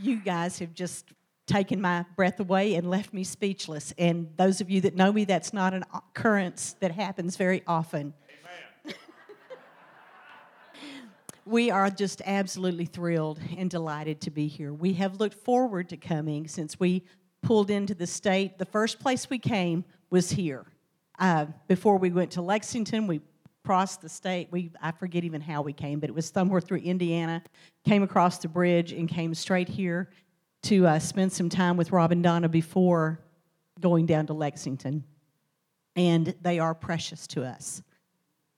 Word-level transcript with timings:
you 0.00 0.16
guys 0.16 0.58
have 0.58 0.74
just 0.74 1.06
taken 1.46 1.80
my 1.80 2.04
breath 2.16 2.40
away 2.40 2.74
and 2.74 2.90
left 2.90 3.12
me 3.12 3.24
speechless. 3.24 3.94
And 3.98 4.28
those 4.36 4.60
of 4.60 4.68
you 4.68 4.80
that 4.82 4.96
know 4.96 5.12
me, 5.12 5.24
that's 5.24 5.52
not 5.52 5.74
an 5.74 5.84
occurrence 5.94 6.74
that 6.80 6.90
happens 6.92 7.36
very 7.36 7.62
often. 7.66 8.12
we 11.46 11.70
are 11.70 11.88
just 11.88 12.20
absolutely 12.26 12.86
thrilled 12.86 13.38
and 13.56 13.70
delighted 13.70 14.20
to 14.22 14.30
be 14.30 14.48
here. 14.48 14.72
We 14.72 14.94
have 14.94 15.20
looked 15.20 15.38
forward 15.44 15.88
to 15.90 15.96
coming 15.96 16.48
since 16.48 16.80
we 16.80 17.04
pulled 17.42 17.70
into 17.70 17.94
the 17.94 18.06
state. 18.06 18.58
The 18.58 18.66
first 18.66 18.98
place 18.98 19.30
we 19.30 19.38
came 19.38 19.84
was 20.10 20.30
here. 20.30 20.66
Uh, 21.18 21.46
before 21.68 21.96
we 21.96 22.10
went 22.10 22.32
to 22.32 22.42
Lexington, 22.42 23.06
we 23.06 23.20
crossed 23.66 24.00
the 24.00 24.08
state. 24.08 24.46
We 24.52 24.70
I 24.80 24.92
forget 24.92 25.24
even 25.24 25.40
how 25.40 25.60
we 25.60 25.72
came, 25.72 25.98
but 25.98 26.08
it 26.08 26.14
was 26.14 26.26
somewhere 26.26 26.60
through 26.60 26.78
Indiana. 26.78 27.42
Came 27.84 28.04
across 28.04 28.38
the 28.38 28.46
bridge 28.46 28.92
and 28.92 29.08
came 29.08 29.34
straight 29.34 29.68
here 29.68 30.08
to 30.62 30.86
uh, 30.86 30.98
spend 31.00 31.32
some 31.32 31.48
time 31.48 31.76
with 31.76 31.90
Rob 31.90 32.12
and 32.12 32.22
Donna 32.22 32.48
before 32.48 33.18
going 33.80 34.06
down 34.06 34.26
to 34.26 34.34
Lexington. 34.34 35.02
And 35.96 36.32
they 36.42 36.60
are 36.60 36.74
precious 36.74 37.26
to 37.28 37.44
us. 37.44 37.82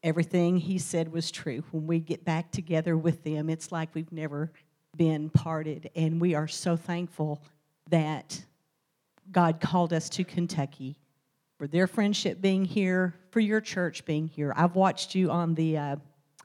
Everything 0.02 0.58
he 0.58 0.78
said 0.78 1.10
was 1.10 1.30
true. 1.30 1.64
When 1.70 1.86
we 1.86 2.00
get 2.00 2.24
back 2.24 2.52
together 2.52 2.96
with 2.96 3.24
them, 3.24 3.48
it's 3.48 3.72
like 3.72 3.94
we've 3.94 4.12
never 4.12 4.52
been 4.96 5.30
parted. 5.30 5.90
And 5.96 6.20
we 6.20 6.34
are 6.34 6.48
so 6.48 6.77
thankful 6.77 7.42
that 7.88 8.44
God 9.32 9.60
called 9.60 9.94
us 9.94 10.10
to 10.10 10.24
Kentucky 10.24 10.98
for 11.58 11.66
their 11.66 11.86
friendship 11.86 12.40
being 12.40 12.64
here, 12.64 13.14
for 13.38 13.42
your 13.42 13.60
church 13.60 14.05
being 14.05 14.27
here. 14.27 14.52
I've 14.56 14.74
watched 14.74 15.15
you 15.15 15.30
on 15.30 15.55
the 15.55 15.78
uh, 15.78 15.97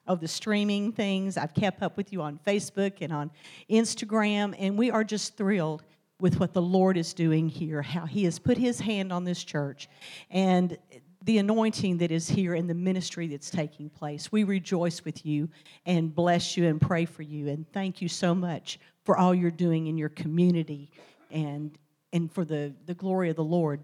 of 0.05 0.19
the 0.19 0.27
streaming 0.27 0.91
things. 0.91 1.37
I've 1.37 1.55
kept 1.55 1.81
up 1.81 1.97
with 1.97 2.13
you 2.13 2.21
on 2.21 2.39
Facebook 2.45 2.97
and 3.01 3.11
on 3.11 3.31
Instagram, 3.67 4.53
and 4.59 4.77
we 4.77 4.91
are 4.91 5.03
just 5.03 5.35
thrilled 5.35 5.81
with 6.19 6.39
what 6.39 6.53
the 6.53 6.61
Lord 6.61 6.95
is 6.95 7.15
doing 7.15 7.49
here, 7.49 7.81
how 7.81 8.05
He 8.05 8.25
has 8.25 8.37
put 8.37 8.59
His 8.59 8.79
hand 8.79 9.11
on 9.11 9.23
this 9.23 9.43
church, 9.43 9.89
and 10.29 10.77
the 11.23 11.39
anointing 11.39 11.97
that 11.97 12.11
is 12.11 12.29
here 12.29 12.53
and 12.53 12.69
the 12.69 12.75
ministry 12.75 13.25
that's 13.25 13.49
taking 13.49 13.89
place. 13.89 14.31
We 14.31 14.43
rejoice 14.43 15.03
with 15.03 15.25
you 15.25 15.49
and 15.87 16.13
bless 16.13 16.55
you 16.55 16.67
and 16.67 16.79
pray 16.79 17.05
for 17.05 17.23
you, 17.23 17.47
and 17.47 17.65
thank 17.73 18.03
you 18.03 18.07
so 18.07 18.35
much 18.35 18.79
for 19.03 19.17
all 19.17 19.33
you're 19.33 19.49
doing 19.49 19.87
in 19.87 19.97
your 19.97 20.09
community 20.09 20.91
and 21.31 21.75
and 22.13 22.31
for 22.31 22.45
the, 22.45 22.71
the 22.85 22.93
glory 22.93 23.31
of 23.31 23.35
the 23.35 23.43
Lord. 23.43 23.83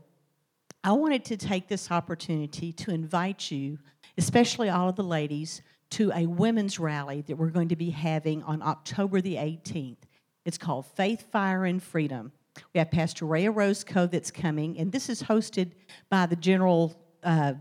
I 0.83 0.93
wanted 0.93 1.25
to 1.25 1.37
take 1.37 1.67
this 1.67 1.91
opportunity 1.91 2.71
to 2.71 2.91
invite 2.91 3.51
you, 3.51 3.79
especially 4.17 4.69
all 4.69 4.89
of 4.89 4.95
the 4.95 5.03
ladies, 5.03 5.61
to 5.91 6.11
a 6.15 6.25
women's 6.25 6.79
rally 6.79 7.21
that 7.27 7.35
we're 7.35 7.49
going 7.49 7.69
to 7.69 7.75
be 7.75 7.89
having 7.89 8.43
on 8.43 8.61
October 8.61 9.19
the 9.19 9.35
18th. 9.35 9.97
It's 10.45 10.57
called 10.57 10.85
Faith, 10.85 11.25
Fire, 11.31 11.65
and 11.65 11.83
Freedom. 11.83 12.31
We 12.73 12.79
have 12.79 12.91
Pastor 12.91 13.25
Rhea 13.25 13.51
Roscoe 13.51 14.07
that's 14.07 14.31
coming, 14.31 14.77
and 14.77 14.91
this 14.91 15.09
is 15.09 15.21
hosted 15.21 15.71
by 16.09 16.25
the 16.25 16.35
general, 16.37 16.95
uh, 17.23 17.53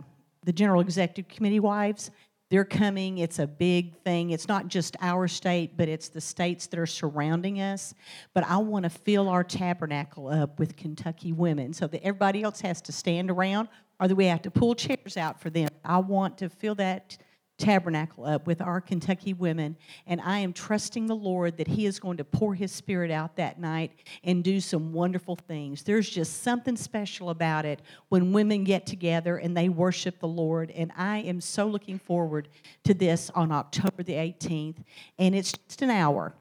the 0.45 0.53
general 0.53 0.81
executive 0.81 1.29
committee 1.29 1.61
wives. 1.61 2.13
They're 2.51 2.65
coming. 2.65 3.19
It's 3.19 3.39
a 3.39 3.47
big 3.47 3.97
thing. 4.03 4.31
It's 4.31 4.49
not 4.49 4.69
just 4.69 4.97
our 5.03 5.29
state, 5.29 5.77
but 5.77 5.89
it's 5.89 6.09
the 6.09 6.21
states 6.21 6.67
that 6.69 6.79
are 6.79 6.87
surrounding 6.87 7.61
us. 7.61 7.95
But 8.33 8.45
I 8.45 8.57
want 8.57 8.85
to 8.85 8.91
fill 8.91 9.29
our 9.29 9.45
tabernacle 9.45 10.29
up 10.29 10.59
with 10.59 10.77
Kentucky 10.77 11.33
women 11.33 11.75
so 11.75 11.87
that 11.87 12.03
everybody 12.03 12.43
else 12.43 12.61
has 12.63 12.81
to 12.83 12.93
stand 12.93 13.31
around 13.31 13.69
or 14.01 14.09
that 14.09 14.15
we 14.15 14.27
have 14.27 14.43
to 14.43 14.51
pull 14.51 14.75
chairs 14.75 15.17
out 15.17 15.41
for 15.41 15.51
them. 15.51 15.69
I 15.85 15.99
want 15.99 16.39
to 16.39 16.49
fill 16.49 16.75
that 16.77 17.19
tabernacle 17.59 18.25
up 18.25 18.47
with 18.47 18.62
our 18.62 18.81
Kentucky 18.81 19.34
women. 19.34 19.77
And 20.06 20.20
I 20.20 20.39
am 20.39 20.53
trusting 20.53 21.06
the 21.06 21.17
Lord 21.17 21.56
that 21.59 21.67
He 21.67 21.87
is 21.87 21.98
going 22.00 22.17
to 22.19 22.25
pour 22.25 22.55
His 22.55 22.73
Spirit 22.73 23.11
out 23.11 23.37
that 23.37 23.61
night 23.61 23.92
and 24.25 24.42
do 24.42 24.61
some 24.61 24.92
wonderful 24.92 25.37
things. 25.37 25.83
There's 25.83 26.09
just 26.09 26.42
something 26.42 26.77
special 26.77 27.31
about 27.31 27.67
it 27.67 27.83
when 28.09 28.33
women 28.33 28.65
get 28.65 28.87
together 28.87 29.37
and 29.37 29.56
they 29.56 29.69
worship 29.69 30.20
the 30.20 30.28
Lord. 30.28 30.71
And 30.71 30.93
I 30.97 31.19
am 31.19 31.41
so 31.41 31.66
looking 31.66 31.99
forward 31.99 32.49
to 32.84 32.94
this 32.94 33.31
on 33.34 33.53
October 33.53 34.03
the 34.03 34.15
18th. 34.15 34.77
And 35.19 35.34
it's 35.34 35.53
just 35.53 35.83
an 35.83 35.91
hour. 35.91 36.34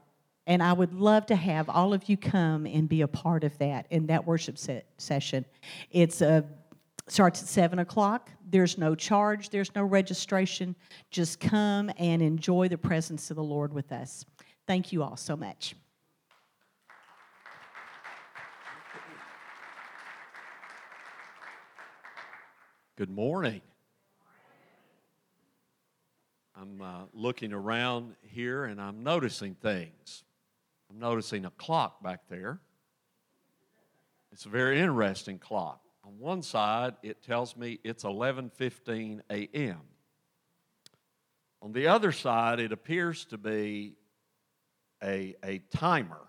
And 0.46 0.62
I 0.62 0.72
would 0.72 0.94
love 0.94 1.26
to 1.26 1.36
have 1.36 1.68
all 1.68 1.92
of 1.92 2.08
you 2.08 2.16
come 2.16 2.64
and 2.64 2.88
be 2.88 3.02
a 3.02 3.08
part 3.08 3.44
of 3.44 3.58
that 3.58 3.86
in 3.90 4.06
that 4.06 4.26
worship 4.26 4.56
se- 4.56 4.84
session. 4.96 5.44
It's 5.90 6.22
a 6.22 6.44
starts 7.10 7.42
at 7.42 7.48
7 7.48 7.78
o'clock. 7.78 8.30
There's 8.50 8.78
no 8.78 8.94
charge, 8.94 9.50
there's 9.50 9.74
no 9.74 9.84
registration. 9.84 10.74
Just 11.10 11.38
come 11.38 11.90
and 11.98 12.22
enjoy 12.22 12.68
the 12.68 12.78
presence 12.78 13.30
of 13.30 13.36
the 13.36 13.42
Lord 13.42 13.72
with 13.74 13.92
us. 13.92 14.24
Thank 14.66 14.92
you 14.92 15.02
all 15.02 15.16
so 15.16 15.36
much. 15.36 15.74
Good 22.96 23.10
morning. 23.10 23.60
I'm 26.60 26.82
uh, 26.82 27.02
looking 27.12 27.52
around 27.52 28.16
here 28.22 28.64
and 28.64 28.80
I'm 28.80 29.04
noticing 29.04 29.54
things. 29.54 30.24
I'm 30.90 30.98
noticing 30.98 31.44
a 31.44 31.50
clock 31.50 32.02
back 32.02 32.22
there. 32.28 32.58
It's 34.32 34.46
a 34.46 34.48
very 34.48 34.80
interesting 34.80 35.38
clock. 35.38 35.80
On 36.08 36.18
one 36.18 36.42
side, 36.42 36.94
it 37.02 37.22
tells 37.22 37.54
me 37.54 37.78
it's 37.84 38.02
11:15 38.02 39.20
a.m. 39.30 39.80
On 41.60 41.72
the 41.72 41.88
other 41.88 42.12
side, 42.12 42.60
it 42.60 42.72
appears 42.72 43.26
to 43.26 43.36
be 43.36 43.94
a, 45.04 45.34
a 45.44 45.58
timer 45.70 46.22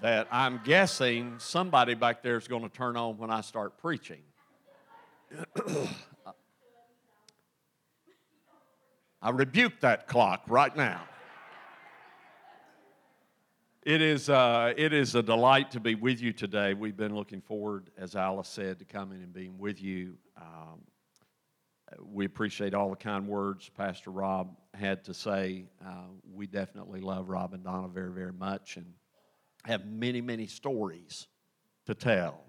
that 0.00 0.28
I'm 0.30 0.62
guessing 0.64 1.34
somebody 1.38 1.92
back 1.92 2.22
there 2.22 2.38
is 2.38 2.48
going 2.48 2.62
to 2.62 2.70
turn 2.70 2.96
on 2.96 3.18
when 3.18 3.30
I 3.30 3.42
start 3.42 3.76
preaching. 3.76 4.22
I 9.20 9.28
rebuke 9.30 9.80
that 9.80 10.08
clock 10.08 10.44
right 10.48 10.74
now. 10.74 11.02
It 13.86 14.02
is, 14.02 14.28
uh, 14.28 14.74
it 14.76 14.92
is 14.92 15.14
a 15.14 15.22
delight 15.22 15.70
to 15.70 15.78
be 15.78 15.94
with 15.94 16.20
you 16.20 16.32
today. 16.32 16.74
We've 16.74 16.96
been 16.96 17.14
looking 17.14 17.40
forward, 17.40 17.88
as 17.96 18.16
Alice 18.16 18.48
said, 18.48 18.80
to 18.80 18.84
coming 18.84 19.22
and 19.22 19.32
being 19.32 19.58
with 19.58 19.80
you. 19.80 20.16
Um, 20.36 20.80
we 22.02 22.24
appreciate 22.24 22.74
all 22.74 22.90
the 22.90 22.96
kind 22.96 23.28
words 23.28 23.70
Pastor 23.76 24.10
Rob 24.10 24.56
had 24.74 25.04
to 25.04 25.14
say. 25.14 25.66
Uh, 25.86 26.08
we 26.34 26.48
definitely 26.48 27.00
love 27.00 27.28
Rob 27.28 27.54
and 27.54 27.62
Donna 27.62 27.86
very, 27.86 28.10
very 28.10 28.32
much 28.32 28.76
and 28.76 28.86
have 29.62 29.86
many, 29.86 30.20
many 30.20 30.48
stories 30.48 31.28
to 31.86 31.94
tell. 31.94 32.42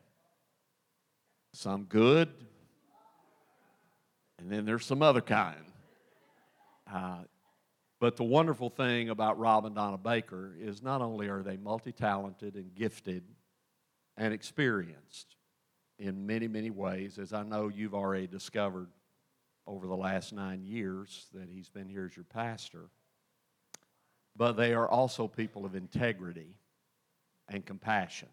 Some 1.54 1.84
good, 1.84 2.30
and 4.40 4.52
then 4.52 4.66
there's 4.66 4.88
some 4.88 5.04
other 5.04 5.22
kind. 5.22 5.66
Uh, 6.92 7.20
but 8.00 8.16
the 8.16 8.24
wonderful 8.24 8.70
thing 8.70 9.10
about 9.10 9.40
Rob 9.40 9.66
and 9.66 9.76
Donna 9.76 9.98
Baker 9.98 10.56
is 10.60 10.84
not 10.84 11.02
only 11.02 11.30
are 11.30 11.42
they 11.42 11.58
multi 11.58 11.92
talented 11.92 12.56
and 12.56 12.74
gifted 12.76 13.24
and 14.16 14.34
experienced 14.34 15.36
in 16.00 16.28
many, 16.28 16.48
many 16.48 16.70
ways, 16.70 17.18
as 17.18 17.34
I 17.34 17.44
know 17.44 17.70
you've 17.70 17.96
already 17.96 18.28
discovered 18.28 18.90
over 19.66 19.88
the 19.88 19.96
last 19.96 20.32
nine 20.32 20.64
years 20.64 21.28
that 21.34 21.50
he's 21.50 21.70
been 21.70 21.90
here 21.90 22.06
as 22.10 22.16
your 22.16 22.26
pastor, 22.26 22.90
but 24.36 24.54
they 24.54 24.74
are 24.74 24.88
also 24.88 25.28
people 25.28 25.66
of 25.66 25.76
integrity 25.76 26.56
and 27.50 27.66
compassion. 27.66 28.30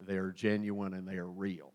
They 0.00 0.16
are 0.16 0.32
genuine 0.32 0.92
and 0.92 1.06
they 1.06 1.16
are 1.16 1.28
real. 1.28 1.72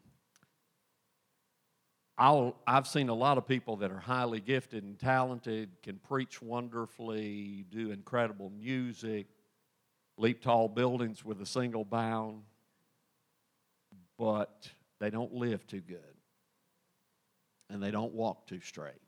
I 2.17 2.51
have 2.67 2.87
seen 2.87 3.09
a 3.09 3.13
lot 3.13 3.37
of 3.37 3.47
people 3.47 3.77
that 3.77 3.91
are 3.91 3.99
highly 3.99 4.39
gifted 4.39 4.83
and 4.83 4.99
talented, 4.99 5.69
can 5.81 5.97
preach 5.97 6.41
wonderfully, 6.41 7.65
do 7.69 7.91
incredible 7.91 8.51
music, 8.51 9.27
leap 10.17 10.41
tall 10.41 10.67
buildings 10.67 11.25
with 11.25 11.41
a 11.41 11.45
single 11.45 11.85
bound, 11.85 12.43
but 14.17 14.69
they 14.99 15.09
don't 15.09 15.33
live 15.33 15.65
too 15.65 15.81
good 15.81 15.97
and 17.69 17.81
they 17.81 17.91
don't 17.91 18.13
walk 18.13 18.45
too 18.45 18.59
straight. 18.59 19.01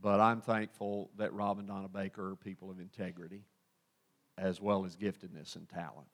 But 0.00 0.20
I'm 0.20 0.40
thankful 0.40 1.10
that 1.18 1.32
Rob 1.34 1.58
and 1.58 1.68
Donna 1.68 1.88
Baker 1.88 2.30
are 2.30 2.36
people 2.36 2.70
of 2.70 2.80
integrity 2.80 3.42
as 4.38 4.60
well 4.60 4.84
as 4.86 4.96
giftedness 4.96 5.56
and 5.56 5.68
talent. 5.68 6.08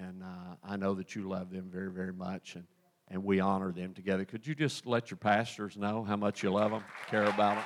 And 0.00 0.22
uh, 0.22 0.56
I 0.64 0.76
know 0.76 0.94
that 0.94 1.14
you 1.14 1.28
love 1.28 1.50
them 1.50 1.68
very, 1.70 1.90
very 1.90 2.12
much. 2.12 2.56
And 2.56 2.64
and 3.08 3.24
we 3.24 3.40
honor 3.40 3.72
them 3.72 3.94
together. 3.94 4.24
Could 4.24 4.46
you 4.46 4.54
just 4.54 4.86
let 4.86 5.10
your 5.10 5.18
pastors 5.18 5.76
know 5.76 6.04
how 6.04 6.16
much 6.16 6.42
you 6.42 6.50
love 6.50 6.70
them, 6.70 6.84
care 7.08 7.24
about 7.24 7.56
them? 7.56 7.64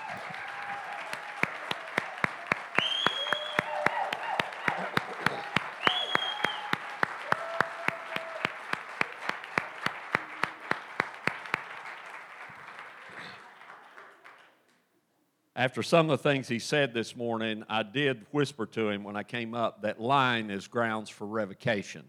after 15.66 15.82
some 15.82 16.08
of 16.08 16.22
the 16.22 16.22
things 16.22 16.46
he 16.46 16.60
said 16.60 16.94
this 16.94 17.16
morning, 17.16 17.64
I 17.68 17.82
did 17.82 18.24
whisper 18.30 18.66
to 18.66 18.88
him 18.88 19.02
when 19.02 19.16
I 19.16 19.24
came 19.24 19.52
up 19.52 19.82
that 19.82 20.00
lying 20.00 20.48
is 20.48 20.68
grounds 20.68 21.10
for 21.10 21.26
revocation. 21.26 22.08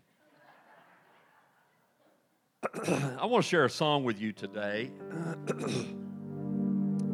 I 3.19 3.25
want 3.25 3.43
to 3.43 3.49
share 3.49 3.65
a 3.65 3.69
song 3.69 4.03
with 4.03 4.19
you 4.19 4.31
today 4.31 4.91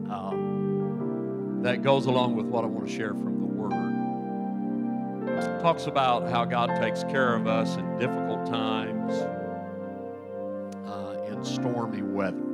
um, 0.10 1.60
that 1.62 1.82
goes 1.82 2.06
along 2.06 2.36
with 2.36 2.48
what 2.48 2.66
I 2.66 2.68
want 2.68 2.88
to 2.88 2.94
share 2.94 3.14
from 3.14 3.40
the 3.40 3.46
Word. 3.46 3.72
It 5.40 5.62
talks 5.62 5.86
about 5.88 6.30
how 6.30 6.44
God 6.44 6.68
takes 6.82 7.04
care 7.06 7.34
of 7.36 7.48
us 7.48 7.78
in 7.78 7.98
difficult 7.98 8.46
times, 8.46 9.14
uh, 10.86 11.24
in 11.32 11.46
stormy 11.46 12.02
weather. 12.02 12.53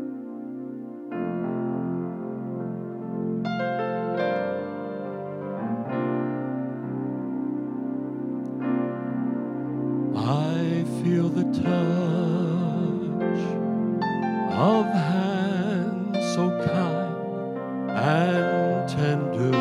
Tender. 18.96 19.52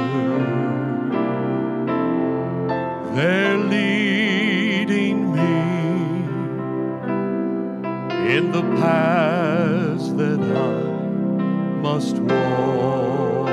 They're 3.14 3.58
leading 3.58 5.32
me 5.32 5.56
in 8.36 8.52
the 8.52 8.62
paths 8.80 10.12
that 10.12 10.40
I 10.40 10.82
must 11.82 12.16
walk. 12.16 13.48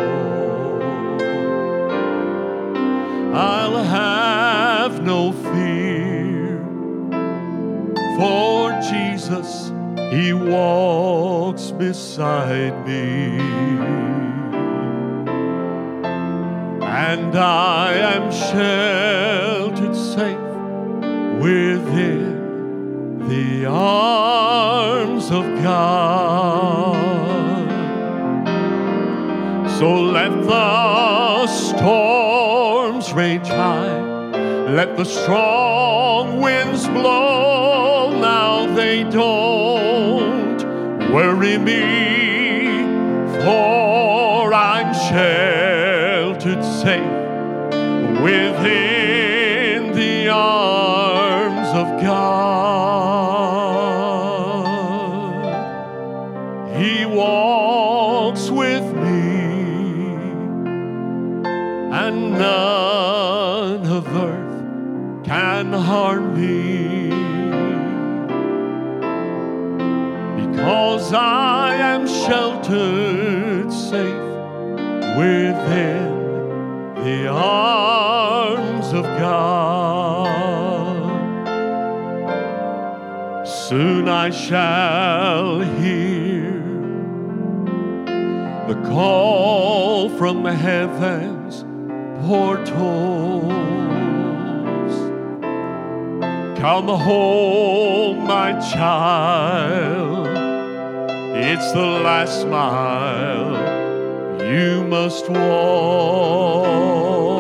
I'll 3.33 3.83
have 3.83 5.03
no 5.03 5.31
fear, 5.33 6.59
for 8.17 8.71
Jesus, 8.91 9.71
He 10.11 10.31
walks 10.31 11.71
beside 11.71 12.87
me. 12.87 14.14
And 16.95 17.35
I 17.35 17.91
am 18.13 18.31
sheltered 18.31 19.93
safe 19.93 20.37
within 21.41 23.27
the 23.27 23.65
arms 23.65 25.29
of 25.29 25.43
God. 25.61 26.95
So 29.77 29.93
let 29.93 30.31
the 30.47 31.47
storms 31.47 33.11
rage 33.11 33.49
high, 33.49 33.99
let 34.71 34.95
the 34.95 35.03
strong 35.03 36.39
winds 36.39 36.87
blow. 36.87 38.17
Now 38.21 38.73
they 38.73 39.03
don't 39.03 40.63
worry 41.11 41.57
me, 41.57 41.81
for 43.43 44.53
I'm 44.53 44.93
sheltered 44.93 45.44
within 48.25 48.84
God. 79.17 80.25
Soon 83.47 84.07
I 84.07 84.29
shall 84.29 85.59
hear 85.59 86.51
the 88.67 88.75
call 88.89 90.09
from 90.09 90.43
the 90.43 90.53
heaven's 90.53 91.63
portals. 92.25 93.53
Come 96.59 96.87
home, 96.87 98.25
my 98.25 98.59
child. 98.73 100.27
It's 101.37 101.71
the 101.73 101.79
last 101.79 102.47
mile 102.47 103.53
you 104.51 104.83
must 104.83 105.29
walk. 105.29 107.34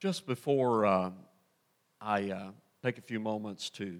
Just 0.00 0.26
before 0.26 0.86
uh, 0.86 1.10
I 2.00 2.30
uh, 2.30 2.50
take 2.84 2.98
a 2.98 3.02
few 3.02 3.18
moments 3.18 3.68
to, 3.70 3.98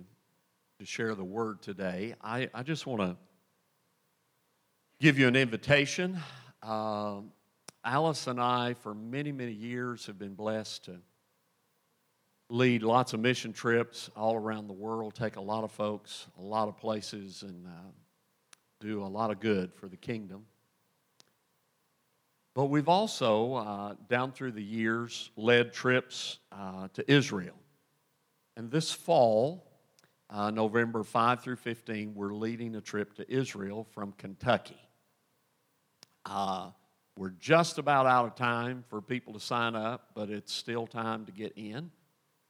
to 0.78 0.86
share 0.86 1.16
the 1.16 1.24
word 1.24 1.60
today, 1.60 2.14
I, 2.22 2.48
I 2.54 2.62
just 2.62 2.86
want 2.86 3.00
to 3.00 3.16
give 5.00 5.18
you 5.18 5.28
an 5.28 5.36
invitation. 5.36 6.18
Um 6.62 7.32
Alice 7.84 8.26
and 8.26 8.40
I, 8.40 8.74
for 8.74 8.92
many, 8.92 9.32
many 9.32 9.52
years, 9.52 10.06
have 10.06 10.18
been 10.18 10.34
blessed 10.34 10.86
to 10.86 10.96
lead 12.50 12.82
lots 12.82 13.14
of 13.14 13.20
mission 13.20 13.52
trips 13.52 14.10
all 14.16 14.34
around 14.34 14.66
the 14.66 14.74
world, 14.74 15.14
take 15.14 15.36
a 15.36 15.40
lot 15.40 15.64
of 15.64 15.70
folks, 15.70 16.26
a 16.38 16.42
lot 16.42 16.68
of 16.68 16.76
places, 16.76 17.42
and 17.42 17.66
uh, 17.66 17.90
do 18.80 19.02
a 19.02 19.06
lot 19.06 19.30
of 19.30 19.40
good 19.40 19.72
for 19.72 19.88
the 19.88 19.96
kingdom. 19.96 20.44
But 22.58 22.70
we've 22.70 22.88
also, 22.88 23.54
uh, 23.54 23.94
down 24.08 24.32
through 24.32 24.50
the 24.50 24.60
years, 24.60 25.30
led 25.36 25.72
trips 25.72 26.40
uh, 26.50 26.88
to 26.94 27.08
Israel. 27.08 27.54
And 28.56 28.68
this 28.68 28.90
fall, 28.90 29.64
uh, 30.28 30.50
November 30.50 31.04
5 31.04 31.40
through 31.40 31.54
15, 31.54 32.16
we're 32.16 32.34
leading 32.34 32.74
a 32.74 32.80
trip 32.80 33.14
to 33.14 33.32
Israel 33.32 33.86
from 33.92 34.10
Kentucky. 34.10 34.80
Uh, 36.26 36.70
we're 37.16 37.32
just 37.38 37.78
about 37.78 38.06
out 38.06 38.26
of 38.26 38.34
time 38.34 38.82
for 38.88 39.00
people 39.00 39.34
to 39.34 39.40
sign 39.40 39.76
up, 39.76 40.08
but 40.16 40.28
it's 40.28 40.52
still 40.52 40.88
time 40.88 41.26
to 41.26 41.30
get 41.30 41.52
in. 41.54 41.92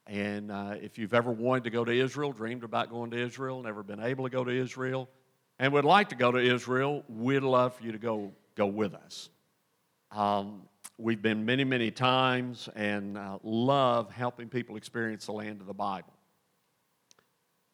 And 0.07 0.51
uh, 0.51 0.73
if 0.81 0.97
you've 0.97 1.13
ever 1.13 1.31
wanted 1.31 1.65
to 1.65 1.69
go 1.69 1.85
to 1.85 1.91
Israel, 1.91 2.31
dreamed 2.31 2.63
about 2.63 2.89
going 2.89 3.11
to 3.11 3.17
Israel, 3.23 3.61
never 3.61 3.83
been 3.83 4.01
able 4.01 4.23
to 4.23 4.31
go 4.31 4.43
to 4.43 4.49
Israel, 4.59 5.07
and 5.59 5.71
would 5.73 5.85
like 5.85 6.09
to 6.09 6.15
go 6.15 6.31
to 6.31 6.39
Israel, 6.39 7.03
we'd 7.07 7.43
love 7.43 7.75
for 7.75 7.83
you 7.83 7.91
to 7.91 7.99
go, 7.99 8.31
go 8.55 8.65
with 8.65 8.95
us. 8.95 9.29
Um, 10.11 10.63
we've 10.97 11.21
been 11.21 11.45
many, 11.45 11.63
many 11.63 11.91
times 11.91 12.67
and 12.75 13.17
uh, 13.17 13.37
love 13.43 14.11
helping 14.11 14.49
people 14.49 14.75
experience 14.75 15.27
the 15.27 15.33
land 15.33 15.61
of 15.61 15.67
the 15.67 15.73
Bible. 15.73 16.13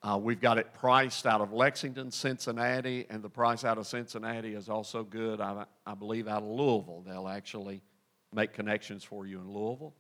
Uh, 0.04 0.18
we've 0.18 0.42
got 0.42 0.58
it 0.58 0.74
priced 0.74 1.26
out 1.26 1.42
of 1.42 1.52
Lexington, 1.52 2.12
Cincinnati, 2.12 3.08
and 3.10 3.24
the 3.24 3.30
price 3.30 3.64
out 3.64 3.78
of 3.78 3.88
Cincinnati 3.88 4.54
is 4.54 4.70
also 4.70 5.04
good, 5.04 5.42
I, 5.42 5.66
I 5.86 5.96
believe, 5.96 6.28
out 6.28 6.44
of 6.44 6.50
Louisville. 6.50 7.04
They'll 7.08 7.28
actually 7.28 7.82
make 8.34 8.54
connections 8.54 9.04
for 9.04 9.26
you 9.26 9.40
in 9.40 9.50
Louisville. 9.52 9.94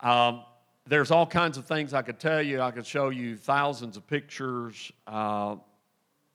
Um, 0.00 0.44
there's 0.86 1.10
all 1.10 1.26
kinds 1.26 1.58
of 1.58 1.64
things 1.64 1.94
I 1.94 2.02
could 2.02 2.20
tell 2.20 2.42
you. 2.42 2.60
I 2.60 2.70
could 2.70 2.86
show 2.86 3.08
you 3.08 3.36
thousands 3.36 3.96
of 3.96 4.06
pictures. 4.06 4.92
Uh, 5.06 5.56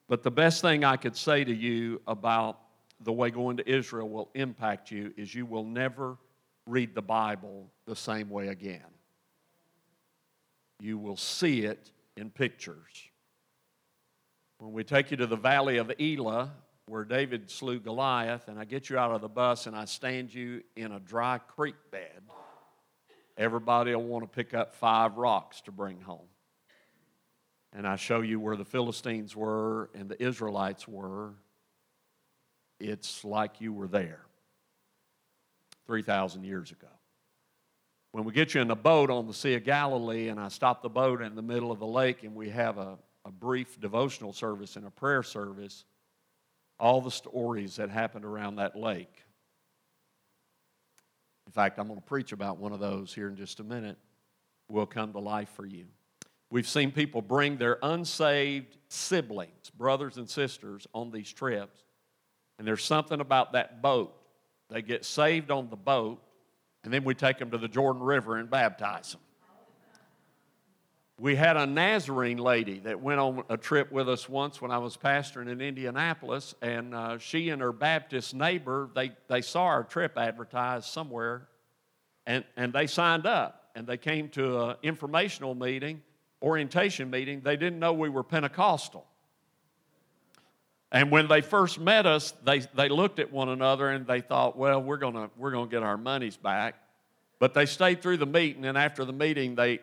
but 0.10 0.24
the 0.24 0.32
best 0.32 0.62
thing 0.62 0.84
I 0.84 0.98
could 0.98 1.16
say 1.16 1.46
to 1.46 1.54
you 1.54 2.02
about 2.06 2.60
the 3.04 3.12
way 3.12 3.32
going 3.32 3.58
to 3.58 3.70
Israel 3.70 4.10
will 4.10 4.30
impact 4.34 4.92
you 4.92 5.14
is 5.18 5.34
you 5.34 5.46
will 5.46 5.64
never 5.64 6.18
read 6.66 6.94
the 6.94 7.02
Bible 7.02 7.72
the 7.86 7.96
same 7.96 8.30
way 8.30 8.48
again. 8.50 8.86
You 10.80 10.98
will 10.98 11.18
see 11.18 11.62
it 11.62 11.92
in 12.16 12.30
pictures. 12.30 13.10
When 14.60 14.74
we 14.74 14.84
take 14.84 15.12
you 15.12 15.18
to 15.18 15.28
the 15.28 15.36
valley 15.36 15.78
of 15.78 15.92
Elah, 16.00 16.52
where 16.86 17.04
David 17.04 17.50
slew 17.50 17.80
Goliath, 17.80 18.48
and 18.48 18.60
I 18.60 18.66
get 18.66 18.90
you 18.90 18.98
out 18.98 19.12
of 19.12 19.22
the 19.22 19.30
bus 19.30 19.66
and 19.66 19.76
I 19.76 19.86
stand 19.86 20.34
you 20.34 20.64
in 20.76 20.92
a 20.92 21.00
dry 21.00 21.40
creek 21.40 21.76
bed, 21.92 22.22
everybody 23.38 23.96
will 23.96 24.04
want 24.04 24.24
to 24.24 24.28
pick 24.28 24.54
up 24.54 24.76
five 24.76 25.18
rocks 25.18 25.62
to 25.62 25.72
bring 25.72 26.02
home. 26.02 26.28
And 27.74 27.88
I 27.88 27.96
show 27.96 28.22
you 28.22 28.40
where 28.40 28.58
the 28.58 28.66
Philistines 28.66 29.36
were 29.36 29.90
and 29.96 30.10
the 30.10 30.22
Israelites 30.22 30.88
were 30.88 31.34
it's 32.82 33.24
like 33.24 33.62
you 33.62 33.72
were 33.72 33.88
there 33.88 34.22
3,000 35.86 36.44
years 36.44 36.72
ago. 36.72 36.88
When 38.12 38.26
we 38.26 38.34
get 38.34 38.54
you 38.54 38.62
in 38.62 38.72
a 38.72 38.76
boat 38.76 39.10
on 39.10 39.28
the 39.28 39.34
Sea 39.34 39.56
of 39.56 39.64
Galilee, 39.64 40.28
and 40.28 40.40
I 40.40 40.50
stop 40.50 40.82
the 40.82 40.90
boat 40.90 41.22
in 41.22 41.36
the 41.36 41.42
middle 41.42 41.72
of 41.72 41.80
the 41.80 41.88
lake, 41.88 42.24
and 42.24 42.36
we 42.36 42.50
have 42.50 42.78
a, 42.78 42.98
a 43.24 43.32
brief 43.32 43.80
devotional 43.80 44.34
service 44.34 44.76
and 44.76 44.86
a 44.86 44.90
prayer 44.90 45.24
service, 45.24 45.86
all 46.80 47.00
the 47.00 47.12
stories 47.12 47.78
that 47.78 47.90
happened 47.90 48.26
around 48.26 48.56
that 48.56 48.76
lake. 48.76 49.14
In 51.48 51.54
fact, 51.54 51.80
I'm 51.80 51.88
going 51.88 52.00
to 52.00 52.06
preach 52.06 52.32
about 52.32 52.58
one 52.58 52.74
of 52.74 52.80
those 52.80 53.14
here 53.14 53.30
in 53.30 53.36
just 53.36 53.60
a 53.60 53.64
minute, 53.64 53.98
will 54.68 54.86
come 54.86 55.14
to 55.14 55.20
life 55.20 55.50
for 55.56 55.66
you. 55.66 55.86
We've 56.50 56.68
seen 56.68 56.92
people 56.92 57.22
bring 57.22 57.58
their 57.58 57.78
unsaved 57.82 58.78
siblings, 58.90 59.70
brothers 59.70 60.18
and 60.18 60.30
sisters, 60.30 60.86
on 60.94 61.12
these 61.12 61.32
trips 61.32 61.84
and 62.62 62.68
there's 62.68 62.84
something 62.84 63.20
about 63.22 63.54
that 63.54 63.82
boat. 63.82 64.14
They 64.70 64.84
get 64.84 65.04
saved 65.04 65.50
on 65.50 65.72
the 65.72 65.76
boat, 65.76 66.22
and 66.84 66.94
then 66.94 67.04
we 67.04 67.16
take 67.16 67.40
them 67.40 67.50
to 67.50 67.58
the 67.58 67.68
Jordan 67.68 68.04
River 68.04 68.38
and 68.38 68.52
baptize 68.52 69.14
them. 69.14 69.22
We 71.18 71.36
had 71.36 71.58
a 71.58 71.66
Nazarene 71.66 72.38
lady 72.38 72.78
that 72.82 73.02
went 73.02 73.20
on 73.20 73.44
a 73.50 73.58
trip 73.58 73.92
with 73.92 74.08
us 74.08 74.30
once 74.30 74.62
when 74.62 74.70
I 74.70 74.78
was 74.78 74.96
pastoring 74.96 75.50
in 75.50 75.60
Indianapolis, 75.60 76.54
and 76.62 76.94
uh, 76.94 77.18
she 77.18 77.50
and 77.50 77.64
her 77.64 77.72
Baptist 77.72 78.36
neighbor, 78.36 78.92
they, 78.94 79.14
they 79.28 79.42
saw 79.42 79.64
our 79.64 79.84
trip 79.84 80.16
advertised 80.16 80.86
somewhere, 80.86 81.48
and, 82.28 82.46
and 82.56 82.72
they 82.72 82.86
signed 82.86 83.26
up, 83.26 83.72
and 83.74 83.88
they 83.88 83.98
came 83.98 84.30
to 84.30 84.66
an 84.66 84.76
informational 84.84 85.56
meeting, 85.56 86.04
orientation 86.44 87.10
meeting. 87.10 87.42
They 87.42 87.58
didn't 87.58 87.80
know 87.80 87.92
we 87.92 88.10
were 88.10 88.22
Pentecostal. 88.22 89.08
And 90.92 91.10
when 91.10 91.28
they 91.28 91.42
first 91.42 91.80
met 91.80 92.06
us, 92.06 92.34
they, 92.44 92.60
they 92.60 92.90
looked 92.90 93.20
at 93.20 93.32
one 93.32 93.50
another 93.50 93.90
and 93.90 94.06
they 94.06 94.20
thought, 94.22 94.58
well, 94.58 94.82
we're 94.82 94.98
going 94.98 95.30
we're 95.38 95.52
gonna 95.52 95.70
get 95.70 95.84
our 95.84 95.98
monies 95.98 96.36
back. 96.36 96.76
But 97.40 97.54
they 97.54 97.66
stayed 97.66 98.02
through 98.02 98.18
the 98.18 98.28
meeting, 98.28 98.66
and 98.66 98.78
after 98.78 99.04
the 99.04 99.14
meeting, 99.14 99.56
they, 99.56 99.80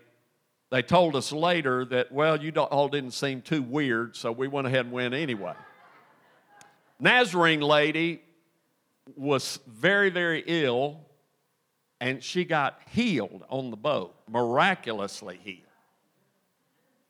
they 0.70 0.82
told 0.82 1.16
us 1.16 1.32
later 1.32 1.84
that, 1.86 2.12
well, 2.12 2.40
you 2.40 2.52
all 2.52 2.88
didn't 2.88 3.12
seem 3.12 3.42
too 3.42 3.62
weird, 3.62 4.14
so 4.14 4.30
we 4.30 4.46
went 4.46 4.66
ahead 4.66 4.84
and 4.84 4.92
went 4.92 5.12
anyway. 5.12 5.54
Nazarene 7.00 7.60
lady 7.60 8.22
was 9.16 9.58
very, 9.66 10.10
very 10.10 10.44
ill, 10.46 11.00
and 12.00 12.22
she 12.22 12.44
got 12.44 12.80
healed 12.92 13.44
on 13.48 13.70
the 13.70 13.76
boat, 13.76 14.14
miraculously 14.30 15.40
healed. 15.42 15.62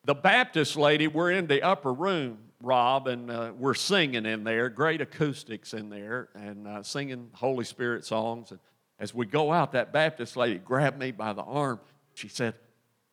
The 0.05 0.15
Baptist 0.15 0.77
lady, 0.77 1.09
we're 1.09 1.33
in 1.33 1.47
the 1.47 1.63
upper 1.63 1.93
room, 1.93 2.39
Rob, 2.61 3.07
and 3.07 3.31
uh, 3.31 3.53
we're 3.57 3.75
singing 3.75 4.27
in 4.27 4.43
there, 4.43 4.69
great 4.69 5.01
acoustics 5.01 5.75
in 5.75 5.91
there, 5.91 6.29
and 6.35 6.67
uh, 6.67 6.83
singing 6.83 7.31
Holy 7.33 7.65
Spirit 7.65 8.05
songs. 8.05 8.51
And 8.51 8.59
as 8.99 9.15
we 9.15 9.27
go 9.27 9.53
out, 9.53 9.73
that 9.73 9.93
Baptist 9.93 10.37
lady 10.37 10.59
grabbed 10.59 10.99
me 10.99 11.13
by 11.13 11.33
the 11.33 11.43
arm. 11.43 11.79
She 12.15 12.29
said, 12.29 12.55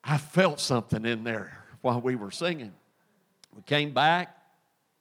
I 0.03 0.17
felt 0.17 0.59
something 0.59 1.05
in 1.05 1.23
there 1.23 1.63
while 1.81 2.01
we 2.01 2.15
were 2.15 2.31
singing. 2.31 2.73
We 3.55 3.61
came 3.61 3.93
back. 3.93 4.35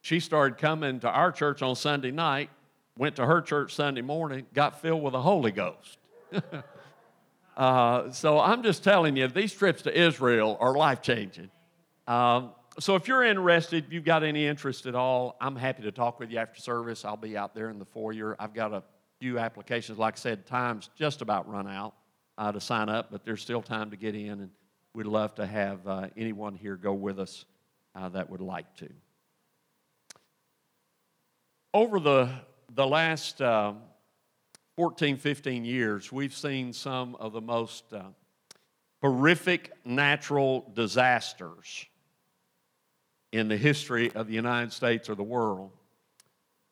She 0.02 0.20
started 0.20 0.58
coming 0.58 1.00
to 1.00 1.08
our 1.08 1.32
church 1.32 1.62
on 1.62 1.74
Sunday 1.74 2.10
night, 2.10 2.50
went 2.98 3.16
to 3.16 3.24
her 3.24 3.40
church 3.40 3.74
Sunday 3.74 4.02
morning, 4.02 4.44
got 4.52 4.82
filled 4.82 5.02
with 5.02 5.14
the 5.14 5.22
Holy 5.22 5.52
Ghost. 5.52 5.98
uh, 7.56 8.10
so 8.10 8.38
I'm 8.38 8.62
just 8.62 8.84
telling 8.84 9.16
you, 9.16 9.26
these 9.28 9.54
trips 9.54 9.80
to 9.82 9.98
Israel 9.98 10.58
are 10.60 10.74
life 10.74 11.00
changing. 11.00 11.50
Um, 12.06 12.50
so 12.78 12.96
if 12.96 13.06
you're 13.06 13.22
interested, 13.22 13.84
if 13.86 13.92
you've 13.92 14.04
got 14.04 14.24
any 14.24 14.46
interest 14.46 14.86
at 14.86 14.94
all, 14.94 15.36
I'm 15.40 15.54
happy 15.54 15.82
to 15.84 15.92
talk 15.92 16.18
with 16.18 16.30
you 16.30 16.38
after 16.38 16.60
service. 16.60 17.04
I'll 17.04 17.16
be 17.16 17.36
out 17.36 17.54
there 17.54 17.70
in 17.70 17.78
the 17.78 17.84
foyer. 17.84 18.34
I've 18.38 18.54
got 18.54 18.72
a 18.72 18.82
few 19.20 19.38
applications. 19.38 19.98
Like 19.98 20.14
I 20.14 20.18
said, 20.18 20.46
time's 20.46 20.90
just 20.96 21.22
about 21.22 21.48
run 21.48 21.68
out 21.68 21.94
uh, 22.36 22.50
to 22.50 22.60
sign 22.60 22.88
up, 22.88 23.12
but 23.12 23.24
there's 23.24 23.42
still 23.42 23.62
time 23.62 23.90
to 23.90 23.96
get 23.96 24.14
in, 24.14 24.40
and 24.40 24.50
we'd 24.92 25.06
love 25.06 25.34
to 25.36 25.46
have 25.46 25.86
uh, 25.86 26.08
anyone 26.16 26.54
here 26.54 26.76
go 26.76 26.92
with 26.92 27.20
us 27.20 27.44
uh, 27.94 28.08
that 28.08 28.28
would 28.28 28.40
like 28.40 28.74
to. 28.76 28.88
Over 31.72 32.00
the, 32.00 32.30
the 32.74 32.86
last 32.86 33.40
um, 33.40 33.78
14, 34.76 35.16
15 35.16 35.64
years, 35.64 36.10
we've 36.10 36.34
seen 36.34 36.72
some 36.72 37.14
of 37.16 37.32
the 37.32 37.40
most 37.40 37.92
uh, 37.92 38.02
horrific 39.00 39.70
natural 39.84 40.70
disasters 40.74 41.86
in 43.34 43.48
the 43.48 43.56
history 43.56 44.12
of 44.12 44.28
the 44.28 44.32
United 44.32 44.72
States 44.72 45.10
or 45.10 45.16
the 45.16 45.22
world, 45.24 45.72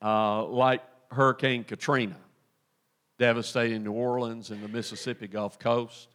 uh, 0.00 0.44
like 0.44 0.80
Hurricane 1.10 1.64
Katrina, 1.64 2.14
devastating 3.18 3.82
New 3.82 3.90
Orleans 3.90 4.50
and 4.50 4.62
the 4.62 4.68
Mississippi 4.68 5.26
Gulf 5.26 5.58
Coast, 5.58 6.06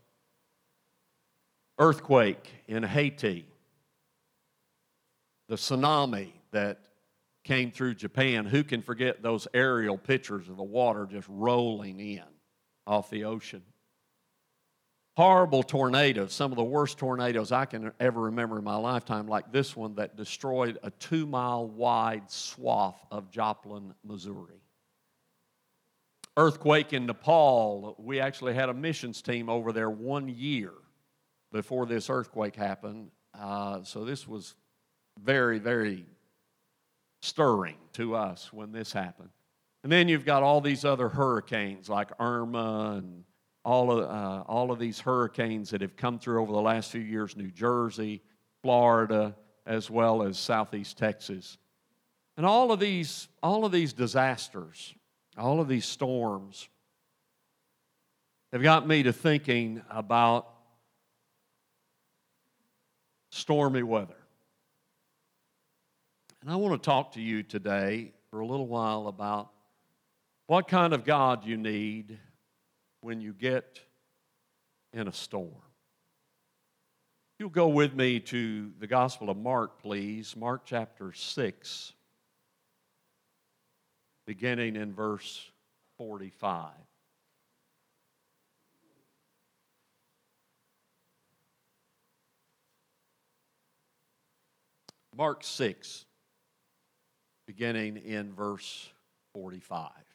earthquake 1.77 2.49
in 2.69 2.81
Haiti, 2.81 3.45
the 5.49 5.55
tsunami 5.55 6.31
that 6.51 6.79
came 7.43 7.69
through 7.69 7.95
Japan. 7.95 8.45
Who 8.45 8.63
can 8.63 8.81
forget 8.81 9.21
those 9.21 9.49
aerial 9.53 9.97
pictures 9.97 10.47
of 10.47 10.55
the 10.55 10.63
water 10.63 11.05
just 11.11 11.27
rolling 11.29 11.99
in 11.99 12.23
off 12.85 13.09
the 13.09 13.25
ocean? 13.25 13.63
Horrible 15.17 15.63
tornadoes, 15.63 16.31
some 16.31 16.51
of 16.51 16.57
the 16.57 16.63
worst 16.63 16.99
tornadoes 16.99 17.51
I 17.51 17.65
can 17.65 17.91
ever 17.99 18.21
remember 18.21 18.59
in 18.59 18.63
my 18.63 18.75
lifetime, 18.75 19.27
like 19.27 19.51
this 19.51 19.75
one 19.75 19.95
that 19.95 20.15
destroyed 20.15 20.77
a 20.83 20.91
two 20.91 21.25
mile 21.25 21.67
wide 21.67 22.29
swath 22.29 23.03
of 23.09 23.31
Joplin, 23.31 23.95
Missouri. 24.05 24.61
Earthquake 26.37 26.93
in 26.93 27.07
Nepal, 27.07 27.95
we 27.97 28.19
actually 28.19 28.53
had 28.53 28.69
a 28.69 28.75
missions 28.75 29.23
team 29.23 29.49
over 29.49 29.71
there 29.71 29.89
one 29.89 30.29
year 30.29 30.73
before 31.51 31.87
this 31.87 32.11
earthquake 32.11 32.55
happened. 32.55 33.09
Uh, 33.33 33.81
so 33.81 34.05
this 34.05 34.27
was 34.27 34.53
very, 35.19 35.57
very 35.57 36.05
stirring 37.23 37.77
to 37.93 38.15
us 38.15 38.53
when 38.53 38.71
this 38.71 38.93
happened. 38.93 39.31
And 39.81 39.91
then 39.91 40.09
you've 40.09 40.25
got 40.25 40.43
all 40.43 40.61
these 40.61 40.85
other 40.85 41.09
hurricanes 41.09 41.89
like 41.89 42.11
Irma 42.19 42.97
and 42.99 43.23
all 43.63 43.91
of, 43.91 44.09
uh, 44.09 44.43
all 44.47 44.71
of 44.71 44.79
these 44.79 44.99
hurricanes 44.99 45.69
that 45.71 45.81
have 45.81 45.95
come 45.95 46.19
through 46.19 46.41
over 46.41 46.51
the 46.51 46.61
last 46.61 46.91
few 46.91 47.01
years 47.01 47.35
New 47.35 47.51
Jersey, 47.51 48.21
Florida, 48.61 49.35
as 49.65 49.89
well 49.89 50.23
as 50.23 50.37
Southeast 50.37 50.97
Texas. 50.97 51.57
And 52.37 52.45
all 52.45 52.71
of 52.71 52.79
these, 52.79 53.27
all 53.43 53.65
of 53.65 53.71
these 53.71 53.93
disasters, 53.93 54.93
all 55.37 55.59
of 55.59 55.67
these 55.67 55.85
storms 55.85 56.69
have 58.51 58.61
got 58.61 58.87
me 58.87 59.03
to 59.03 59.11
thinking 59.11 59.81
about 59.89 60.47
stormy 63.29 63.83
weather. 63.83 64.15
And 66.41 66.49
I 66.49 66.55
want 66.55 66.81
to 66.81 66.85
talk 66.85 67.13
to 67.13 67.21
you 67.21 67.43
today 67.43 68.13
for 68.29 68.39
a 68.39 68.45
little 68.45 68.67
while 68.67 69.07
about 69.07 69.51
what 70.45 70.67
kind 70.67 70.93
of 70.93 71.03
God 71.03 71.45
you 71.45 71.57
need 71.57 72.17
when 73.07 73.21
you 73.21 73.31
get 73.31 73.79
in 74.91 75.07
a 75.07 75.13
storm. 75.13 75.53
You'll 77.39 77.47
go 77.47 77.69
with 77.69 77.95
me 77.95 78.19
to 78.19 78.69
the 78.79 78.87
Gospel 78.87 79.29
of 79.29 79.37
Mark, 79.37 79.81
please. 79.81 80.35
Mark 80.35 80.63
chapter 80.65 81.13
6, 81.13 81.93
beginning 84.25 84.75
in 84.75 84.93
verse 84.93 85.49
45. 85.97 86.73
Mark 95.15 95.45
6, 95.45 96.03
beginning 97.45 97.95
in 97.95 98.33
verse 98.33 98.89
45. 99.31 100.06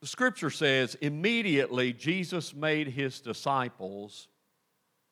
The 0.00 0.06
scripture 0.06 0.50
says, 0.50 0.96
immediately 1.00 1.92
Jesus 1.92 2.54
made 2.54 2.88
his 2.88 3.20
disciples 3.20 4.28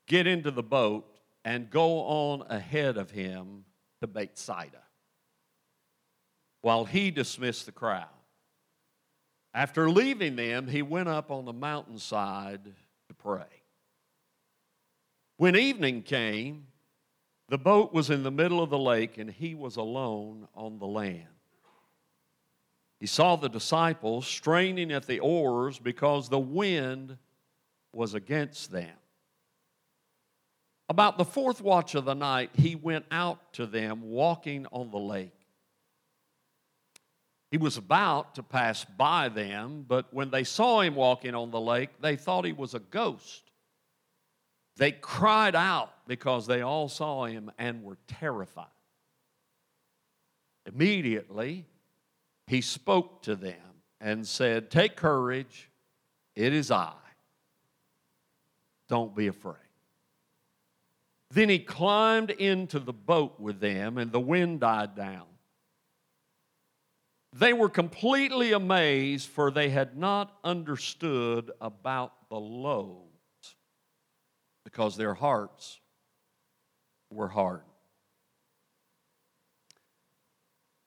get 0.06 0.26
into 0.26 0.50
the 0.50 0.62
boat 0.62 1.10
and 1.44 1.70
go 1.70 2.00
on 2.00 2.42
ahead 2.48 2.96
of 2.96 3.10
him 3.10 3.64
to 4.00 4.06
Bethsaida 4.06 4.82
while 6.62 6.84
he 6.84 7.10
dismissed 7.10 7.66
the 7.66 7.72
crowd. 7.72 8.08
After 9.54 9.88
leaving 9.88 10.36
them, 10.36 10.68
he 10.68 10.82
went 10.82 11.08
up 11.08 11.30
on 11.30 11.44
the 11.44 11.52
mountainside 11.52 12.64
to 12.64 13.14
pray. 13.14 13.44
When 15.36 15.56
evening 15.56 16.02
came, 16.02 16.66
the 17.48 17.58
boat 17.58 17.92
was 17.92 18.10
in 18.10 18.22
the 18.22 18.30
middle 18.30 18.62
of 18.62 18.70
the 18.70 18.78
lake 18.78 19.18
and 19.18 19.30
he 19.30 19.54
was 19.54 19.76
alone 19.76 20.48
on 20.54 20.78
the 20.78 20.86
land. 20.86 21.35
He 22.98 23.06
saw 23.06 23.36
the 23.36 23.48
disciples 23.48 24.26
straining 24.26 24.90
at 24.90 25.06
the 25.06 25.20
oars 25.20 25.78
because 25.78 26.28
the 26.28 26.38
wind 26.38 27.18
was 27.92 28.14
against 28.14 28.70
them. 28.70 28.94
About 30.88 31.18
the 31.18 31.24
fourth 31.24 31.60
watch 31.60 31.94
of 31.94 32.04
the 32.04 32.14
night, 32.14 32.50
he 32.54 32.76
went 32.76 33.06
out 33.10 33.52
to 33.54 33.66
them 33.66 34.02
walking 34.02 34.66
on 34.72 34.90
the 34.90 34.98
lake. 34.98 35.32
He 37.50 37.58
was 37.58 37.76
about 37.76 38.36
to 38.36 38.42
pass 38.42 38.84
by 38.84 39.28
them, 39.28 39.84
but 39.86 40.12
when 40.12 40.30
they 40.30 40.44
saw 40.44 40.80
him 40.80 40.94
walking 40.94 41.34
on 41.34 41.50
the 41.50 41.60
lake, 41.60 41.90
they 42.00 42.16
thought 42.16 42.44
he 42.44 42.52
was 42.52 42.74
a 42.74 42.80
ghost. 42.80 43.50
They 44.76 44.92
cried 44.92 45.54
out 45.54 45.92
because 46.06 46.46
they 46.46 46.62
all 46.62 46.88
saw 46.88 47.24
him 47.24 47.50
and 47.58 47.82
were 47.82 47.98
terrified. 48.06 48.66
Immediately, 50.66 51.64
he 52.46 52.60
spoke 52.60 53.22
to 53.22 53.34
them 53.34 53.54
and 54.00 54.26
said, 54.26 54.70
Take 54.70 54.96
courage, 54.96 55.70
it 56.34 56.52
is 56.52 56.70
I. 56.70 56.92
Don't 58.88 59.16
be 59.16 59.26
afraid. 59.26 59.56
Then 61.30 61.48
he 61.48 61.58
climbed 61.58 62.30
into 62.30 62.78
the 62.78 62.92
boat 62.92 63.40
with 63.40 63.58
them, 63.58 63.98
and 63.98 64.12
the 64.12 64.20
wind 64.20 64.60
died 64.60 64.94
down. 64.94 65.26
They 67.32 67.52
were 67.52 67.68
completely 67.68 68.52
amazed, 68.52 69.28
for 69.28 69.50
they 69.50 69.68
had 69.68 69.96
not 69.96 70.38
understood 70.44 71.50
about 71.60 72.28
the 72.30 72.38
loaves, 72.38 73.56
because 74.64 74.96
their 74.96 75.14
hearts 75.14 75.80
were 77.10 77.28
hardened. 77.28 77.75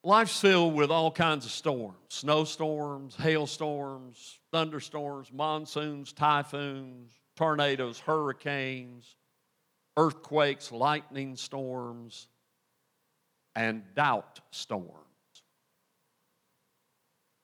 Life's 0.03 0.39
filled 0.39 0.75
with 0.75 0.91
all 0.91 1.11
kinds 1.11 1.45
of 1.45 1.51
storms 1.51 1.95
snowstorms, 2.09 3.15
hailstorms, 3.15 4.39
thunderstorms, 4.51 5.31
monsoons, 5.31 6.13
typhoons, 6.13 7.11
tornadoes, 7.35 7.99
hurricanes, 7.99 9.15
earthquakes, 9.97 10.71
lightning 10.71 11.35
storms, 11.35 12.27
and 13.55 13.83
doubt 13.95 14.39
storms. 14.51 15.05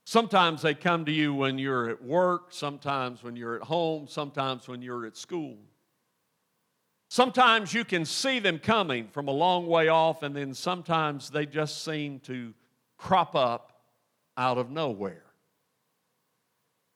Sometimes 0.06 0.62
they 0.62 0.76
come 0.76 1.06
to 1.06 1.12
you 1.12 1.34
when 1.34 1.58
you're 1.58 1.90
at 1.90 2.04
work, 2.04 2.48
sometimes 2.52 3.24
when 3.24 3.36
you're 3.36 3.56
at 3.58 3.64
home, 3.64 4.08
sometimes 4.08 4.68
when 4.68 4.82
you're 4.82 5.06
at 5.06 5.18
school. 5.18 5.58
Sometimes 7.08 7.74
you 7.74 7.86
can 7.86 8.06
see 8.06 8.40
them 8.40 8.60
coming 8.60 9.08
from 9.08 9.28
a 9.28 9.32
long 9.32 9.68
way 9.68 9.88
off, 9.88 10.24
and 10.24 10.36
then 10.36 10.54
sometimes 10.54 11.30
they 11.30 11.46
just 11.46 11.84
seem 11.84 12.20
to 12.22 12.54
crop 12.98 13.36
up 13.36 13.84
out 14.38 14.58
of 14.58 14.70
nowhere. 14.70 15.24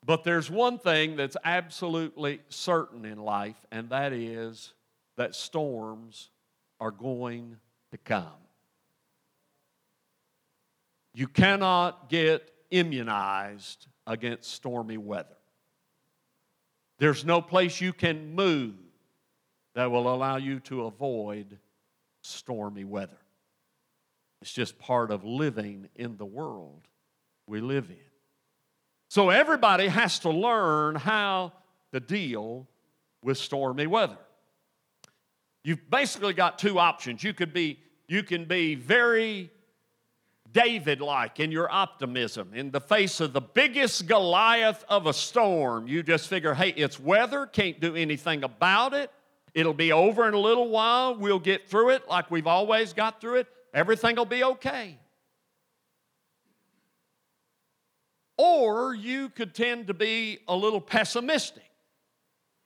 But 0.06 0.24
there's 0.24 0.50
one 0.50 0.80
thing 0.80 1.16
that's 1.16 1.38
absolutely 1.44 2.42
certain 2.50 3.06
in 3.06 3.20
life, 3.20 3.58
and 3.72 3.90
that 3.90 4.14
is 4.14 4.74
that 5.18 5.36
storms 5.36 6.30
are 6.80 6.92
going 6.92 7.58
to 7.92 7.98
come. 7.98 8.26
You 11.14 11.28
cannot 11.28 12.10
get 12.10 12.50
immunized 12.72 13.88
against 14.08 14.52
stormy 14.52 14.98
weather. 14.98 15.36
There's 16.98 17.26
no 17.26 17.42
place 17.42 17.82
you 17.82 17.94
can 17.94 18.34
move 18.34 18.76
that 19.76 19.92
will 19.92 20.14
allow 20.14 20.38
you 20.38 20.60
to 20.62 20.86
avoid 20.86 21.58
stormy 22.22 22.84
weather. 22.84 23.18
It's 24.42 24.54
just 24.54 24.80
part 24.80 25.12
of 25.12 25.24
living 25.24 25.90
in 25.96 26.18
the 26.18 26.26
world 26.26 26.82
we 27.48 27.62
live 27.62 27.90
in. 27.90 27.98
So 29.10 29.30
everybody 29.30 29.88
has 29.88 30.20
to 30.20 30.30
learn 30.30 30.96
how 30.96 31.54
to 31.92 32.00
deal 32.00 32.68
with 33.24 33.38
stormy 33.38 33.88
weather. 33.88 34.18
You've 35.64 35.90
basically 35.90 36.34
got 36.34 36.60
two 36.60 36.80
options. 36.80 37.24
You 37.24 37.34
could 37.34 37.54
be 37.54 37.80
you 38.08 38.24
can 38.24 38.46
be 38.46 38.74
very 38.74 39.52
David 40.52 41.00
like 41.00 41.40
in 41.40 41.52
your 41.52 41.72
optimism. 41.72 42.52
In 42.56 42.72
the 42.72 42.82
face 42.82 43.20
of 43.20 43.34
the 43.34 43.42
biggest 43.42 44.08
Goliath 44.08 44.84
of 44.90 45.06
a 45.06 45.14
storm, 45.14 45.88
you 45.88 46.02
just 46.02 46.28
figure, 46.28 46.56
hey, 46.56 46.70
it's 46.70 47.00
weather, 47.00 47.46
can't 47.46 47.80
do 47.80 47.96
anything 47.96 48.44
about 48.44 48.94
it. 48.94 49.12
It'll 49.54 49.74
be 49.74 49.92
over 49.92 50.28
in 50.28 50.34
a 50.34 50.40
little 50.40 50.70
while. 50.70 51.16
We'll 51.16 51.40
get 51.40 51.70
through 51.70 51.92
it 51.92 52.08
like 52.08 52.30
we've 52.30 52.48
always 52.48 52.94
got 52.94 53.22
through 53.22 53.36
it. 53.36 53.48
Everything 53.74 54.16
will 54.16 54.26
be 54.26 54.44
okay. 54.44 54.98
Or 58.38 58.94
you 58.94 59.30
could 59.30 59.54
tend 59.54 59.88
to 59.88 59.94
be 59.94 60.40
a 60.48 60.56
little 60.56 60.80
pessimistic. 60.80 61.64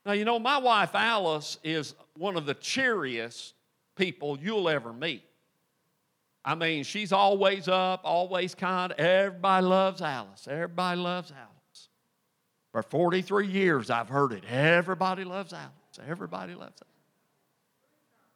Now, 0.06 0.12
you 0.12 0.26
know, 0.26 0.38
my 0.38 0.58
wife 0.58 0.92
Alice 0.94 1.58
is 1.64 1.96
one 2.18 2.36
of 2.38 2.46
the 2.46 2.54
cheeriest 2.54 3.54
people 3.96 4.38
you'll 4.40 4.70
ever 4.70 4.94
meet. 4.94 5.24
I 6.46 6.56
mean, 6.56 6.84
she's 6.84 7.12
always 7.14 7.68
up, 7.68 8.02
always 8.04 8.54
kind. 8.54 8.92
Everybody 8.94 9.66
loves 9.66 10.02
Alice. 10.02 10.48
Everybody 10.50 11.00
loves 11.00 11.32
Alice. 11.32 11.90
For 12.72 12.84
43 12.84 13.48
years, 13.48 13.90
I've 13.90 14.10
heard 14.10 14.34
it. 14.34 14.44
Everybody 14.50 15.24
loves 15.24 15.54
Alice. 15.54 15.72
Everybody 16.08 16.56
loves 16.56 16.82
it. 16.82 16.88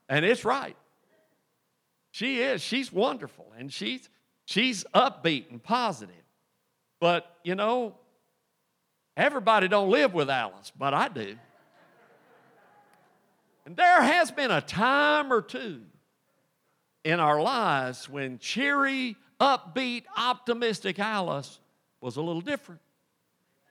And 0.09 0.25
it's 0.25 0.45
right. 0.45 0.75
She 2.11 2.41
is. 2.41 2.61
She's 2.61 2.91
wonderful. 2.91 3.45
And 3.57 3.71
she's, 3.71 4.09
she's 4.45 4.83
upbeat 4.95 5.51
and 5.51 5.61
positive. 5.61 6.15
But, 6.99 7.31
you 7.43 7.55
know, 7.55 7.95
everybody 9.15 9.67
don't 9.67 9.89
live 9.89 10.13
with 10.13 10.29
Alice, 10.29 10.71
but 10.77 10.93
I 10.93 11.09
do. 11.09 11.37
And 13.65 13.75
there 13.75 14.01
has 14.01 14.31
been 14.31 14.49
a 14.49 14.61
time 14.61 15.31
or 15.31 15.41
two 15.41 15.81
in 17.03 17.19
our 17.19 17.41
lives 17.41 18.09
when 18.09 18.39
cheery, 18.39 19.17
upbeat, 19.39 20.03
optimistic 20.15 20.99
Alice 20.99 21.59
was 22.01 22.15
a 22.15 22.21
little 22.21 22.41
different. 22.41 22.81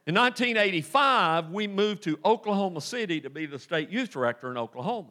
In 0.07 0.15
1985, 0.15 1.51
we 1.51 1.67
moved 1.67 2.05
to 2.05 2.17
Oklahoma 2.25 2.81
City 2.81 3.21
to 3.23 3.31
be 3.31 3.47
the 3.47 3.59
state 3.59 3.91
youth 3.91 4.11
director 4.11 4.53
in 4.53 4.57
Oklahoma. 4.57 5.11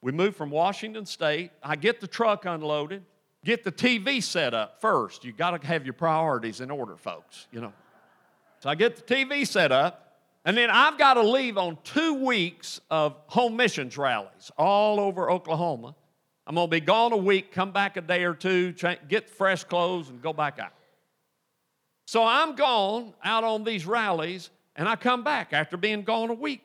We 0.00 0.12
moved 0.12 0.36
from 0.36 0.50
Washington 0.50 1.04
State. 1.04 1.50
I 1.62 1.76
get 1.76 2.00
the 2.00 2.06
truck 2.06 2.46
unloaded, 2.46 3.02
get 3.44 3.64
the 3.64 3.72
TV 3.72 4.22
set 4.22 4.54
up 4.54 4.80
first. 4.80 5.26
You 5.26 5.32
got 5.32 5.60
to 5.60 5.66
have 5.66 5.84
your 5.84 5.92
priorities 5.92 6.62
in 6.62 6.70
order, 6.70 6.96
folks, 6.96 7.48
you 7.52 7.60
know. 7.60 7.74
So 8.60 8.70
I 8.70 8.76
get 8.76 8.96
the 8.96 9.14
TV 9.14 9.46
set 9.46 9.72
up, 9.72 10.20
and 10.46 10.56
then 10.56 10.70
I've 10.70 10.96
got 10.96 11.14
to 11.14 11.22
leave 11.22 11.58
on 11.58 11.76
two 11.84 12.14
weeks 12.24 12.80
of 12.90 13.14
home 13.26 13.56
missions 13.56 13.98
rallies 13.98 14.50
all 14.56 15.00
over 15.00 15.30
Oklahoma. 15.30 15.94
I'm 16.46 16.54
going 16.54 16.68
to 16.68 16.70
be 16.70 16.80
gone 16.80 17.12
a 17.12 17.16
week, 17.16 17.52
come 17.52 17.72
back 17.72 17.98
a 17.98 18.00
day 18.00 18.24
or 18.24 18.32
two, 18.32 18.72
get 19.08 19.28
fresh 19.28 19.64
clothes, 19.64 20.08
and 20.08 20.22
go 20.22 20.32
back 20.32 20.58
out. 20.58 20.72
So 22.06 22.24
I'm 22.24 22.54
gone 22.54 23.12
out 23.22 23.44
on 23.44 23.64
these 23.64 23.84
rallies, 23.84 24.50
and 24.76 24.88
I 24.88 24.96
come 24.96 25.24
back 25.24 25.52
after 25.52 25.76
being 25.76 26.02
gone 26.02 26.30
a 26.30 26.34
week. 26.34 26.62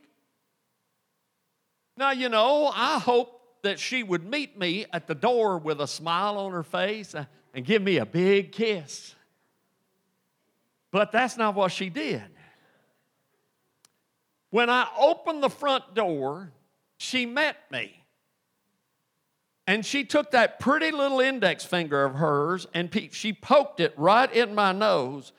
Now, 1.97 2.11
you 2.11 2.29
know, 2.29 2.71
I 2.73 2.99
hope 2.99 3.41
that 3.63 3.79
she 3.79 4.03
would 4.03 4.23
meet 4.23 4.57
me 4.57 4.85
at 4.93 5.07
the 5.07 5.15
door 5.15 5.57
with 5.57 5.81
a 5.81 5.87
smile 5.87 6.37
on 6.37 6.51
her 6.51 6.63
face 6.63 7.15
and 7.53 7.65
give 7.65 7.81
me 7.81 7.97
a 7.97 8.05
big 8.05 8.51
kiss. 8.51 9.15
But 10.91 11.11
that's 11.11 11.37
not 11.37 11.55
what 11.55 11.71
she 11.71 11.89
did. 11.89 12.23
When 14.51 14.69
I 14.69 14.87
opened 14.97 15.41
the 15.41 15.49
front 15.49 15.95
door, 15.95 16.51
she 16.97 17.25
met 17.25 17.57
me. 17.71 18.00
And 19.67 19.85
she 19.85 20.03
took 20.03 20.31
that 20.31 20.59
pretty 20.59 20.91
little 20.91 21.19
index 21.19 21.63
finger 21.63 22.03
of 22.03 22.15
hers 22.15 22.67
and 22.73 22.89
she 23.11 23.31
poked 23.31 23.79
it 23.79 23.93
right 23.95 24.31
in 24.33 24.55
my 24.55 24.71
nose 24.71 25.31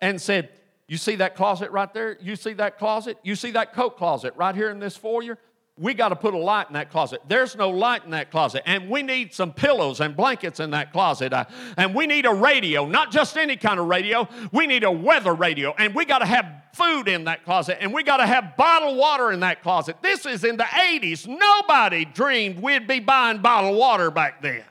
and 0.00 0.20
said, 0.20 0.50
You 0.86 0.96
see 0.96 1.16
that 1.16 1.34
closet 1.34 1.70
right 1.70 1.92
there? 1.92 2.18
You 2.20 2.36
see 2.36 2.52
that 2.54 2.78
closet? 2.78 3.18
You 3.22 3.34
see 3.34 3.52
that 3.52 3.72
coat 3.72 3.96
closet 3.96 4.34
right 4.36 4.54
here 4.54 4.70
in 4.70 4.80
this 4.80 4.96
foyer? 4.96 5.38
We 5.80 5.94
got 5.94 6.10
to 6.10 6.16
put 6.16 6.34
a 6.34 6.38
light 6.38 6.66
in 6.68 6.74
that 6.74 6.90
closet. 6.90 7.22
There's 7.26 7.56
no 7.56 7.70
light 7.70 8.04
in 8.04 8.10
that 8.10 8.30
closet. 8.30 8.62
And 8.66 8.90
we 8.90 9.02
need 9.02 9.32
some 9.32 9.50
pillows 9.50 10.00
and 10.00 10.14
blankets 10.14 10.60
in 10.60 10.72
that 10.72 10.92
closet. 10.92 11.32
Uh, 11.32 11.46
and 11.78 11.94
we 11.94 12.06
need 12.06 12.26
a 12.26 12.34
radio, 12.34 12.84
not 12.84 13.10
just 13.10 13.38
any 13.38 13.56
kind 13.56 13.80
of 13.80 13.86
radio. 13.86 14.28
We 14.52 14.66
need 14.66 14.84
a 14.84 14.90
weather 14.90 15.32
radio. 15.32 15.74
And 15.78 15.94
we 15.94 16.04
got 16.04 16.18
to 16.18 16.26
have 16.26 16.46
food 16.74 17.08
in 17.08 17.24
that 17.24 17.46
closet. 17.46 17.78
And 17.80 17.94
we 17.94 18.02
got 18.02 18.18
to 18.18 18.26
have 18.26 18.58
bottled 18.58 18.98
water 18.98 19.32
in 19.32 19.40
that 19.40 19.62
closet. 19.62 19.96
This 20.02 20.26
is 20.26 20.44
in 20.44 20.58
the 20.58 20.64
80s. 20.64 21.26
Nobody 21.26 22.04
dreamed 22.04 22.60
we'd 22.60 22.86
be 22.86 23.00
buying 23.00 23.38
bottled 23.38 23.78
water 23.78 24.10
back 24.10 24.42
then. 24.42 24.62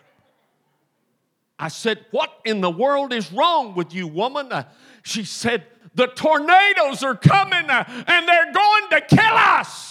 I 1.57 1.69
said, 1.69 2.05
What 2.11 2.31
in 2.45 2.61
the 2.61 2.69
world 2.69 3.13
is 3.13 3.31
wrong 3.31 3.73
with 3.73 3.95
you, 3.95 4.07
woman? 4.07 4.51
Uh, 4.51 4.63
she 5.01 5.23
said, 5.23 5.65
The 5.95 6.05
tornadoes 6.05 7.01
are 7.03 7.15
coming 7.15 7.67
uh, 7.67 7.83
and 8.07 8.27
they're 8.27 8.53
going 8.53 8.89
to 8.91 9.01
kill 9.01 9.33
us. 9.33 9.88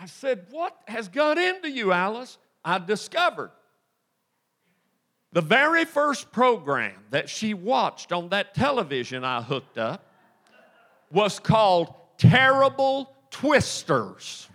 I 0.00 0.06
said, 0.06 0.46
What 0.50 0.76
has 0.88 1.08
got 1.08 1.36
into 1.36 1.70
you, 1.70 1.92
Alice? 1.92 2.38
I 2.64 2.78
discovered 2.78 3.50
the 5.32 5.42
very 5.42 5.84
first 5.84 6.32
program 6.32 6.94
that 7.10 7.28
she 7.28 7.54
watched 7.54 8.10
on 8.10 8.30
that 8.30 8.54
television 8.54 9.24
I 9.24 9.42
hooked 9.42 9.78
up 9.78 10.04
was 11.12 11.38
called 11.38 11.94
Terrible 12.18 13.14
Twisters. 13.30 14.48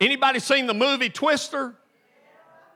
Anybody 0.00 0.38
seen 0.38 0.66
the 0.66 0.74
movie 0.74 1.10
Twister? 1.10 1.74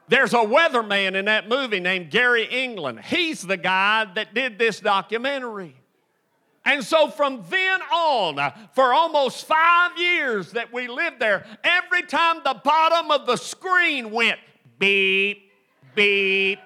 There's 0.09 0.33
a 0.33 0.39
weatherman 0.39 1.15
in 1.15 1.27
that 1.27 1.49
movie 1.49 1.81
named 1.81 2.11
Gary 2.11 2.45
England. 2.45 3.01
He's 3.01 3.43
the 3.43 3.57
guy 3.57 4.07
that 4.15 4.35
did 4.35 4.59
this 4.59 4.81
documentary. 4.81 5.77
And 6.69 6.85
so 6.85 7.09
from 7.09 7.43
then 7.49 7.81
on, 7.81 8.53
for 8.75 8.93
almost 8.93 9.47
five 9.47 9.97
years 9.97 10.53
that 10.53 10.71
we 10.71 10.87
lived 10.87 11.19
there, 11.19 11.47
every 11.65 12.03
time 12.03 12.43
the 12.45 12.61
bottom 12.63 13.11
of 13.11 13.25
the 13.25 13.37
screen 13.37 14.11
went 14.11 14.39
beep, 14.79 15.51
beep, 15.95 16.59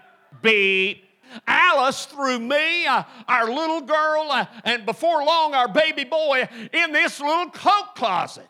beep, 0.42 1.04
Alice 1.46 2.06
threw 2.06 2.40
me, 2.40 2.84
uh, 2.84 3.04
our 3.28 3.48
little 3.48 3.80
girl, 3.80 4.26
uh, 4.28 4.46
and 4.64 4.84
before 4.84 5.24
long, 5.24 5.54
our 5.54 5.68
baby 5.68 6.02
boy 6.02 6.48
in 6.72 6.90
this 6.90 7.20
little 7.20 7.50
coat 7.50 7.94
closet. 7.94 8.48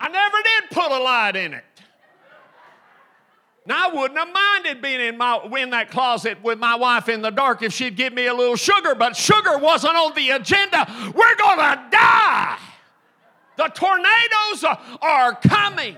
I 0.00 0.08
never 0.08 0.38
did 0.42 0.70
put 0.70 0.90
a 0.90 1.02
light 1.02 1.36
in 1.36 1.52
it. 1.52 1.64
Now, 3.66 3.90
I 3.90 3.94
wouldn't 3.94 4.18
have 4.18 4.32
minded 4.32 4.80
being 4.80 5.00
in, 5.00 5.18
my, 5.18 5.40
in 5.58 5.70
that 5.70 5.90
closet 5.90 6.42
with 6.42 6.58
my 6.58 6.76
wife 6.76 7.08
in 7.08 7.20
the 7.20 7.30
dark 7.30 7.62
if 7.62 7.72
she'd 7.72 7.96
give 7.96 8.12
me 8.12 8.26
a 8.26 8.34
little 8.34 8.54
sugar, 8.54 8.94
but 8.94 9.16
sugar 9.16 9.58
wasn't 9.58 9.96
on 9.96 10.14
the 10.14 10.30
agenda. 10.30 10.86
We're 11.14 11.36
going 11.36 11.58
to 11.58 11.82
die. 11.90 12.58
The 13.56 13.68
tornadoes 13.68 14.64
are 15.02 15.34
coming. 15.34 15.96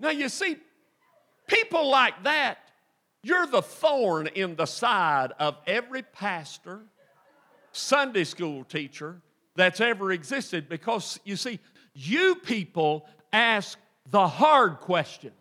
Now, 0.00 0.10
you 0.10 0.30
see, 0.30 0.56
people 1.46 1.90
like 1.90 2.22
that, 2.24 2.58
you're 3.22 3.46
the 3.46 3.62
thorn 3.62 4.28
in 4.28 4.56
the 4.56 4.66
side 4.66 5.32
of 5.38 5.56
every 5.66 6.02
pastor, 6.02 6.80
Sunday 7.72 8.24
school 8.24 8.64
teacher 8.64 9.20
that's 9.56 9.80
ever 9.80 10.12
existed 10.12 10.68
because, 10.68 11.20
you 11.24 11.36
see, 11.36 11.58
you 11.92 12.36
people 12.36 13.06
ask 13.32 13.78
the 14.10 14.26
hard 14.26 14.80
questions. 14.80 15.34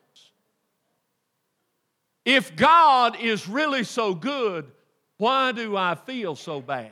If 2.25 2.56
God 2.56 3.17
is 3.19 3.47
really 3.47 3.84
so 3.84 4.13
good, 4.13 4.69
why 5.17 5.51
do 5.53 5.77
I 5.77 5.95
feel 5.95 6.36
so 6.36 6.62
bad? 6.62 6.91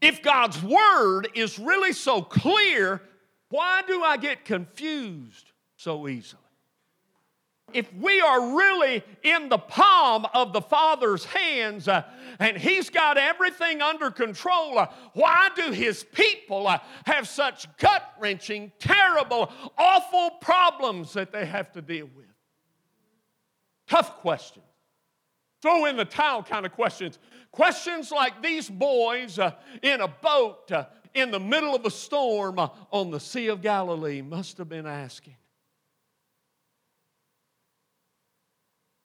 If 0.00 0.22
God's 0.22 0.62
word 0.62 1.28
is 1.34 1.58
really 1.58 1.92
so 1.92 2.22
clear, 2.22 3.02
why 3.50 3.82
do 3.86 4.02
I 4.02 4.16
get 4.16 4.44
confused 4.44 5.52
so 5.76 6.08
easily? 6.08 6.41
If 7.74 7.92
we 7.94 8.20
are 8.20 8.56
really 8.56 9.02
in 9.22 9.48
the 9.48 9.58
palm 9.58 10.26
of 10.34 10.52
the 10.52 10.60
Father's 10.60 11.24
hands 11.24 11.88
uh, 11.88 12.04
and 12.38 12.56
He's 12.56 12.90
got 12.90 13.18
everything 13.18 13.82
under 13.82 14.10
control, 14.10 14.78
uh, 14.78 14.86
why 15.14 15.50
do 15.54 15.72
His 15.72 16.04
people 16.04 16.66
uh, 16.66 16.78
have 17.06 17.28
such 17.28 17.66
gut 17.78 18.02
wrenching, 18.20 18.72
terrible, 18.78 19.52
awful 19.76 20.30
problems 20.40 21.12
that 21.14 21.32
they 21.32 21.46
have 21.46 21.72
to 21.72 21.82
deal 21.82 22.08
with? 22.16 22.26
Tough 23.88 24.18
questions. 24.18 24.64
Throw 25.60 25.84
in 25.84 25.96
the 25.96 26.04
towel 26.04 26.42
kind 26.42 26.66
of 26.66 26.72
questions. 26.72 27.18
Questions 27.52 28.10
like 28.10 28.42
these 28.42 28.68
boys 28.68 29.38
uh, 29.38 29.52
in 29.82 30.00
a 30.00 30.08
boat 30.08 30.72
uh, 30.72 30.86
in 31.14 31.30
the 31.30 31.40
middle 31.40 31.74
of 31.74 31.84
a 31.84 31.90
storm 31.90 32.58
uh, 32.58 32.68
on 32.90 33.10
the 33.10 33.20
Sea 33.20 33.48
of 33.48 33.62
Galilee 33.62 34.22
must 34.22 34.58
have 34.58 34.68
been 34.68 34.86
asking. 34.86 35.36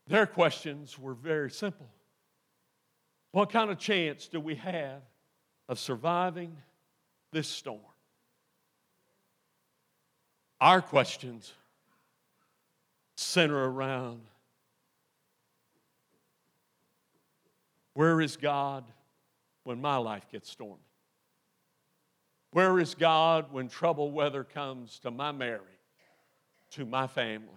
Their 0.07 0.25
questions 0.25 0.97
were 0.97 1.13
very 1.13 1.51
simple. 1.51 1.87
What 3.31 3.49
kind 3.51 3.69
of 3.69 3.77
chance 3.77 4.27
do 4.27 4.39
we 4.39 4.55
have 4.55 5.01
of 5.67 5.79
surviving 5.79 6.55
this 7.31 7.47
storm? 7.47 7.81
Our 10.59 10.81
questions 10.81 11.53
center 13.15 13.69
around 13.69 14.21
where 17.93 18.21
is 18.21 18.37
God 18.37 18.85
when 19.63 19.81
my 19.81 19.97
life 19.97 20.25
gets 20.31 20.49
stormy? 20.49 20.81
Where 22.51 22.79
is 22.79 22.95
God 22.95 23.51
when 23.51 23.67
trouble 23.67 24.11
weather 24.11 24.43
comes 24.43 24.99
to 24.99 25.11
my 25.11 25.31
marriage, 25.31 25.61
to 26.71 26.85
my 26.85 27.07
family? 27.07 27.49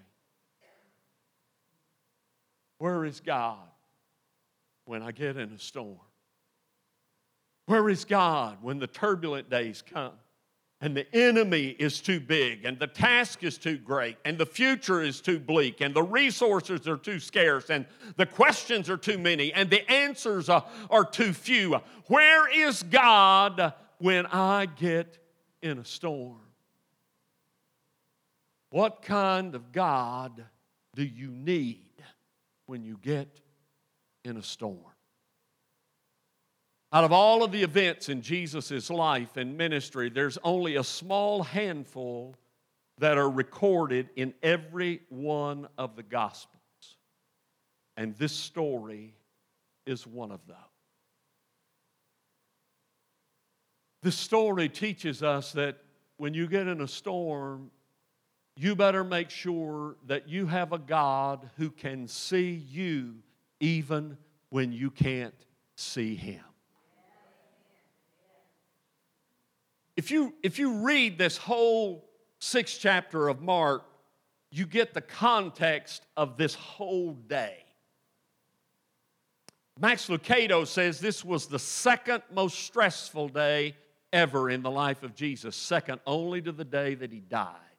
Where 2.81 3.05
is 3.05 3.21
God 3.21 3.59
when 4.87 5.03
I 5.03 5.13
get 5.13 5.37
in 5.37 5.53
a 5.53 5.59
storm? 5.59 5.99
Where 7.67 7.91
is 7.91 8.07
God 8.07 8.57
when 8.63 8.79
the 8.79 8.87
turbulent 8.87 9.51
days 9.51 9.83
come 9.83 10.15
and 10.81 10.97
the 10.97 11.07
enemy 11.15 11.77
is 11.79 12.01
too 12.01 12.21
big 12.21 12.65
and 12.65 12.79
the 12.79 12.87
task 12.87 13.45
is 13.45 13.59
too 13.59 13.77
great 13.77 14.17
and 14.25 14.39
the 14.39 14.47
future 14.47 15.03
is 15.03 15.21
too 15.21 15.39
bleak 15.39 15.83
and 15.83 15.93
the 15.93 16.03
resources 16.03 16.89
are 16.89 16.97
too 16.97 17.21
scarce 17.21 17.69
and 17.69 17.85
the 18.17 18.25
questions 18.25 18.89
are 18.89 18.97
too 18.97 19.19
many 19.19 19.53
and 19.53 19.69
the 19.69 19.89
answers 19.93 20.49
are, 20.49 20.65
are 20.89 21.05
too 21.05 21.35
few? 21.35 21.79
Where 22.07 22.51
is 22.51 22.83
God 22.85 23.75
when 23.99 24.25
I 24.25 24.65
get 24.65 25.19
in 25.61 25.77
a 25.79 25.85
storm? 25.85 26.41
What 28.71 29.03
kind 29.03 29.55
of 29.55 29.71
God 29.71 30.47
do 30.95 31.05
you 31.05 31.29
need? 31.31 31.90
When 32.71 32.85
you 32.85 32.97
get 33.03 33.41
in 34.25 34.37
a 34.37 34.43
storm. 34.45 34.79
Out 36.93 37.03
of 37.03 37.11
all 37.11 37.43
of 37.43 37.51
the 37.51 37.65
events 37.65 38.09
in 38.09 38.23
Jesus' 38.23 38.89
life 38.91 39.37
and 39.37 39.59
ministry, 39.59 40.09
there's 40.09 40.39
only 40.45 40.77
a 40.77 40.85
small 40.85 41.43
handful 41.43 42.37
that 42.99 43.19
are 43.19 43.29
recorded 43.29 44.09
in 44.15 44.35
every 44.41 45.01
one 45.09 45.67
of 45.79 45.97
the 45.97 46.05
Gospels. 46.05 46.61
And 47.97 48.15
this 48.19 48.33
story 48.33 49.15
is 49.85 50.07
one 50.07 50.31
of 50.31 50.47
them. 50.47 50.57
This 54.05 54.15
story 54.15 54.69
teaches 54.69 55.25
us 55.25 55.51
that 55.55 55.79
when 56.19 56.35
you 56.35 56.47
get 56.47 56.69
in 56.69 56.83
a 56.83 56.89
storm, 56.89 57.73
you 58.61 58.77
better 58.77 59.03
make 59.03 59.31
sure 59.31 59.97
that 60.07 60.29
you 60.29 60.45
have 60.45 60.75
a 60.75 60.79
God 60.79 61.49
who 61.57 61.71
can 61.71 62.07
see 62.07 62.51
you 62.51 63.15
even 63.59 64.19
when 64.51 64.71
you 64.71 64.91
can't 64.91 65.35
see 65.77 66.15
him. 66.15 66.45
If 69.97 70.11
you, 70.11 70.35
if 70.43 70.59
you 70.59 70.85
read 70.85 71.17
this 71.17 71.39
whole 71.39 72.11
sixth 72.39 72.79
chapter 72.83 73.29
of 73.29 73.41
Mark, 73.41 73.87
you 74.51 74.67
get 74.67 74.93
the 74.93 75.01
context 75.01 76.05
of 76.15 76.37
this 76.37 76.55
whole 76.55 77.15
day. 77.15 77.65
Max 79.81 80.09
Lucado 80.09 80.67
says 80.67 81.01
this 81.01 81.25
was 81.25 81.47
the 81.47 81.59
second 81.59 82.23
most 82.31 82.59
stressful 82.59 83.31
day 83.31 83.75
ever 84.13 84.51
in 84.51 84.61
the 84.61 84.71
life 84.71 85.03
of 85.03 85.15
Jesus, 85.15 85.57
second 85.57 85.99
only 86.07 86.43
to 86.43 86.53
the 86.53 86.65
day 86.65 86.95
that 86.95 87.11
he 87.11 87.21
died. 87.21 87.70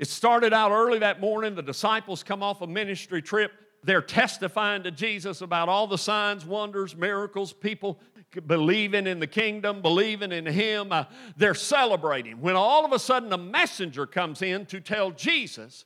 It 0.00 0.08
started 0.08 0.54
out 0.54 0.72
early 0.72 1.00
that 1.00 1.20
morning. 1.20 1.54
The 1.54 1.62
disciples 1.62 2.22
come 2.22 2.42
off 2.42 2.62
a 2.62 2.66
ministry 2.66 3.20
trip. 3.20 3.52
They're 3.84 4.00
testifying 4.00 4.82
to 4.84 4.90
Jesus 4.90 5.42
about 5.42 5.68
all 5.68 5.86
the 5.86 5.98
signs, 5.98 6.46
wonders, 6.46 6.96
miracles, 6.96 7.52
people 7.52 8.00
believing 8.46 9.06
in 9.06 9.20
the 9.20 9.26
kingdom, 9.26 9.82
believing 9.82 10.32
in 10.32 10.46
Him. 10.46 10.90
Uh, 10.90 11.04
they're 11.36 11.52
celebrating. 11.52 12.40
When 12.40 12.56
all 12.56 12.86
of 12.86 12.92
a 12.92 12.98
sudden 12.98 13.30
a 13.30 13.36
messenger 13.36 14.06
comes 14.06 14.40
in 14.40 14.64
to 14.66 14.80
tell 14.80 15.10
Jesus 15.10 15.84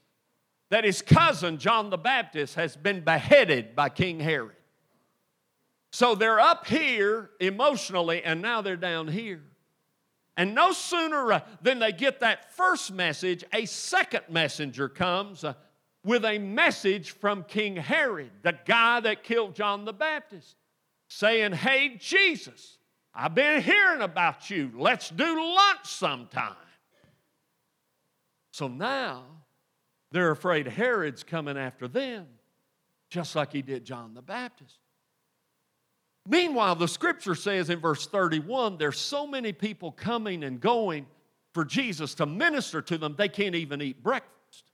that 0.71 0.85
his 0.85 1.03
cousin, 1.03 1.59
John 1.59 1.91
the 1.91 1.99
Baptist, 1.99 2.55
has 2.55 2.77
been 2.77 3.01
beheaded 3.01 3.75
by 3.75 3.89
King 3.89 4.21
Herod. 4.21 4.55
So 5.91 6.15
they're 6.15 6.39
up 6.39 6.69
here 6.69 7.31
emotionally, 7.41 8.23
and 8.23 8.41
now 8.41 8.63
they're 8.63 8.77
down 8.77 9.09
here. 9.09 9.43
And 10.37 10.55
no 10.55 10.73
sooner 10.73 11.33
uh, 11.33 11.41
than 11.63 11.79
they 11.79 11.93
get 11.93 12.21
that 12.21 12.53
first 12.55 12.93
message, 12.93 13.45
a 13.53 13.67
second 13.67 14.25
messenger 14.29 14.89
comes 14.89 15.45
uh, 15.45 15.55
with 16.05 16.25
a 16.25 16.39
message 16.39 17.13
from 17.13 17.45
King 17.45 17.77
Herod, 17.77 18.31
the 18.43 18.59
guy 18.65 19.01
that 19.01 19.23
killed 19.23 19.55
John 19.55 19.85
the 19.85 19.93
Baptist, 19.93 20.57
saying, 21.09 21.53
Hey, 21.53 21.97
Jesus, 21.99 22.79
I've 23.15 23.35
been 23.35 23.63
hearing 23.63 24.03
about 24.03 24.51
you. 24.51 24.73
Let's 24.77 25.09
do 25.09 25.55
lunch 25.55 25.85
sometime. 25.87 26.57
So 28.51 28.69
now 28.69 29.25
they're 30.11 30.31
afraid 30.31 30.67
Herod's 30.67 31.23
coming 31.23 31.57
after 31.57 31.89
them, 31.89 32.27
just 33.09 33.35
like 33.37 33.53
he 33.53 33.63
did 33.63 33.85
John 33.85 34.15
the 34.15 34.23
Baptist. 34.23 34.79
Meanwhile, 36.27 36.77
the 36.77 36.89
scripture 36.89 37.35
says 37.35 37.69
in 37.69 37.81
verse 37.81 38.07
31 38.07 38.79
there's 38.79 38.99
so 38.99 39.27
many 39.27 39.53
people 39.53 39.93
coming 39.93 40.45
and 40.45 40.61
going 40.61 41.07
for 41.53 41.65
Jesus 41.65 42.15
to 42.15 42.27
minister 42.27 42.83
to 42.83 42.99
them, 42.99 43.15
they 43.17 43.29
can't 43.29 43.55
even 43.55 43.81
eat 43.81 44.03
breakfast. 44.03 44.65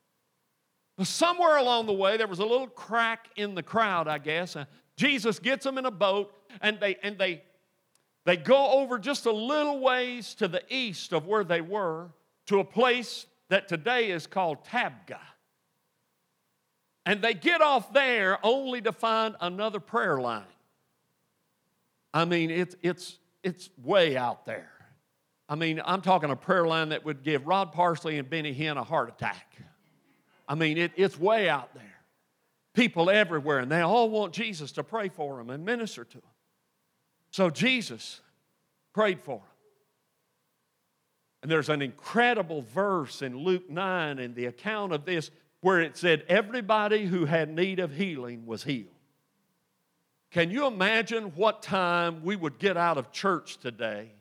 But 0.97 1.07
somewhere 1.07 1.59
along 1.59 1.87
the 1.87 1.93
way, 1.93 2.17
there 2.17 2.27
was 2.27 2.39
a 2.39 2.45
little 2.45 2.67
crack 2.67 3.29
in 3.37 3.55
the 3.55 3.63
crowd, 3.63 4.09
I 4.09 4.19
guess. 4.19 4.57
Jesus 4.97 5.39
gets 5.39 5.65
them 5.65 5.77
in 5.77 5.87
a 5.87 5.91
boat, 5.91 6.33
and 6.63 6.81
they, 6.81 6.97
and 7.03 7.19
they, 7.19 7.43
they 8.25 8.37
go 8.37 8.71
over 8.81 8.99
just 8.99 9.27
a 9.27 9.33
little 9.33 9.81
ways 9.81 10.35
to 10.35 10.49
the 10.49 10.63
east 10.69 11.13
of 11.13 11.27
where 11.27 11.45
they 11.45 11.61
were 11.61 12.11
to 12.47 12.61
a 12.61 12.65
place 12.65 13.27
that 13.51 13.69
today 13.69 14.11
is 14.11 14.27
called 14.27 14.65
Tabgha. 14.65 15.21
And 17.05 17.23
they 17.23 17.35
get 17.35 17.61
off 17.61 17.93
there 17.93 18.39
only 18.43 18.81
to 18.83 18.93
find 18.93 19.37
another 19.41 19.81
prayer 19.81 20.21
line. 20.21 20.45
I 22.12 22.25
mean, 22.25 22.51
it's, 22.51 22.77
it's, 22.83 23.18
it's 23.42 23.70
way 23.83 24.16
out 24.16 24.44
there. 24.44 24.70
I 25.49 25.57
mean, 25.57 25.81
I'm 25.85 26.01
talking 26.01 26.31
a 26.31 26.37
prayer 26.37 26.66
line 26.66 26.90
that 26.90 27.05
would 27.05 27.23
give 27.23 27.46
Rod 27.46 27.73
Parsley 27.73 28.18
and 28.18 28.29
Benny 28.29 28.55
Hinn 28.55 28.77
a 28.77 28.85
heart 28.85 29.09
attack. 29.09 29.57
I 30.49 30.55
mean, 30.55 30.79
it, 30.79 30.92
it's 30.96 31.18
way 31.18 31.49
out 31.49 31.75
there. 31.75 31.83
People 32.75 33.11
everywhere, 33.11 33.59
and 33.59 33.70
they 33.70 33.81
all 33.81 34.11
want 34.11 34.33
Jesus 34.33 34.73
to 34.73 34.85
pray 34.85 35.09
for 35.09 35.37
them 35.37 35.51
and 35.51 35.64
minister 35.64 36.05
to 36.05 36.18
them. 36.18 36.31
So 37.31 37.51
Jesus 37.51 38.20
prayed 38.92 39.20
for 39.20 39.38
them. 39.38 39.46
And 41.42 41.51
there's 41.51 41.68
an 41.68 41.83
incredible 41.83 42.62
verse 42.62 43.23
in 43.23 43.37
Luke 43.37 43.68
9 43.70 44.18
in 44.18 44.35
the 44.35 44.46
account 44.46 44.92
of 44.92 45.05
this 45.05 45.31
where 45.62 45.81
it 45.81 45.96
said, 45.96 46.25
Everybody 46.29 47.07
who 47.07 47.25
had 47.25 47.49
need 47.49 47.81
of 47.81 47.94
healing 47.94 48.46
was 48.46 48.64
healed. 48.64 48.88
Can 50.31 50.51
you 50.51 50.66
imagine 50.66 51.33
what 51.35 51.62
time 51.62 52.23
we 52.23 52.37
would 52.37 52.59
get 52.59 52.77
out 52.77 52.99
of 52.99 53.11
church 53.11 53.59
today 53.59 54.12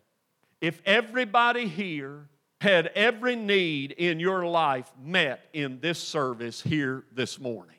if 0.59 0.81
everybody 0.85 1.67
here 1.67 2.27
had 2.59 2.87
every 2.87 3.35
need 3.35 3.91
in 3.91 4.19
your 4.19 4.45
life 4.45 4.91
met 5.01 5.45
in 5.53 5.79
this 5.79 5.99
service 5.99 6.61
here 6.61 7.03
this 7.11 7.39
morning? 7.39 7.75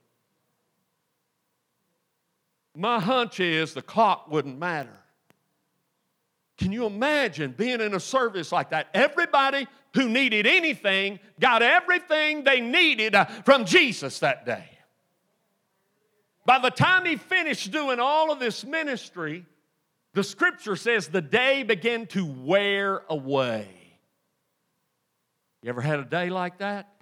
My 2.77 3.01
hunch 3.01 3.41
is 3.41 3.75
the 3.75 3.83
clock 3.83 4.31
wouldn't 4.31 4.59
matter. 4.59 4.97
Can 6.57 6.73
you 6.73 6.87
imagine 6.87 7.53
being 7.53 7.81
in 7.81 7.95
a 7.95 8.01
service 8.01 8.53
like 8.53 8.71
that? 8.71 8.89
Everybody 8.95 9.67
who 9.95 10.09
needed 10.09 10.47
anything 10.47 11.19
got 11.41 11.63
everything 11.63 12.45
they 12.45 12.61
needed 12.61 13.15
uh, 13.17 13.25
from 13.25 13.65
Jesus 13.65 14.21
that 14.21 14.47
day. 14.47 14.69
By 16.51 16.59
the 16.59 16.71
time 16.71 17.05
he 17.05 17.15
finished 17.15 17.71
doing 17.71 18.01
all 18.01 18.33
of 18.33 18.41
this 18.41 18.65
ministry, 18.65 19.47
the 20.15 20.25
scripture 20.25 20.75
says 20.75 21.07
the 21.07 21.23
day 21.23 21.63
began 21.63 22.09
to 22.09 22.27
wear 22.27 23.03
away. 23.09 23.69
You 25.63 25.69
ever 25.69 25.81
had 25.81 26.01
a 26.01 26.05
day 26.05 26.29
like 26.29 26.59
that? 26.59 26.93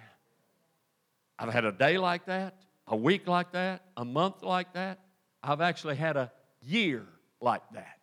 I've 1.39 1.51
had 1.51 1.65
a 1.65 1.71
day 1.71 1.97
like 1.97 2.27
that, 2.27 2.61
a 2.85 2.95
week 2.95 3.27
like 3.27 3.53
that, 3.53 3.81
a 3.97 4.05
month 4.05 4.43
like 4.43 4.73
that. 4.73 4.99
I've 5.41 5.61
actually 5.61 5.95
had 5.95 6.15
a 6.15 6.31
year 6.61 7.07
like 7.41 7.63
that. 7.73 7.97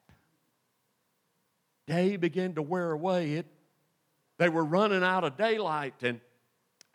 Day 1.87 2.17
began 2.17 2.55
to 2.55 2.63
wear 2.63 2.91
away. 2.91 3.35
It, 3.35 3.47
they 4.39 4.49
were 4.49 4.65
running 4.65 5.05
out 5.05 5.23
of 5.23 5.37
daylight, 5.37 6.03
and 6.03 6.21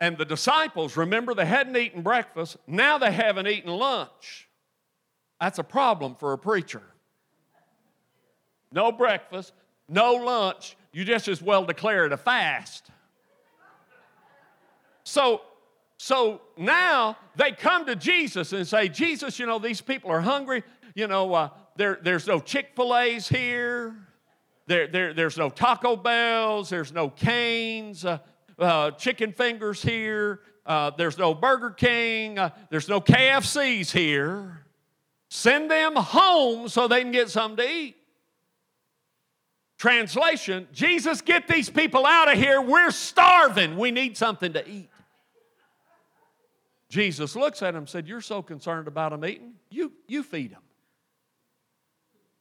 and 0.02 0.18
the 0.18 0.26
disciples, 0.26 0.98
remember, 0.98 1.36
they 1.36 1.46
hadn't 1.46 1.78
eaten 1.78 2.02
breakfast. 2.02 2.58
Now 2.66 2.98
they 2.98 3.12
haven't 3.12 3.48
eaten 3.48 3.70
lunch. 3.70 4.50
That's 5.40 5.60
a 5.60 5.64
problem 5.64 6.16
for 6.16 6.34
a 6.34 6.40
preacher. 6.40 6.82
No 8.72 8.92
breakfast, 8.92 9.54
no 9.88 10.14
lunch. 10.16 10.76
You 10.92 11.06
just 11.06 11.28
as 11.28 11.40
well 11.40 11.66
declare 11.66 12.06
it 12.08 12.14
a 12.14 12.18
fast. 12.18 12.90
So, 15.04 15.42
so 15.98 16.42
now 16.58 17.16
they 17.36 17.52
come 17.52 17.86
to 17.86 17.96
Jesus 17.96 18.54
and 18.54 18.68
say, 18.68 18.88
Jesus, 18.90 19.38
you 19.38 19.46
know, 19.46 19.60
these 19.60 19.82
people 19.82 20.10
are 20.10 20.22
hungry. 20.22 20.64
You 20.96 21.08
know, 21.08 21.32
uh, 21.34 21.50
there, 21.76 22.00
there's 22.02 22.26
no 22.26 22.40
Chick 22.40 22.72
fil 22.76 22.98
A's 22.98 23.28
here. 23.28 23.96
There, 24.66 24.88
there, 24.88 25.14
there's 25.14 25.38
no 25.38 25.50
Taco 25.50 25.96
Bells. 25.96 26.70
There's 26.70 26.92
no 26.92 27.10
Canes. 27.10 28.04
Uh, 28.04 28.18
uh, 28.62 28.92
chicken 28.92 29.34
fingers 29.34 29.82
here. 29.82 30.42
Uh, 30.66 30.92
there's 30.96 31.18
no 31.18 31.34
Burger 31.34 31.72
King. 31.72 32.38
Uh, 32.38 32.52
there's 32.70 32.88
no 32.88 33.02
KFCs 33.02 33.92
here. 33.92 34.66
Send 35.30 35.72
them 35.72 35.96
home 35.96 36.68
so 36.68 36.88
they 36.88 37.02
can 37.02 37.12
get 37.12 37.30
something 37.30 37.66
to 37.66 37.72
eat. 37.72 37.98
Translation 39.78 40.68
Jesus, 40.72 41.22
get 41.22 41.48
these 41.48 41.70
people 41.70 42.06
out 42.06 42.32
of 42.32 42.38
here. 42.38 42.62
We're 42.62 42.92
starving. 42.92 43.78
We 43.78 43.90
need 43.90 44.16
something 44.16 44.54
to 44.54 44.70
eat. 44.70 44.90
Jesus 46.90 47.36
looks 47.36 47.64
at 47.64 47.70
him 47.70 47.78
and 47.78 47.90
said, 47.90 48.08
You're 48.08 48.22
so 48.22 48.42
concerned 48.42 48.88
about 48.88 49.12
them 49.12 49.26
eating. 49.26 49.54
You, 49.70 49.92
you 50.08 50.22
feed 50.22 50.52
them. 50.52 50.62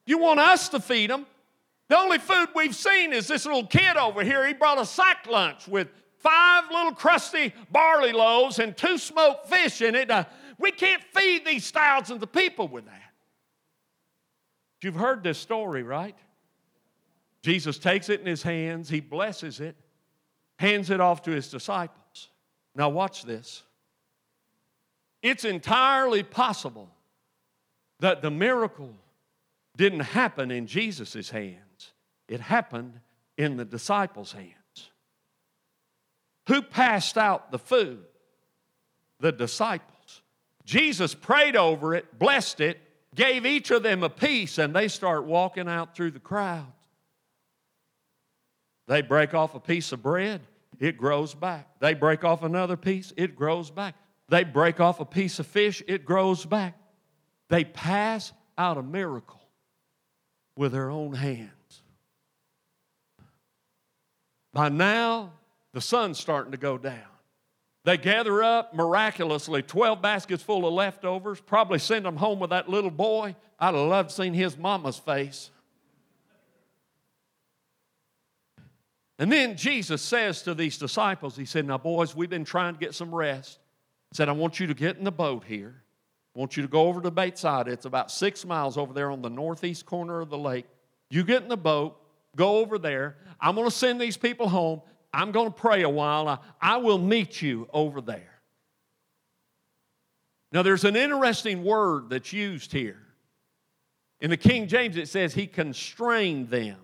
You 0.05 0.19
want 0.19 0.39
us 0.39 0.69
to 0.69 0.79
feed 0.79 1.09
them. 1.09 1.25
The 1.87 1.97
only 1.97 2.19
food 2.19 2.49
we've 2.53 2.75
seen 2.75 3.11
is 3.11 3.27
this 3.27 3.45
little 3.45 3.65
kid 3.65 3.97
over 3.97 4.23
here. 4.23 4.45
He 4.45 4.53
brought 4.53 4.79
a 4.79 4.85
sack 4.85 5.25
lunch 5.29 5.67
with 5.67 5.87
five 6.21 6.63
little 6.71 6.93
crusty 6.93 7.53
barley 7.71 8.11
loaves 8.11 8.59
and 8.59 8.75
two 8.75 8.97
smoked 8.97 9.47
fish 9.47 9.81
in 9.81 9.95
it. 9.95 10.09
Uh, 10.09 10.25
we 10.57 10.71
can't 10.71 11.03
feed 11.13 11.45
these 11.45 11.69
thousands 11.71 12.21
of 12.21 12.31
people 12.31 12.67
with 12.67 12.85
that. 12.85 13.13
You've 14.83 14.95
heard 14.95 15.23
this 15.23 15.37
story, 15.37 15.83
right? 15.83 16.15
Jesus 17.43 17.77
takes 17.77 18.09
it 18.09 18.19
in 18.19 18.25
his 18.25 18.43
hands, 18.43 18.89
he 18.89 18.99
blesses 18.99 19.59
it, 19.59 19.75
hands 20.59 20.89
it 20.89 20.99
off 20.99 21.23
to 21.23 21.31
his 21.31 21.49
disciples. 21.49 22.29
Now, 22.75 22.89
watch 22.89 23.23
this. 23.23 23.63
It's 25.21 25.43
entirely 25.43 26.23
possible 26.23 26.89
that 27.99 28.21
the 28.21 28.31
miracle 28.31 28.93
didn't 29.77 30.01
happen 30.01 30.51
in 30.51 30.67
Jesus' 30.67 31.29
hands, 31.29 31.93
it 32.27 32.39
happened 32.39 32.99
in 33.37 33.57
the 33.57 33.65
disciples' 33.65 34.31
hands. 34.31 34.60
Who 36.51 36.61
passed 36.61 37.17
out 37.17 37.49
the 37.49 37.57
food? 37.57 38.03
The 39.21 39.31
disciples. 39.31 40.21
Jesus 40.65 41.15
prayed 41.15 41.55
over 41.55 41.95
it, 41.95 42.19
blessed 42.19 42.59
it, 42.59 42.77
gave 43.15 43.45
each 43.45 43.71
of 43.71 43.83
them 43.83 44.03
a 44.03 44.09
piece, 44.09 44.57
and 44.57 44.75
they 44.75 44.89
start 44.89 45.23
walking 45.23 45.69
out 45.69 45.95
through 45.95 46.11
the 46.11 46.19
crowd. 46.19 46.73
They 48.87 49.01
break 49.01 49.33
off 49.33 49.55
a 49.55 49.61
piece 49.61 49.93
of 49.93 50.03
bread. 50.03 50.41
it 50.77 50.97
grows 50.97 51.33
back. 51.33 51.69
They 51.79 51.93
break 51.93 52.25
off 52.25 52.43
another 52.43 52.75
piece, 52.75 53.13
it 53.15 53.33
grows 53.33 53.71
back. 53.71 53.95
They 54.27 54.43
break 54.43 54.81
off 54.81 54.99
a 54.99 55.05
piece 55.05 55.39
of 55.39 55.47
fish, 55.47 55.81
it 55.87 56.03
grows 56.03 56.45
back. 56.45 56.77
They 57.47 57.63
pass 57.63 58.33
out 58.57 58.77
a 58.77 58.83
miracle 58.83 59.39
with 60.57 60.73
their 60.73 60.89
own 60.89 61.13
hands. 61.13 61.81
By 64.51 64.67
now, 64.67 65.31
the 65.73 65.81
sun's 65.81 66.19
starting 66.19 66.51
to 66.51 66.57
go 66.57 66.77
down. 66.77 66.99
They 67.83 67.97
gather 67.97 68.43
up 68.43 68.75
miraculously 68.75 69.63
12 69.63 70.01
baskets 70.01 70.43
full 70.43 70.67
of 70.67 70.73
leftovers, 70.73 71.41
probably 71.41 71.79
send 71.79 72.05
them 72.05 72.17
home 72.17 72.39
with 72.39 72.51
that 72.51 72.69
little 72.69 72.91
boy. 72.91 73.35
I'd 73.59 73.73
have 73.73 73.87
loved 73.87 74.11
seeing 74.11 74.33
his 74.33 74.57
mama's 74.57 74.97
face. 74.97 75.49
And 79.17 79.31
then 79.31 79.55
Jesus 79.55 80.01
says 80.01 80.41
to 80.43 80.55
these 80.55 80.77
disciples, 80.77 81.35
He 81.35 81.45
said, 81.45 81.65
Now, 81.65 81.77
boys, 81.77 82.15
we've 82.15 82.29
been 82.29 82.43
trying 82.43 82.73
to 82.73 82.79
get 82.79 82.95
some 82.95 83.13
rest. 83.13 83.59
He 84.09 84.15
said, 84.15 84.29
I 84.29 84.31
want 84.31 84.59
you 84.59 84.67
to 84.67 84.73
get 84.73 84.97
in 84.97 85.03
the 85.03 85.11
boat 85.11 85.43
here. 85.45 85.83
I 86.35 86.39
want 86.39 86.57
you 86.57 86.63
to 86.63 86.69
go 86.69 86.87
over 86.87 87.01
to 87.01 87.11
Bethsaida. 87.11 87.71
It's 87.71 87.85
about 87.85 88.09
six 88.09 88.45
miles 88.45 88.77
over 88.77 88.93
there 88.93 89.11
on 89.11 89.21
the 89.21 89.29
northeast 89.29 89.85
corner 89.85 90.21
of 90.21 90.29
the 90.29 90.37
lake. 90.37 90.65
You 91.09 91.23
get 91.23 91.43
in 91.43 91.49
the 91.49 91.57
boat, 91.57 91.97
go 92.35 92.57
over 92.57 92.79
there. 92.79 93.17
I'm 93.39 93.55
going 93.55 93.67
to 93.67 93.75
send 93.75 93.99
these 93.99 94.17
people 94.17 94.49
home. 94.49 94.81
I'm 95.13 95.31
going 95.31 95.47
to 95.47 95.53
pray 95.53 95.81
a 95.83 95.89
while. 95.89 96.27
I, 96.27 96.37
I 96.61 96.77
will 96.77 96.97
meet 96.97 97.41
you 97.41 97.67
over 97.73 98.01
there. 98.01 98.39
Now, 100.51 100.63
there's 100.63 100.83
an 100.83 100.95
interesting 100.95 101.63
word 101.63 102.09
that's 102.09 102.33
used 102.33 102.71
here. 102.71 103.01
In 104.19 104.29
the 104.29 104.37
King 104.37 104.67
James, 104.67 104.97
it 104.97 105.07
says 105.07 105.33
he 105.33 105.47
constrained 105.47 106.49
them 106.49 106.77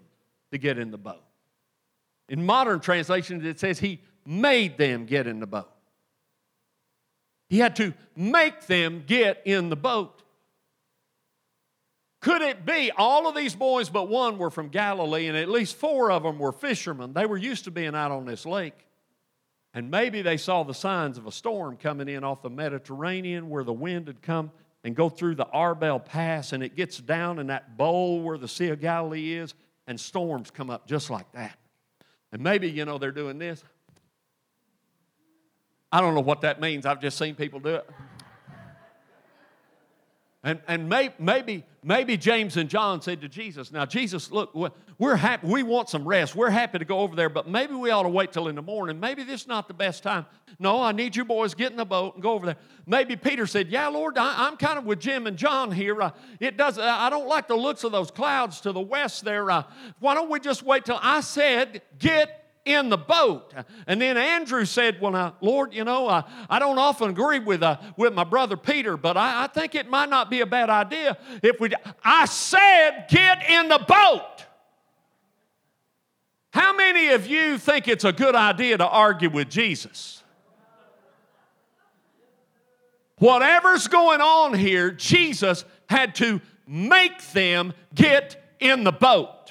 to 0.52 0.58
get 0.58 0.78
in 0.80 0.92
the 0.92 0.98
boat. 0.98 1.24
In 2.30 2.46
modern 2.46 2.80
translations, 2.80 3.46
it 3.46 3.60
says 3.60 3.80
he 3.80 4.02
made 4.26 4.78
them 4.78 5.06
get 5.06 5.28
in 5.28 5.40
the 5.40 5.48
boat. 5.48 5.72
He 7.50 7.60
had 7.60 7.76
to 7.78 7.94
make 8.16 8.66
them 8.68 9.04
get 9.06 9.42
in 9.46 9.70
the 9.70 9.76
boat. 9.76 10.17
Could 12.20 12.42
it 12.42 12.66
be 12.66 12.92
all 12.92 13.28
of 13.28 13.36
these 13.36 13.56
boys 13.56 13.90
but 13.90 14.10
one 14.10 14.38
were 14.38 14.50
from 14.50 14.70
Galilee 14.70 15.28
and 15.28 15.38
at 15.38 15.50
least 15.50 15.76
four 15.76 16.12
of 16.12 16.24
them 16.24 16.40
were 16.40 16.52
fishermen? 16.52 17.14
They 17.14 17.26
were 17.26 17.38
used 17.38 17.66
to 17.66 17.72
being 17.72 17.96
out 17.96 18.12
on 18.12 18.26
this 18.26 18.46
lake. 18.46 18.88
And 19.74 19.92
maybe 19.92 20.24
they 20.24 20.38
saw 20.38 20.64
the 20.64 20.74
signs 20.74 21.20
of 21.20 21.28
a 21.28 21.32
storm 21.32 21.78
coming 21.78 22.08
in 22.08 22.24
off 22.24 22.42
the 22.42 22.50
Mediterranean 22.50 23.50
where 23.50 23.64
the 23.64 23.74
wind 23.74 24.08
had 24.08 24.22
come 24.24 24.52
and 24.84 24.96
go 24.96 25.10
through 25.10 25.36
the 25.36 25.46
Arbel 25.46 26.04
Pass 26.04 26.54
and 26.54 26.64
it 26.64 26.76
gets 26.76 26.98
down 26.98 27.38
in 27.38 27.48
that 27.48 27.78
bowl 27.78 28.22
where 28.22 28.40
the 28.40 28.48
Sea 28.48 28.70
of 28.70 28.82
Galilee 28.82 29.34
is 29.34 29.54
and 29.86 30.00
storms 30.00 30.50
come 30.50 30.72
up 30.72 30.88
just 30.88 31.12
like 31.12 31.32
that. 31.34 31.58
And 32.32 32.42
maybe, 32.42 32.70
you 32.70 32.86
know, 32.86 32.98
they're 32.98 33.12
doing 33.12 33.38
this. 33.38 33.64
I 35.92 36.02
don't 36.02 36.16
know 36.16 36.22
what 36.22 36.42
that 36.42 36.60
means. 36.60 36.86
I've 36.86 37.00
just 37.00 37.18
seen 37.18 37.36
people 37.36 37.60
do 37.60 37.76
it. 37.76 37.90
And, 40.44 40.62
and 40.68 40.88
may, 40.88 41.14
maybe, 41.18 41.66
maybe 41.84 42.16
James 42.16 42.58
and 42.58 42.70
John 42.70 43.02
said 43.02 43.22
to 43.22 43.28
Jesus, 43.28 43.72
Now, 43.72 43.86
Jesus, 43.86 44.32
look, 44.32 44.56
we're 45.00 45.16
happy. 45.16 45.48
We 45.48 45.64
want 45.64 45.90
some 45.90 46.08
rest. 46.08 46.36
We're 46.36 46.52
happy 46.52 46.78
to 46.80 46.86
go 46.86 47.00
over 47.00 47.16
there, 47.16 47.30
but 47.30 47.48
maybe 47.48 47.74
we 47.74 47.90
ought 47.90 48.04
to 48.04 48.10
wait 48.10 48.32
till 48.32 48.48
in 48.48 48.56
the 48.56 48.62
morning. 48.62 49.00
Maybe 49.00 49.24
this 49.24 49.42
is 49.42 49.48
not 49.48 49.68
the 49.68 49.74
best 49.74 50.04
time. 50.04 50.26
No, 50.60 50.82
I 50.82 50.92
need 50.92 51.16
you 51.16 51.26
boys 51.26 51.54
get 51.54 51.72
in 51.72 51.78
the 51.78 51.86
boat 51.86 52.14
and 52.14 52.24
go 52.24 52.34
over 52.34 52.46
there. 52.46 52.58
Maybe 52.86 53.16
Peter 53.16 53.46
said, 53.46 53.70
Yeah, 53.70 53.88
Lord, 53.88 54.18
I, 54.18 54.48
am 54.48 54.58
kind 54.58 54.78
of 54.78 54.86
with 54.86 55.00
Jim 55.00 55.28
and 55.28 55.38
John 55.38 55.72
here. 55.72 56.02
Uh, 56.02 56.12
it 56.40 56.56
does, 56.56 56.80
I 56.80 57.10
don't 57.10 57.28
like 57.28 57.48
the 57.48 57.56
looks 57.56 57.84
of 57.84 57.92
those 57.92 58.12
clouds 58.12 58.62
to 58.62 58.72
the 58.72 58.80
west 58.80 59.24
there. 59.24 59.52
Uh, 59.52 59.64
why 60.00 60.14
don't 60.14 60.30
we 60.30 60.40
just 60.40 60.64
wait 60.64 60.86
till 60.86 61.00
I 61.02 61.22
said, 61.22 61.82
Get 62.00 62.37
in 62.68 62.90
the 62.90 62.98
boat. 62.98 63.54
And 63.88 64.02
then 64.02 64.18
Andrew 64.18 64.66
said, 64.66 65.00
Well, 65.02 65.14
now, 65.14 65.36
Lord, 65.42 65.74
you 65.74 65.84
know, 65.84 66.08
uh, 66.08 66.24
I 66.50 66.60
don't 66.60 66.78
often 66.78 67.10
agree 67.10 67.40
with, 67.40 67.64
uh, 67.64 67.78
with 67.96 68.14
my 68.14 68.24
brother 68.24 68.58
Peter, 68.58 68.98
but 68.98 69.18
I, 69.18 69.46
I 69.46 69.48
think 69.48 69.74
it 69.74 69.90
might 69.90 70.10
not 70.10 70.30
be 70.30 70.42
a 70.42 70.46
bad 70.46 70.70
idea 70.70 71.18
if 71.42 71.60
we. 71.60 71.72
I 72.04 72.26
said, 72.26 73.06
Get 73.10 73.50
in 73.50 73.70
the 73.70 73.80
boat. 73.80 74.46
How 76.52 76.76
many 76.76 77.10
of 77.10 77.28
you 77.28 77.58
think 77.58 77.88
it's 77.88 78.04
a 78.04 78.12
good 78.12 78.36
idea 78.36 78.78
to 78.78 78.88
argue 78.88 79.30
with 79.30 79.50
Jesus? 79.50 80.24
Whatever's 83.20 83.88
going 83.88 84.22
on 84.22 84.54
here, 84.54 84.92
Jesus 84.92 85.66
had 85.90 86.16
to 86.16 86.42
make 86.68 87.32
them 87.32 87.74
get 87.94 88.56
in 88.60 88.84
the 88.84 88.92
boat. 88.92 89.47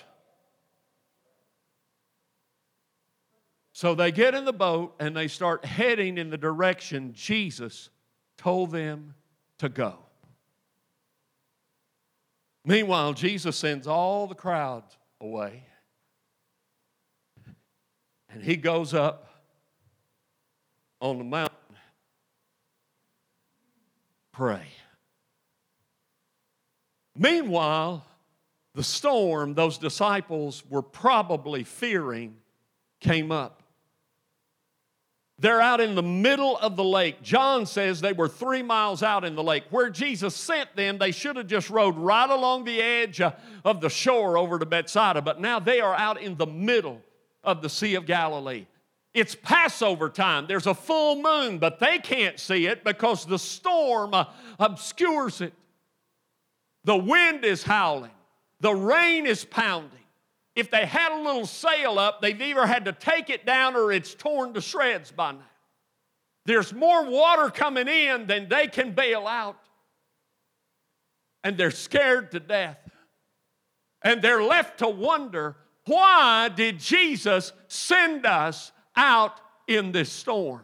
So 3.76 3.94
they 3.94 4.10
get 4.10 4.34
in 4.34 4.46
the 4.46 4.54
boat 4.54 4.94
and 5.00 5.14
they 5.14 5.28
start 5.28 5.62
heading 5.62 6.16
in 6.16 6.30
the 6.30 6.38
direction 6.38 7.12
Jesus 7.12 7.90
told 8.38 8.70
them 8.70 9.14
to 9.58 9.68
go. 9.68 9.98
Meanwhile, 12.64 13.12
Jesus 13.12 13.54
sends 13.54 13.86
all 13.86 14.28
the 14.28 14.34
crowds 14.34 14.96
away. 15.20 15.62
And 18.30 18.42
he 18.42 18.56
goes 18.56 18.94
up 18.94 19.28
on 21.02 21.18
the 21.18 21.24
mountain, 21.24 21.76
pray. 24.32 24.68
Meanwhile, 27.14 28.06
the 28.74 28.82
storm 28.82 29.52
those 29.52 29.76
disciples 29.76 30.64
were 30.70 30.80
probably 30.80 31.62
fearing 31.62 32.36
came 33.00 33.30
up. 33.30 33.64
They're 35.38 35.60
out 35.60 35.80
in 35.80 35.94
the 35.94 36.02
middle 36.02 36.56
of 36.56 36.76
the 36.76 36.84
lake. 36.84 37.20
John 37.22 37.66
says 37.66 38.00
they 38.00 38.14
were 38.14 38.28
three 38.28 38.62
miles 38.62 39.02
out 39.02 39.22
in 39.22 39.34
the 39.34 39.42
lake. 39.42 39.64
Where 39.68 39.90
Jesus 39.90 40.34
sent 40.34 40.74
them, 40.74 40.96
they 40.96 41.12
should 41.12 41.36
have 41.36 41.46
just 41.46 41.68
rode 41.68 41.96
right 41.96 42.28
along 42.30 42.64
the 42.64 42.80
edge 42.80 43.20
uh, 43.20 43.32
of 43.62 43.82
the 43.82 43.90
shore 43.90 44.38
over 44.38 44.58
to 44.58 44.64
Bethsaida, 44.64 45.20
but 45.20 45.40
now 45.40 45.60
they 45.60 45.80
are 45.80 45.94
out 45.94 46.20
in 46.20 46.36
the 46.36 46.46
middle 46.46 47.02
of 47.44 47.60
the 47.60 47.68
Sea 47.68 47.96
of 47.96 48.06
Galilee. 48.06 48.66
It's 49.12 49.34
Passover 49.34 50.08
time. 50.08 50.46
There's 50.46 50.66
a 50.66 50.74
full 50.74 51.22
moon, 51.22 51.58
but 51.58 51.80
they 51.80 51.98
can't 51.98 52.40
see 52.40 52.66
it 52.66 52.82
because 52.82 53.26
the 53.26 53.38
storm 53.38 54.14
uh, 54.14 54.24
obscures 54.58 55.42
it. 55.42 55.52
The 56.84 56.96
wind 56.96 57.44
is 57.44 57.62
howling, 57.62 58.10
the 58.60 58.74
rain 58.74 59.26
is 59.26 59.44
pounding 59.44 60.05
if 60.56 60.70
they 60.70 60.86
had 60.86 61.12
a 61.12 61.22
little 61.22 61.44
sail 61.44 61.98
up, 61.98 62.22
they've 62.22 62.40
either 62.40 62.66
had 62.66 62.86
to 62.86 62.92
take 62.92 63.28
it 63.28 63.44
down 63.44 63.76
or 63.76 63.92
it's 63.92 64.14
torn 64.14 64.54
to 64.54 64.62
shreds 64.62 65.12
by 65.12 65.32
now. 65.32 65.38
There's 66.46 66.72
more 66.72 67.04
water 67.04 67.50
coming 67.50 67.88
in 67.88 68.26
than 68.26 68.48
they 68.48 68.66
can 68.66 68.92
bail 68.92 69.26
out. 69.26 69.58
And 71.44 71.58
they're 71.58 71.70
scared 71.70 72.32
to 72.32 72.40
death. 72.40 72.78
And 74.02 74.22
they're 74.22 74.42
left 74.42 74.78
to 74.78 74.88
wonder 74.88 75.56
why 75.84 76.48
did 76.48 76.80
Jesus 76.80 77.52
send 77.68 78.24
us 78.24 78.72
out 78.96 79.38
in 79.68 79.92
this 79.92 80.10
storm? 80.10 80.62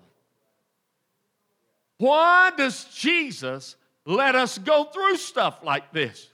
Why 1.98 2.50
does 2.56 2.84
Jesus 2.86 3.76
let 4.06 4.34
us 4.34 4.58
go 4.58 4.84
through 4.84 5.16
stuff 5.16 5.60
like 5.62 5.92
this? 5.92 6.28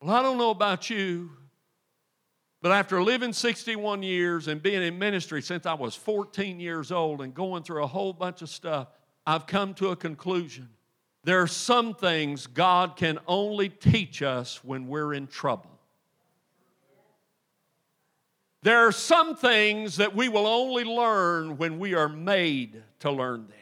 Well, 0.00 0.14
I 0.14 0.22
don't 0.22 0.38
know 0.38 0.50
about 0.50 0.88
you, 0.88 1.30
but 2.64 2.72
after 2.72 3.02
living 3.02 3.34
61 3.34 4.02
years 4.02 4.48
and 4.48 4.62
being 4.62 4.82
in 4.82 4.98
ministry 4.98 5.42
since 5.42 5.66
I 5.66 5.74
was 5.74 5.94
14 5.94 6.58
years 6.58 6.90
old 6.90 7.20
and 7.20 7.34
going 7.34 7.62
through 7.62 7.84
a 7.84 7.86
whole 7.86 8.14
bunch 8.14 8.40
of 8.40 8.48
stuff, 8.48 8.88
I've 9.26 9.46
come 9.46 9.74
to 9.74 9.88
a 9.88 9.96
conclusion. 9.96 10.70
There 11.24 11.42
are 11.42 11.46
some 11.46 11.94
things 11.94 12.46
God 12.46 12.96
can 12.96 13.18
only 13.26 13.68
teach 13.68 14.22
us 14.22 14.64
when 14.64 14.88
we're 14.88 15.12
in 15.12 15.26
trouble. 15.26 15.78
There 18.62 18.86
are 18.86 18.92
some 18.92 19.36
things 19.36 19.96
that 19.96 20.16
we 20.16 20.30
will 20.30 20.46
only 20.46 20.84
learn 20.84 21.58
when 21.58 21.78
we 21.78 21.92
are 21.92 22.08
made 22.08 22.82
to 23.00 23.10
learn 23.10 23.46
them. 23.46 23.58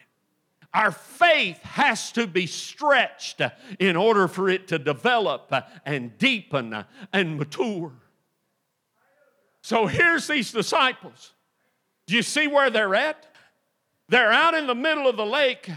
Our 0.72 0.92
faith 0.92 1.61
has 1.62 2.12
to 2.12 2.28
be 2.28 2.46
stretched 2.46 3.42
in 3.80 3.96
order 3.96 4.28
for 4.28 4.48
it 4.48 4.68
to 4.68 4.78
develop 4.78 5.53
and 5.84 6.16
deepen 6.18 6.84
and 7.12 7.36
mature. 7.36 7.94
So 9.62 9.86
here's 9.86 10.26
these 10.26 10.52
disciples. 10.52 11.32
Do 12.06 12.16
you 12.16 12.22
see 12.22 12.46
where 12.48 12.68
they're 12.68 12.94
at? 12.94 13.26
They're 14.08 14.32
out 14.32 14.54
in 14.54 14.66
the 14.66 14.74
middle 14.74 15.08
of 15.08 15.16
the 15.16 15.24
lake, 15.24 15.70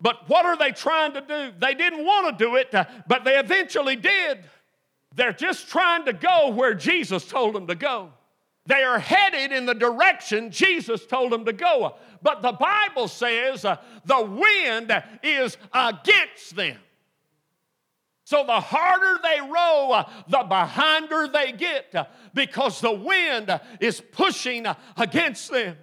but 0.00 0.28
what 0.28 0.46
are 0.46 0.56
they 0.56 0.72
trying 0.72 1.12
to 1.12 1.20
do? 1.20 1.52
They 1.58 1.74
didn't 1.74 2.04
want 2.04 2.36
to 2.36 2.44
do 2.44 2.56
it, 2.56 2.74
but 3.06 3.24
they 3.24 3.38
eventually 3.38 3.96
did. 3.96 4.38
They're 5.14 5.32
just 5.32 5.68
trying 5.68 6.06
to 6.06 6.12
go 6.12 6.48
where 6.50 6.74
Jesus 6.74 7.24
told 7.26 7.54
them 7.54 7.66
to 7.66 7.74
go. 7.74 8.10
They 8.66 8.82
are 8.82 8.98
headed 8.98 9.52
in 9.52 9.66
the 9.66 9.74
direction 9.74 10.50
Jesus 10.50 11.04
told 11.06 11.32
them 11.32 11.44
to 11.44 11.52
go. 11.52 11.96
But 12.22 12.42
the 12.42 12.52
Bible 12.52 13.08
says 13.08 13.64
uh, 13.64 13.76
the 14.04 14.22
wind 14.22 14.92
is 15.22 15.56
against 15.72 16.54
them. 16.54 16.78
So 18.30 18.44
the 18.46 18.60
harder 18.60 19.18
they 19.24 19.40
row, 19.40 20.04
the 20.28 20.44
behinder 20.48 21.26
they 21.32 21.50
get 21.50 22.08
because 22.32 22.80
the 22.80 22.92
wind 22.92 23.60
is 23.80 24.00
pushing 24.00 24.66
against 24.96 25.50
them. 25.50 25.76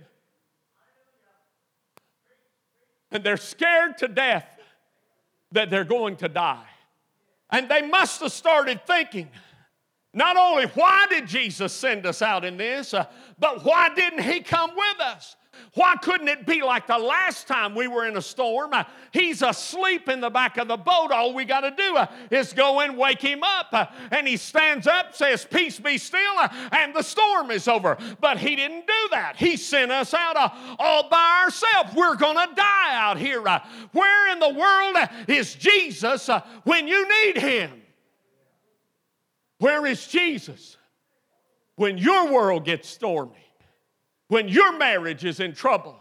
And 3.11 3.21
they're 3.21 3.35
scared 3.35 3.97
to 3.97 4.07
death 4.07 4.47
that 5.51 5.69
they're 5.69 5.83
going 5.83 6.15
to 6.17 6.29
die. 6.29 6.63
And 7.49 7.67
they 7.67 7.81
must 7.81 8.21
have 8.21 8.31
started 8.31 8.79
thinking, 8.87 9.27
not 10.13 10.37
only 10.37 10.67
why 10.67 11.05
did 11.09 11.27
Jesus 11.27 11.73
send 11.73 12.05
us 12.05 12.21
out 12.21 12.45
in 12.45 12.55
this, 12.55 12.95
but 13.37 13.65
why 13.65 13.93
didn't 13.93 14.23
he 14.23 14.39
come 14.39 14.71
with 14.73 15.01
us? 15.01 15.35
Why 15.73 15.95
couldn't 16.01 16.27
it 16.27 16.45
be 16.45 16.61
like 16.61 16.87
the 16.87 16.97
last 16.97 17.47
time 17.47 17.75
we 17.75 17.87
were 17.87 18.05
in 18.05 18.17
a 18.17 18.21
storm? 18.21 18.73
Uh, 18.73 18.83
he's 19.11 19.41
asleep 19.41 20.09
in 20.09 20.21
the 20.21 20.29
back 20.29 20.57
of 20.57 20.67
the 20.67 20.77
boat. 20.77 21.11
All 21.11 21.33
we 21.33 21.45
got 21.45 21.61
to 21.61 21.71
do 21.71 21.95
uh, 21.95 22.07
is 22.31 22.53
go 22.53 22.79
and 22.79 22.97
wake 22.97 23.21
him 23.21 23.43
up. 23.43 23.67
Uh, 23.71 23.85
and 24.11 24.27
he 24.27 24.37
stands 24.37 24.87
up, 24.87 25.15
says, 25.15 25.45
Peace 25.45 25.79
be 25.79 25.97
still, 25.97 26.35
and 26.71 26.95
the 26.95 27.01
storm 27.01 27.51
is 27.51 27.67
over. 27.67 27.97
But 28.19 28.37
he 28.37 28.55
didn't 28.55 28.87
do 28.87 29.07
that. 29.11 29.35
He 29.37 29.57
sent 29.57 29.91
us 29.91 30.13
out 30.13 30.35
all 30.79 31.09
by 31.09 31.43
ourselves. 31.45 31.93
We're 31.95 32.15
going 32.15 32.35
to 32.35 32.55
die 32.55 32.95
out 32.95 33.17
here. 33.17 33.41
Where 33.91 34.31
in 34.31 34.39
the 34.39 34.53
world 34.53 34.97
is 35.27 35.55
Jesus 35.55 36.29
when 36.63 36.87
you 36.87 37.07
need 37.23 37.37
him? 37.37 37.71
Where 39.59 39.85
is 39.85 40.07
Jesus 40.07 40.77
when 41.75 41.97
your 41.97 42.31
world 42.31 42.65
gets 42.65 42.87
stormy? 42.87 43.46
When 44.27 44.47
your 44.47 44.77
marriage 44.77 45.25
is 45.25 45.39
in 45.39 45.53
trouble, 45.53 45.99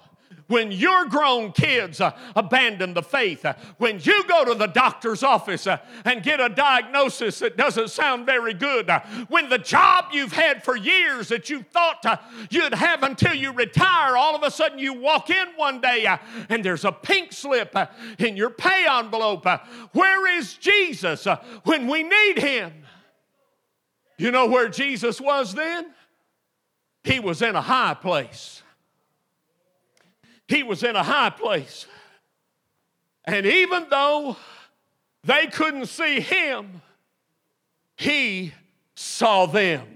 when 0.49 0.71
your 0.71 1.07
grown 1.07 1.53
kids 1.53 2.01
uh, 2.01 2.13
abandon 2.35 2.95
the 2.95 3.03
faith, 3.03 3.45
uh, 3.45 3.55
when 3.79 3.99
you 4.01 4.25
go 4.29 4.45
to 4.45 4.55
the 4.55 4.67
doctor's 4.67 5.23
office 5.23 5.67
uh, 5.67 5.79
and 6.05 6.23
get 6.23 6.41
a 6.41 6.49
diagnosis 6.49 7.41
that 7.41 7.57
doesn't 7.57 7.91
sound 7.91 8.27
very 8.27 8.55
good, 8.55 8.89
uh, 8.89 9.01
when 9.29 9.49
the 9.49 9.59
job 9.59 10.07
you've 10.13 10.33
had 10.33 10.63
for 10.63 10.77
years 10.77 11.29
that 11.29 11.51
you 11.51 11.63
thought 11.63 12.05
uh, 12.07 12.17
you'd 12.51 12.75
have 12.75 13.03
until 13.03 13.35
you 13.35 13.53
retire, 13.53 14.17
all 14.17 14.37
of 14.37 14.43
a 14.43 14.51
sudden 14.51 14.79
you 14.79 14.95
walk 14.95 15.31
in 15.31 15.47
one 15.57 15.81
day 15.81 16.07
uh, 16.07 16.19
and 16.49 16.65
there's 16.65 16.85
a 16.85 16.93
pink 16.93 17.33
slip 17.33 17.75
in 18.19 18.37
your 18.37 18.51
pay 18.51 18.87
envelope. 18.89 19.47
where 19.93 20.39
is 20.39 20.55
Jesus 20.55 21.27
when 21.65 21.89
we 21.89 22.03
need 22.03 22.39
him? 22.39 22.73
You 24.19 24.31
know 24.31 24.47
where 24.47 24.69
Jesus 24.69 25.21
was 25.21 25.55
then? 25.55 25.93
He 27.07 27.21
was 27.21 27.41
in 27.41 27.55
a 27.55 27.61
high 27.61 27.95
place. 27.95 28.65
He 30.49 30.65
was 30.65 30.83
in 30.83 30.97
a 30.97 31.05
high 31.05 31.31
place. 31.31 31.87
And 33.25 33.47
even 33.47 33.87
though 33.89 34.37
they 35.23 35.47
couldn't 35.47 35.87
see 35.87 36.19
him, 36.19 36.83
he 37.97 38.53
saw 38.97 39.47
them. 39.47 39.87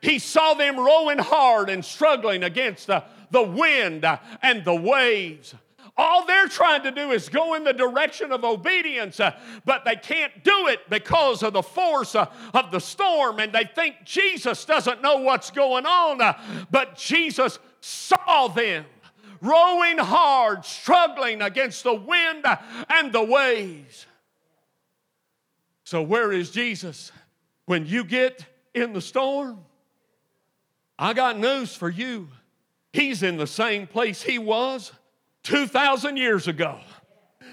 He 0.00 0.20
saw 0.20 0.54
them 0.54 0.78
rowing 0.78 1.18
hard 1.18 1.68
and 1.68 1.84
struggling 1.84 2.44
against 2.44 2.86
the, 2.86 3.02
the 3.32 3.42
wind 3.42 4.06
and 4.42 4.64
the 4.64 4.74
waves. 4.74 5.56
All 6.00 6.24
they're 6.24 6.48
trying 6.48 6.82
to 6.84 6.90
do 6.90 7.10
is 7.10 7.28
go 7.28 7.52
in 7.52 7.62
the 7.62 7.74
direction 7.74 8.32
of 8.32 8.42
obedience, 8.42 9.20
uh, 9.20 9.38
but 9.66 9.84
they 9.84 9.96
can't 9.96 10.42
do 10.42 10.68
it 10.68 10.88
because 10.88 11.42
of 11.42 11.52
the 11.52 11.62
force 11.62 12.14
uh, 12.14 12.24
of 12.54 12.70
the 12.70 12.78
storm, 12.78 13.38
and 13.38 13.52
they 13.52 13.68
think 13.74 13.96
Jesus 14.06 14.64
doesn't 14.64 15.02
know 15.02 15.18
what's 15.18 15.50
going 15.50 15.84
on. 15.84 16.22
Uh, 16.22 16.40
but 16.70 16.96
Jesus 16.96 17.58
saw 17.82 18.48
them 18.48 18.86
rowing 19.42 19.98
hard, 19.98 20.64
struggling 20.64 21.42
against 21.42 21.84
the 21.84 21.92
wind 21.92 22.46
and 22.88 23.12
the 23.12 23.22
waves. 23.22 24.06
So, 25.84 26.00
where 26.00 26.32
is 26.32 26.50
Jesus 26.50 27.12
when 27.66 27.84
you 27.84 28.04
get 28.04 28.46
in 28.72 28.94
the 28.94 29.02
storm? 29.02 29.58
I 30.98 31.12
got 31.12 31.38
news 31.38 31.76
for 31.76 31.90
you. 31.90 32.28
He's 32.90 33.22
in 33.22 33.36
the 33.36 33.46
same 33.46 33.86
place 33.86 34.22
he 34.22 34.38
was 34.38 34.92
2,000 35.44 36.16
years 36.16 36.48
ago. 36.48 36.78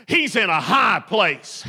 He's 0.07 0.35
in 0.35 0.49
a 0.49 0.61
high 0.61 1.01
place. 1.05 1.67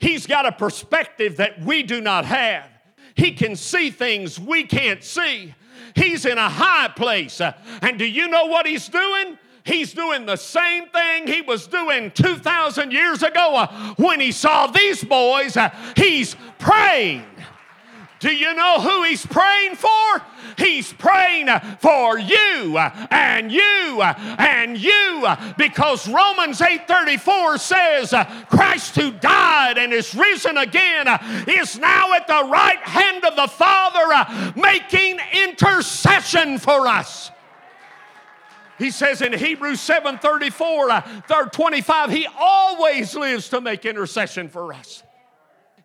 He's 0.00 0.26
got 0.26 0.46
a 0.46 0.52
perspective 0.52 1.38
that 1.38 1.60
we 1.62 1.82
do 1.82 2.00
not 2.00 2.24
have. 2.24 2.68
He 3.14 3.32
can 3.32 3.56
see 3.56 3.90
things 3.90 4.38
we 4.38 4.64
can't 4.64 5.02
see. 5.02 5.54
He's 5.94 6.26
in 6.26 6.36
a 6.36 6.48
high 6.48 6.88
place. 6.88 7.40
And 7.40 7.98
do 7.98 8.04
you 8.04 8.28
know 8.28 8.46
what 8.46 8.66
he's 8.66 8.88
doing? 8.88 9.38
He's 9.64 9.92
doing 9.92 10.26
the 10.26 10.36
same 10.36 10.86
thing 10.90 11.26
he 11.26 11.42
was 11.42 11.66
doing 11.66 12.12
2,000 12.12 12.92
years 12.92 13.24
ago 13.24 13.56
uh, 13.56 13.94
when 13.96 14.20
he 14.20 14.30
saw 14.30 14.68
these 14.68 15.02
boys. 15.02 15.56
Uh, 15.56 15.70
he's 15.96 16.36
praying. 16.58 17.24
Do 18.26 18.34
you 18.34 18.54
know 18.54 18.80
who 18.80 19.04
he's 19.04 19.24
praying 19.24 19.76
for? 19.76 20.22
He's 20.58 20.92
praying 20.92 21.46
for 21.78 22.18
you 22.18 22.76
and 22.76 23.52
you 23.52 24.02
and 24.02 24.76
you 24.76 25.24
because 25.56 26.08
Romans 26.08 26.60
8:34 26.60 27.56
says 27.60 28.12
Christ 28.48 28.96
who 28.96 29.12
died 29.12 29.78
and 29.78 29.92
is 29.92 30.12
risen 30.12 30.56
again 30.56 31.06
is 31.46 31.78
now 31.78 32.14
at 32.14 32.26
the 32.26 32.48
right 32.50 32.80
hand 32.80 33.24
of 33.24 33.36
the 33.36 33.46
Father 33.46 34.52
making 34.60 35.20
intercession 35.32 36.58
for 36.58 36.88
us. 36.88 37.30
He 38.76 38.90
says 38.90 39.22
in 39.22 39.34
Hebrews 39.34 39.80
7 39.80 40.18
34, 40.18 40.90
uh, 40.90 41.44
25, 41.52 42.10
he 42.10 42.26
always 42.36 43.14
lives 43.14 43.48
to 43.50 43.60
make 43.60 43.86
intercession 43.86 44.48
for 44.48 44.72
us. 44.72 45.04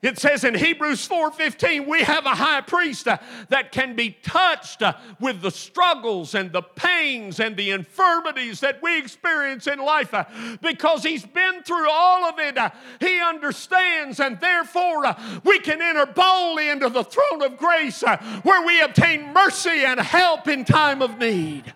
It 0.02 0.18
says 0.18 0.44
in 0.44 0.56
Hebrews 0.56 1.08
4:15, 1.08 1.86
we 1.86 2.02
have 2.02 2.26
a 2.26 2.30
high 2.30 2.62
priest 2.62 3.08
uh, 3.08 3.20
that 3.50 3.72
can 3.72 3.96
be 3.96 4.18
touched 4.24 4.82
uh, 4.82 4.94
with 5.20 5.42
the 5.42 5.52
struggles 5.52 6.34
and 6.34 6.52
the 6.52 6.64
pains 6.64 7.40
and 7.40 7.56
the 7.56 7.70
infirmities 7.70 8.62
that 8.62 8.82
we 8.82 8.98
experience 8.98 9.68
in 9.68 9.78
life 9.78 10.12
uh, 10.16 10.24
because 10.60 11.04
he's 11.04 11.24
been 11.24 11.62
through 11.62 11.88
all 11.88 12.26
of 12.26 12.40
it. 12.40 12.58
He 13.00 13.22
understands, 13.22 14.20
and 14.20 14.40
therefore 14.40 15.16
we 15.44 15.60
can 15.60 15.80
enter 15.84 16.08
boldly 16.08 16.70
into 16.70 16.90
the 16.90 17.04
throne 17.04 17.44
of 17.44 17.58
grace 17.58 18.02
where 18.42 18.66
we 18.66 18.82
obtain 18.82 19.32
mercy 19.34 19.86
and 19.86 20.00
help 20.00 20.48
in 20.48 20.66
time 20.66 21.04
of 21.04 21.20
need. 21.20 21.72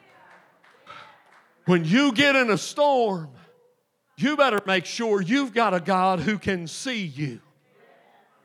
When 1.66 1.86
you 1.86 2.12
get 2.12 2.36
in 2.36 2.50
a 2.50 2.58
storm, 2.58 3.30
you 4.18 4.36
better 4.36 4.62
make 4.66 4.86
sure 4.86 5.22
you've 5.22 5.54
got 5.54 5.76
a 5.76 5.80
God 5.80 6.22
who 6.22 6.40
can 6.40 6.68
see 6.68 7.06
you 7.06 7.42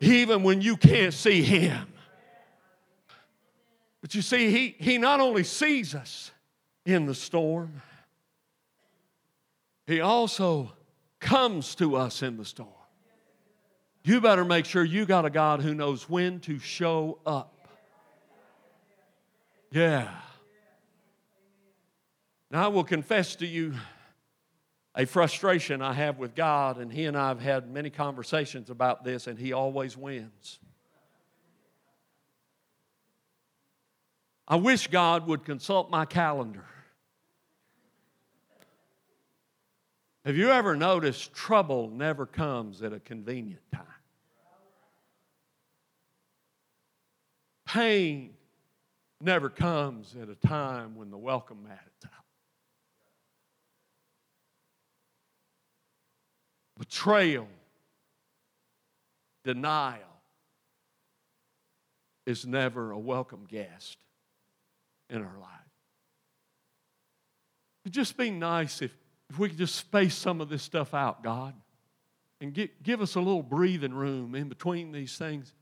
even 0.01 0.43
when 0.43 0.61
you 0.61 0.77
can't 0.77 1.15
see 1.15 1.43
Him. 1.43 1.87
But 4.01 4.15
you 4.15 4.23
see, 4.23 4.51
He, 4.51 4.77
he 4.79 4.99
not 4.99 5.21
only 5.21 5.45
sees 5.45 5.95
us 5.95 6.31
in 6.85 7.07
the 7.07 7.15
storm, 7.15 7.83
He 9.87 10.01
also 10.01 10.73
comes 11.21 11.75
to 11.77 11.97
us 11.97 12.23
in 12.23 12.37
the 12.37 12.45
storm. 12.45 12.69
You 14.03 14.21
better 14.21 14.45
make 14.45 14.65
sure 14.65 14.83
you 14.83 15.05
got 15.05 15.27
a 15.27 15.31
God 15.31 15.61
who 15.61 15.75
knows 15.75 16.09
when 16.09 16.41
to 16.41 16.59
show 16.59 17.19
up. 17.27 17.69
Yeah. 19.71 20.11
Now, 22.51 22.65
I 22.65 22.69
will 22.69 22.85
confess 22.85 23.37
to 23.37 23.47
you 23.47 23.75
a 24.95 25.07
frustration 25.07 25.83
I 25.83 25.93
have 25.93 26.19
with 26.19 26.35
God, 26.35 26.79
and 26.79 26.93
He 26.93 27.05
and 27.05 27.17
I 27.17 27.29
have 27.29 27.41
had 27.41 27.71
many 27.71 27.91
conversations 27.91 28.71
about 28.71 29.05
this, 29.05 29.27
and 29.27 29.39
He 29.39 29.53
always 29.53 29.97
wins. 29.97 30.59
I 34.49 34.57
wish 34.57 34.89
God 34.89 35.29
would 35.29 35.45
consult 35.45 35.91
my 35.91 36.05
calendar. 36.05 36.65
Have 40.25 40.37
you 40.37 40.51
ever 40.51 40.77
noticed 40.77 41.33
trouble 41.33 41.89
never 41.89 42.27
comes 42.27 42.83
at 42.83 42.93
a 42.93 43.01
convenient 43.01 43.63
time? 43.73 43.87
Pain 47.65 48.35
never 49.21 49.49
comes 49.49 50.17
at 50.21 50.29
a 50.29 50.35
time 50.35 50.97
when 50.97 51.11
the 51.11 51.17
welcome 51.17 51.63
mat 51.63 51.87
is 51.99 52.05
out. 52.07 52.11
Betrayal, 56.81 57.47
denial 59.45 60.01
is 62.25 62.47
never 62.47 62.91
a 62.91 62.99
welcome 62.99 63.45
guest 63.47 63.99
in 65.11 65.19
our 65.19 65.39
life. 65.39 65.51
It'd 67.85 67.93
just 67.93 68.17
be 68.17 68.31
nice 68.31 68.81
if, 68.81 68.97
if 69.29 69.39
we 69.39 69.51
could 69.51 69.59
just 69.59 69.75
space 69.75 70.15
some 70.15 70.41
of 70.41 70.49
this 70.49 70.63
stuff 70.63 70.95
out, 70.95 71.23
God, 71.23 71.53
and 72.41 72.55
get, 72.55 72.83
give 72.83 73.03
us 73.03 73.15
a 73.15 73.21
little 73.21 73.43
breathing 73.43 73.93
room 73.93 74.35
in 74.35 74.49
between 74.49 74.91
these 74.91 75.19
things 75.19 75.53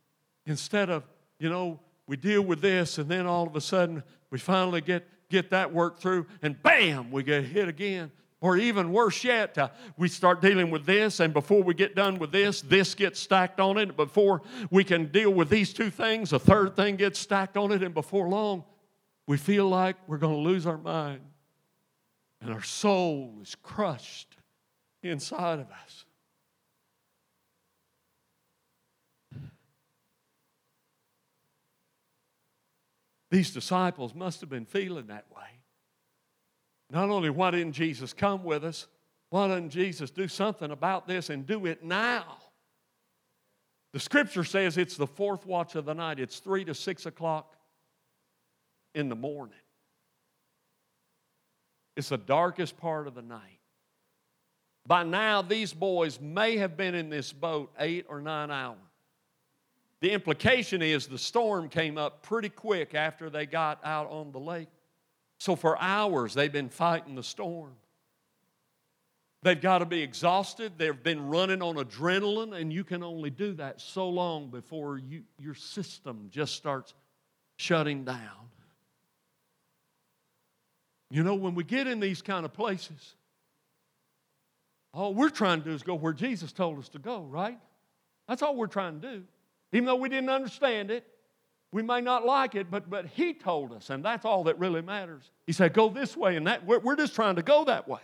instead 0.47 0.89
of, 0.89 1.05
you 1.41 1.51
know, 1.51 1.81
we 2.07 2.17
deal 2.17 2.43
with 2.43 2.61
this 2.61 2.97
and 2.99 3.11
then 3.11 3.27
all 3.27 3.49
of 3.49 3.57
a 3.57 3.61
sudden 3.61 4.05
we 4.31 4.39
finally 4.39 4.81
get, 4.81 5.05
get 5.31 5.51
that 5.51 5.75
work 5.75 5.99
through 5.99 6.27
and 6.43 6.63
bam, 6.63 7.11
we 7.11 7.25
get 7.25 7.43
hit 7.43 7.67
again. 7.67 8.13
Or 8.41 8.57
even 8.57 8.93
worse 8.93 9.25
yet, 9.25 9.59
uh, 9.59 9.71
we 9.97 10.09
start 10.09 10.41
dealing 10.41 10.71
with 10.71 10.87
this, 10.87 11.19
and 11.19 11.33
before 11.35 11.63
we 11.63 11.75
get 11.75 11.97
done 11.97 12.21
with 12.21 12.31
this, 12.31 12.61
this 12.61 12.95
gets 12.95 13.19
stacked 13.19 13.59
on 13.59 13.79
it. 13.79 13.97
Before 13.97 14.43
we 14.71 14.85
can 14.85 15.07
deal 15.11 15.33
with 15.33 15.49
these 15.49 15.73
two 15.73 15.91
things, 15.91 16.33
a 16.33 16.39
third 16.39 16.77
thing 16.77 16.95
gets 16.97 17.19
stacked 17.19 17.57
on 17.57 17.73
it, 17.73 17.83
and 17.83 17.93
before 17.93 18.29
long, 18.29 18.63
we 19.27 19.37
feel 19.37 19.69
like 19.69 19.97
we're 20.07 20.19
going 20.19 20.37
to 20.37 20.41
lose 20.41 20.67
our 20.67 20.79
mind. 20.79 21.21
And 22.41 22.53
our 22.53 22.63
soul 22.63 23.39
is 23.43 23.57
crushed 23.57 24.37
inside 25.03 25.59
of 25.59 25.67
us. 25.73 26.05
These 33.31 33.51
disciples 33.53 34.15
must 34.15 34.41
have 34.41 34.49
been 34.49 34.65
feeling 34.65 35.09
that 35.09 35.27
way. 35.35 35.58
Not 36.91 37.11
only 37.11 37.31
why 37.31 37.51
didn't 37.51 37.73
Jesus 37.73 38.13
come 38.13 38.45
with 38.45 38.65
us, 38.65 38.87
why 39.31 39.49
doesn't 39.49 39.71
Jesus 39.71 40.11
do 40.11 40.27
something 40.27 40.71
about 40.71 41.07
this 41.07 41.29
and 41.29 41.47
do 41.47 41.67
it 41.67 41.85
now? 41.85 42.39
The 43.93 44.01
scripture 44.01 44.45
says 44.45 44.79
it's 44.79 44.97
the 44.97 45.07
fourth 45.07 45.47
watch 45.47 45.75
of 45.75 45.85
the 45.85 45.95
night, 45.95 46.19
it's 46.19 46.39
three 46.39 46.65
to 46.65 46.75
six 46.75 47.07
o'clock 47.07 47.57
in 48.95 49.09
the 49.09 49.17
morning. 49.17 49.55
It's 51.97 52.11
the 52.11 52.19
darkest 52.19 52.77
part 52.77 53.07
of 53.07 53.15
the 53.15 53.23
night. 53.23 53.61
By 54.87 55.03
now, 55.03 55.43
these 55.43 55.75
boys 55.75 56.21
may 56.21 56.57
have 56.57 56.77
been 56.77 56.95
in 56.95 57.11
this 57.11 57.33
boat 57.33 57.73
eight 57.79 58.07
or 58.09 58.21
nine 58.21 58.51
hours. 58.51 58.79
The 60.01 60.13
implication 60.13 60.81
is 60.81 61.07
the 61.07 61.19
storm 61.19 61.69
came 61.69 61.99
up 61.99 62.23
pretty 62.23 62.49
quick 62.49 62.95
after 62.95 63.29
they 63.29 63.47
got 63.47 63.81
out 63.85 64.09
on 64.11 64.31
the 64.33 64.39
lake. 64.39 64.69
So 65.39 65.55
for 65.55 65.81
hours, 65.81 66.35
they've 66.35 66.53
been 66.53 66.69
fighting 66.69 67.15
the 67.15 67.23
storm. 67.23 67.75
They've 69.43 69.61
got 69.61 69.79
to 69.79 69.87
be 69.87 70.03
exhausted. 70.03 70.73
They've 70.77 71.01
been 71.01 71.29
running 71.29 71.63
on 71.63 71.77
adrenaline, 71.77 72.61
and 72.61 72.73
you 72.73 72.83
can 72.83 73.05
only 73.05 73.31
do 73.31 73.55
that 73.55 73.81
so 73.81 74.09
long 74.09 74.51
before 74.51 74.99
you, 74.99 75.23
your 75.39 75.55
system 75.55 76.29
just 76.31 76.57
starts 76.57 76.93
shutting 77.57 78.05
down. 78.05 78.49
You 81.11 81.23
know, 81.23 81.37
when 81.37 81.55
we 81.55 81.63
get 81.65 81.87
in 81.87 82.01
these 82.01 82.21
kind 82.21 82.45
of 82.45 82.53
places, 82.53 83.15
all 84.93 85.15
we're 85.15 85.31
trying 85.31 85.63
to 85.63 85.69
do 85.69 85.75
is 85.75 85.83
go 85.83 85.95
where 85.95 86.13
Jesus 86.13 86.53
told 86.53 86.79
us 86.79 86.89
to 86.91 86.99
go, 86.99 87.23
right? 87.23 87.59
That's 88.27 88.43
all 88.43 88.57
we're 88.57 88.67
trying 88.67 89.01
to 89.01 89.09
do. 89.09 89.25
Even 89.73 89.87
though 89.87 89.97
we 89.97 90.09
didn't 90.09 90.31
understand 90.31 90.91
it, 90.91 91.07
we 91.71 91.83
may 91.83 92.01
not 92.01 92.25
like 92.25 92.55
it, 92.55 92.71
but, 92.71 92.89
but 92.89 93.07
He 93.07 93.35
told 93.35 93.73
us, 93.73 93.91
and 93.91 94.05
that's 94.05 94.25
all 94.25 94.45
that 94.45 94.59
really 94.59 94.83
matters. 94.83 95.31
He 95.47 95.53
said, 95.53 95.75
Go 95.75 95.89
this 95.89 96.17
way, 96.17 96.37
and 96.37 96.47
that 96.47 96.65
we're, 96.65 96.79
we're 96.79 96.97
just 96.97 97.15
trying 97.15 97.37
to 97.37 97.43
go 97.43 97.65
that 97.65 97.87
way. 97.87 98.01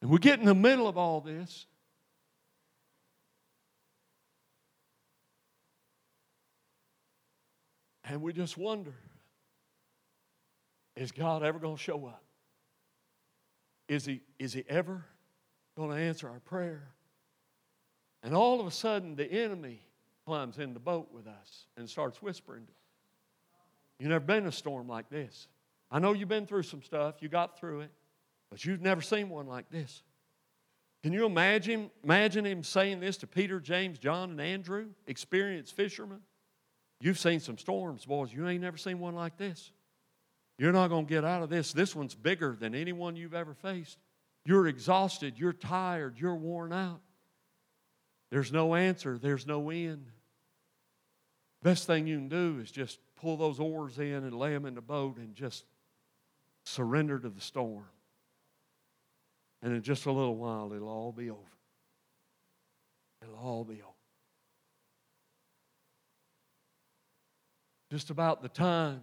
And 0.00 0.10
we 0.10 0.18
get 0.18 0.40
in 0.40 0.46
the 0.46 0.54
middle 0.54 0.88
of 0.88 0.98
all 0.98 1.20
this. 1.20 1.66
And 8.04 8.20
we 8.20 8.32
just 8.32 8.58
wonder 8.58 8.94
is 10.96 11.12
God 11.12 11.42
ever 11.42 11.58
going 11.58 11.76
to 11.76 11.82
show 11.82 12.04
up? 12.04 12.22
Is 13.88 14.04
he, 14.04 14.20
is 14.38 14.52
he 14.52 14.64
ever 14.68 15.04
going 15.76 15.90
to 15.90 15.96
answer 15.96 16.28
our 16.28 16.40
prayer? 16.40 16.88
And 18.22 18.34
all 18.34 18.60
of 18.60 18.66
a 18.66 18.70
sudden, 18.70 19.16
the 19.16 19.24
enemy 19.24 19.82
climbs 20.24 20.58
in 20.58 20.74
the 20.74 20.80
boat 20.80 21.08
with 21.12 21.26
us 21.26 21.66
and 21.76 21.88
starts 21.88 22.22
whispering 22.22 22.66
to. 22.66 22.72
You've 23.98 24.10
never 24.10 24.24
been 24.24 24.38
in 24.38 24.46
a 24.46 24.52
storm 24.52 24.88
like 24.88 25.08
this. 25.10 25.48
I 25.90 25.98
know 25.98 26.12
you've 26.12 26.28
been 26.28 26.46
through 26.46 26.64
some 26.64 26.82
stuff, 26.82 27.16
you 27.20 27.28
got 27.28 27.58
through 27.58 27.80
it, 27.80 27.90
but 28.50 28.64
you've 28.64 28.80
never 28.80 29.00
seen 29.00 29.28
one 29.28 29.46
like 29.46 29.70
this. 29.70 30.02
Can 31.02 31.12
you 31.12 31.26
imagine, 31.26 31.90
imagine 32.04 32.46
him 32.46 32.62
saying 32.62 33.00
this 33.00 33.16
to 33.18 33.26
Peter, 33.26 33.60
James, 33.60 33.98
John, 33.98 34.30
and 34.30 34.40
Andrew, 34.40 34.86
experienced 35.06 35.74
fishermen? 35.74 36.20
You've 37.00 37.18
seen 37.18 37.40
some 37.40 37.58
storms, 37.58 38.04
boys. 38.04 38.32
You 38.32 38.46
ain't 38.46 38.62
never 38.62 38.76
seen 38.76 39.00
one 39.00 39.14
like 39.14 39.36
this. 39.36 39.72
You're 40.58 40.72
not 40.72 40.88
going 40.88 41.06
to 41.06 41.08
get 41.08 41.24
out 41.24 41.42
of 41.42 41.50
this. 41.50 41.72
This 41.72 41.96
one's 41.96 42.14
bigger 42.14 42.56
than 42.58 42.74
anyone 42.74 43.16
you've 43.16 43.34
ever 43.34 43.54
faced. 43.54 43.98
You're 44.44 44.68
exhausted. 44.68 45.34
You're 45.36 45.52
tired. 45.52 46.18
You're 46.18 46.36
worn 46.36 46.72
out. 46.72 47.00
There's 48.32 48.50
no 48.50 48.74
answer, 48.74 49.18
there's 49.18 49.46
no 49.46 49.68
end. 49.68 50.06
Best 51.62 51.86
thing 51.86 52.06
you 52.06 52.16
can 52.16 52.30
do 52.30 52.60
is 52.62 52.70
just 52.70 52.98
pull 53.20 53.36
those 53.36 53.60
oars 53.60 53.98
in 53.98 54.24
and 54.24 54.32
lay 54.32 54.54
them 54.54 54.64
in 54.64 54.74
the 54.74 54.80
boat 54.80 55.18
and 55.18 55.34
just 55.34 55.66
surrender 56.64 57.18
to 57.18 57.28
the 57.28 57.42
storm. 57.42 57.84
And 59.60 59.74
in 59.74 59.82
just 59.82 60.06
a 60.06 60.10
little 60.10 60.34
while, 60.34 60.72
it'll 60.72 60.88
all 60.88 61.12
be 61.12 61.28
over. 61.28 61.40
It'll 63.20 63.36
all 63.36 63.64
be 63.64 63.82
over. 63.82 63.92
Just 67.90 68.08
about 68.08 68.40
the 68.40 68.48
time 68.48 69.02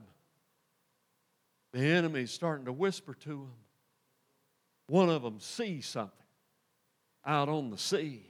the 1.71 1.85
enemy's 1.85 2.31
starting 2.31 2.65
to 2.65 2.73
whisper 2.73 3.13
to 3.13 3.29
them, 3.29 3.53
one 4.87 5.07
of 5.07 5.21
them 5.21 5.39
sees 5.39 5.85
something 5.85 6.17
out 7.23 7.47
on 7.47 7.69
the 7.69 7.77
sea 7.77 8.28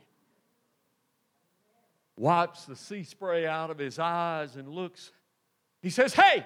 wipes 2.19 2.65
the 2.65 2.75
sea 2.75 3.03
spray 3.03 3.47
out 3.47 3.71
of 3.71 3.79
his 3.79 3.97
eyes 3.97 4.57
and 4.57 4.67
looks. 4.67 5.11
He 5.81 5.89
says, 5.89 6.13
Hey, 6.13 6.45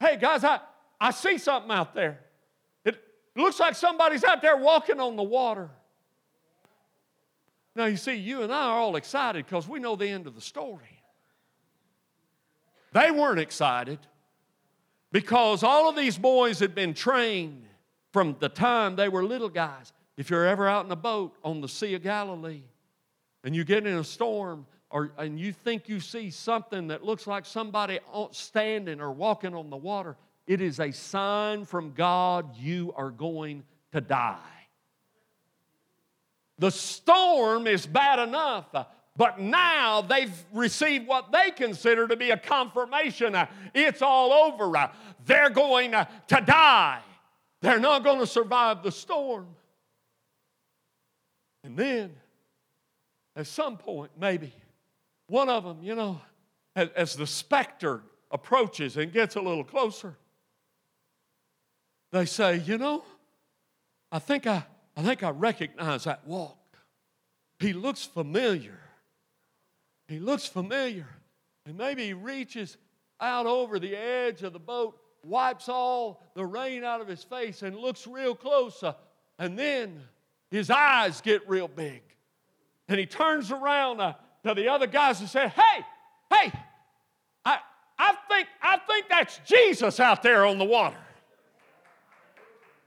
hey, 0.00 0.16
guys, 0.16 0.42
I, 0.42 0.60
I 0.98 1.10
see 1.10 1.36
something 1.38 1.70
out 1.70 1.94
there. 1.94 2.20
It 2.84 2.96
looks 3.36 3.60
like 3.60 3.74
somebody's 3.74 4.24
out 4.24 4.40
there 4.40 4.56
walking 4.56 4.98
on 5.00 5.16
the 5.16 5.22
water. 5.22 5.68
Now, 7.76 7.86
you 7.86 7.96
see, 7.96 8.14
you 8.14 8.42
and 8.42 8.52
I 8.52 8.68
are 8.68 8.78
all 8.78 8.96
excited 8.96 9.44
because 9.44 9.68
we 9.68 9.78
know 9.78 9.94
the 9.94 10.08
end 10.08 10.26
of 10.26 10.34
the 10.34 10.40
story. 10.40 11.02
They 12.92 13.10
weren't 13.10 13.40
excited 13.40 13.98
because 15.12 15.62
all 15.62 15.88
of 15.88 15.96
these 15.96 16.16
boys 16.16 16.60
had 16.60 16.74
been 16.74 16.94
trained 16.94 17.66
from 18.12 18.36
the 18.38 18.48
time 18.48 18.96
they 18.96 19.08
were 19.08 19.24
little 19.24 19.48
guys. 19.48 19.92
If 20.16 20.30
you're 20.30 20.46
ever 20.46 20.68
out 20.68 20.86
in 20.86 20.92
a 20.92 20.96
boat 20.96 21.34
on 21.42 21.60
the 21.60 21.68
Sea 21.68 21.94
of 21.94 22.02
Galilee 22.04 22.62
and 23.42 23.54
you 23.54 23.64
get 23.64 23.84
in 23.84 23.96
a 23.96 24.04
storm, 24.04 24.64
or, 24.94 25.10
and 25.18 25.40
you 25.40 25.52
think 25.52 25.88
you 25.88 25.98
see 25.98 26.30
something 26.30 26.86
that 26.86 27.04
looks 27.04 27.26
like 27.26 27.44
somebody 27.44 27.98
standing 28.30 29.00
or 29.00 29.10
walking 29.10 29.52
on 29.52 29.68
the 29.68 29.76
water, 29.76 30.16
it 30.46 30.60
is 30.60 30.78
a 30.78 30.92
sign 30.92 31.64
from 31.64 31.92
God 31.94 32.56
you 32.56 32.94
are 32.96 33.10
going 33.10 33.64
to 33.90 34.00
die. 34.00 34.38
The 36.60 36.70
storm 36.70 37.66
is 37.66 37.84
bad 37.88 38.20
enough, 38.20 38.66
but 39.16 39.40
now 39.40 40.00
they've 40.00 40.32
received 40.52 41.08
what 41.08 41.32
they 41.32 41.50
consider 41.50 42.06
to 42.06 42.14
be 42.14 42.30
a 42.30 42.38
confirmation. 42.38 43.36
It's 43.74 44.00
all 44.00 44.32
over. 44.32 44.90
They're 45.26 45.50
going 45.50 45.90
to 45.90 46.40
die. 46.46 47.00
They're 47.62 47.80
not 47.80 48.04
going 48.04 48.20
to 48.20 48.28
survive 48.28 48.84
the 48.84 48.92
storm. 48.92 49.48
And 51.64 51.76
then, 51.76 52.14
at 53.34 53.48
some 53.48 53.76
point, 53.76 54.12
maybe, 54.20 54.52
one 55.26 55.48
of 55.48 55.64
them, 55.64 55.78
you 55.82 55.94
know, 55.94 56.20
as, 56.76 56.88
as 56.90 57.16
the 57.16 57.26
specter 57.26 58.02
approaches 58.30 58.96
and 58.96 59.12
gets 59.12 59.36
a 59.36 59.40
little 59.40 59.64
closer, 59.64 60.16
they 62.12 62.26
say, 62.26 62.58
you 62.58 62.78
know, 62.78 63.04
I 64.12 64.18
think 64.18 64.46
I, 64.46 64.64
I 64.96 65.02
think 65.02 65.22
I 65.22 65.30
recognize 65.30 66.04
that 66.04 66.26
walk. 66.26 66.58
He 67.58 67.72
looks 67.72 68.04
familiar. 68.04 68.78
He 70.06 70.18
looks 70.18 70.46
familiar. 70.46 71.08
And 71.66 71.76
maybe 71.76 72.04
he 72.06 72.12
reaches 72.12 72.76
out 73.20 73.46
over 73.46 73.78
the 73.78 73.96
edge 73.96 74.42
of 74.42 74.52
the 74.52 74.58
boat, 74.58 74.98
wipes 75.24 75.68
all 75.68 76.22
the 76.34 76.44
rain 76.44 76.84
out 76.84 77.00
of 77.00 77.08
his 77.08 77.24
face, 77.24 77.62
and 77.62 77.76
looks 77.76 78.06
real 78.06 78.34
close. 78.34 78.82
Uh, 78.82 78.92
and 79.38 79.58
then 79.58 80.00
his 80.50 80.70
eyes 80.70 81.20
get 81.20 81.48
real 81.48 81.68
big. 81.68 82.02
And 82.86 83.00
he 83.00 83.06
turns 83.06 83.50
around 83.50 84.00
uh, 84.00 84.12
to 84.44 84.54
the 84.54 84.68
other 84.68 84.86
guys 84.86 85.20
and 85.20 85.28
said, 85.28 85.50
Hey, 85.50 85.84
hey, 86.30 86.52
I, 87.44 87.58
I, 87.98 88.14
think, 88.28 88.48
I 88.62 88.78
think 88.78 89.06
that's 89.08 89.40
Jesus 89.46 90.00
out 90.00 90.22
there 90.22 90.46
on 90.46 90.58
the 90.58 90.64
water. 90.64 90.96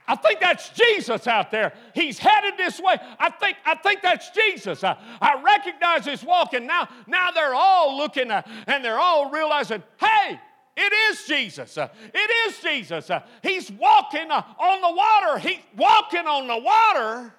I 0.09 0.15
think 0.15 0.39
that's 0.39 0.69
Jesus 0.69 1.27
out 1.27 1.51
there. 1.51 1.73
He's 1.93 2.17
headed 2.17 2.53
this 2.57 2.79
way. 2.79 2.95
I 3.19 3.29
think, 3.29 3.57
I 3.65 3.75
think 3.75 4.01
that's 4.01 4.29
Jesus. 4.29 4.81
I, 4.83 4.97
I 5.19 5.41
recognize 5.41 6.05
his 6.05 6.23
walking. 6.23 6.65
Now, 6.65 6.87
now 7.07 7.31
they're 7.31 7.53
all 7.53 7.97
looking 7.97 8.31
uh, 8.31 8.41
and 8.67 8.85
they're 8.85 8.99
all 8.99 9.29
realizing, 9.29 9.83
hey, 9.99 10.39
it 10.77 10.93
is 10.93 11.25
Jesus. 11.25 11.77
Uh, 11.77 11.89
it 12.13 12.47
is 12.47 12.59
Jesus. 12.59 13.09
Uh, 13.09 13.21
he's 13.43 13.69
walking 13.69 14.31
uh, 14.31 14.43
on 14.57 14.81
the 14.81 14.95
water. 14.95 15.39
He's 15.39 15.59
walking 15.75 16.25
on 16.25 16.47
the 16.47 16.57
water. 16.57 17.33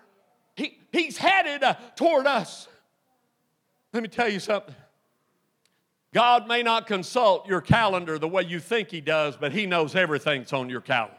He, 0.55 0.77
he's 0.93 1.17
headed 1.17 1.63
uh, 1.63 1.75
toward 1.97 2.27
us. 2.27 2.69
Let 3.93 4.03
me 4.03 4.09
tell 4.09 4.29
you 4.29 4.41
something. 4.41 4.75
God 6.13 6.49
may 6.49 6.63
not 6.63 6.87
consult 6.87 7.47
your 7.47 7.61
calendar 7.61 8.19
the 8.19 8.29
way 8.29 8.43
you 8.43 8.61
think 8.61 8.91
He 8.91 9.01
does, 9.01 9.37
but 9.37 9.53
He 9.53 9.67
knows 9.67 9.95
everything's 9.95 10.53
on 10.53 10.71
your 10.71 10.81
calendar. 10.81 11.15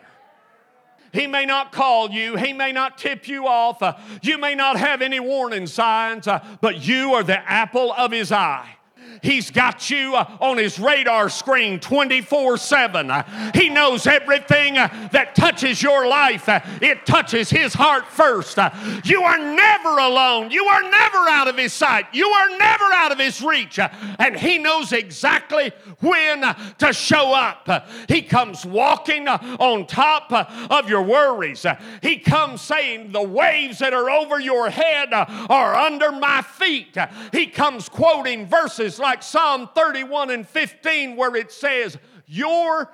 He 1.12 1.26
may 1.26 1.46
not 1.46 1.72
call 1.72 2.12
you, 2.12 2.36
He 2.36 2.54
may 2.54 2.72
not 2.72 2.98
tip 2.98 3.28
you 3.28 3.48
off, 3.48 3.82
uh, 3.82 3.98
you 4.22 4.38
may 4.38 4.56
not 4.56 4.78
have 4.78 5.02
any 5.02 5.20
warning 5.20 5.68
signs, 5.68 6.28
uh, 6.28 6.44
but 6.62 6.86
you 6.86 7.14
are 7.14 7.24
the 7.24 7.40
apple 7.50 7.92
of 7.94 8.12
His 8.12 8.32
eye. 8.32 8.76
He's 9.22 9.52
got 9.52 9.90
you 9.90 10.16
uh, 10.16 10.38
on 10.40 10.58
his 10.58 10.80
radar 10.80 11.30
screen 11.30 11.80
24 11.80 12.58
7. 12.58 13.12
Uh, 13.12 13.52
he 13.54 13.70
knows 13.70 14.08
everything 14.08 14.78
uh, 14.78 15.10
that 15.12 15.36
touches 15.36 15.82
your 15.82 16.08
life, 16.08 16.48
uh, 16.48 16.60
it 16.82 17.06
touches 17.06 17.50
his 17.50 17.74
heart 17.74 18.08
first. 18.08 18.58
Uh, 18.58 18.70
you 19.04 19.22
are 19.24 19.38
never 19.38 19.98
alone. 19.98 20.52
You 20.52 20.66
are 20.66 20.84
never 20.84 21.18
out 21.30 21.48
of 21.48 21.58
his 21.58 21.74
sight. 21.74 22.06
You 22.14 22.28
are 22.28 22.58
never 22.58 22.86
out 22.86 23.12
of 23.12 23.20
his 23.20 23.42
reach. 23.42 23.80
Uh, 23.80 23.90
and 24.20 24.38
he 24.38 24.58
knows 24.58 24.94
exactly 24.94 25.72
when 26.00 26.44
to 26.78 26.94
show 26.94 27.34
up. 27.34 27.68
He 28.08 28.22
comes 28.22 28.66
walking 28.66 29.28
on 29.28 29.86
top 29.86 30.32
of 30.32 30.90
your 30.90 31.04
worries. 31.04 31.66
He 32.02 32.18
comes 32.18 32.62
saying, 32.62 33.12
The 33.12 33.24
waves 33.24 33.80
that 33.80 33.94
are 33.94 34.10
over 34.10 34.40
your 34.40 34.70
head 34.70 35.10
are 35.14 35.76
under 35.76 36.12
my 36.12 36.42
feet. 36.42 36.98
He 37.32 37.48
comes 37.48 37.90
quoting 37.90 38.46
verses 38.46 39.00
like 39.00 39.09
Psalm 39.24 39.70
31 39.76 40.32
and 40.32 40.48
15, 40.48 41.16
where 41.16 41.36
it 41.36 41.52
says, 41.52 41.98
Your 42.28 42.92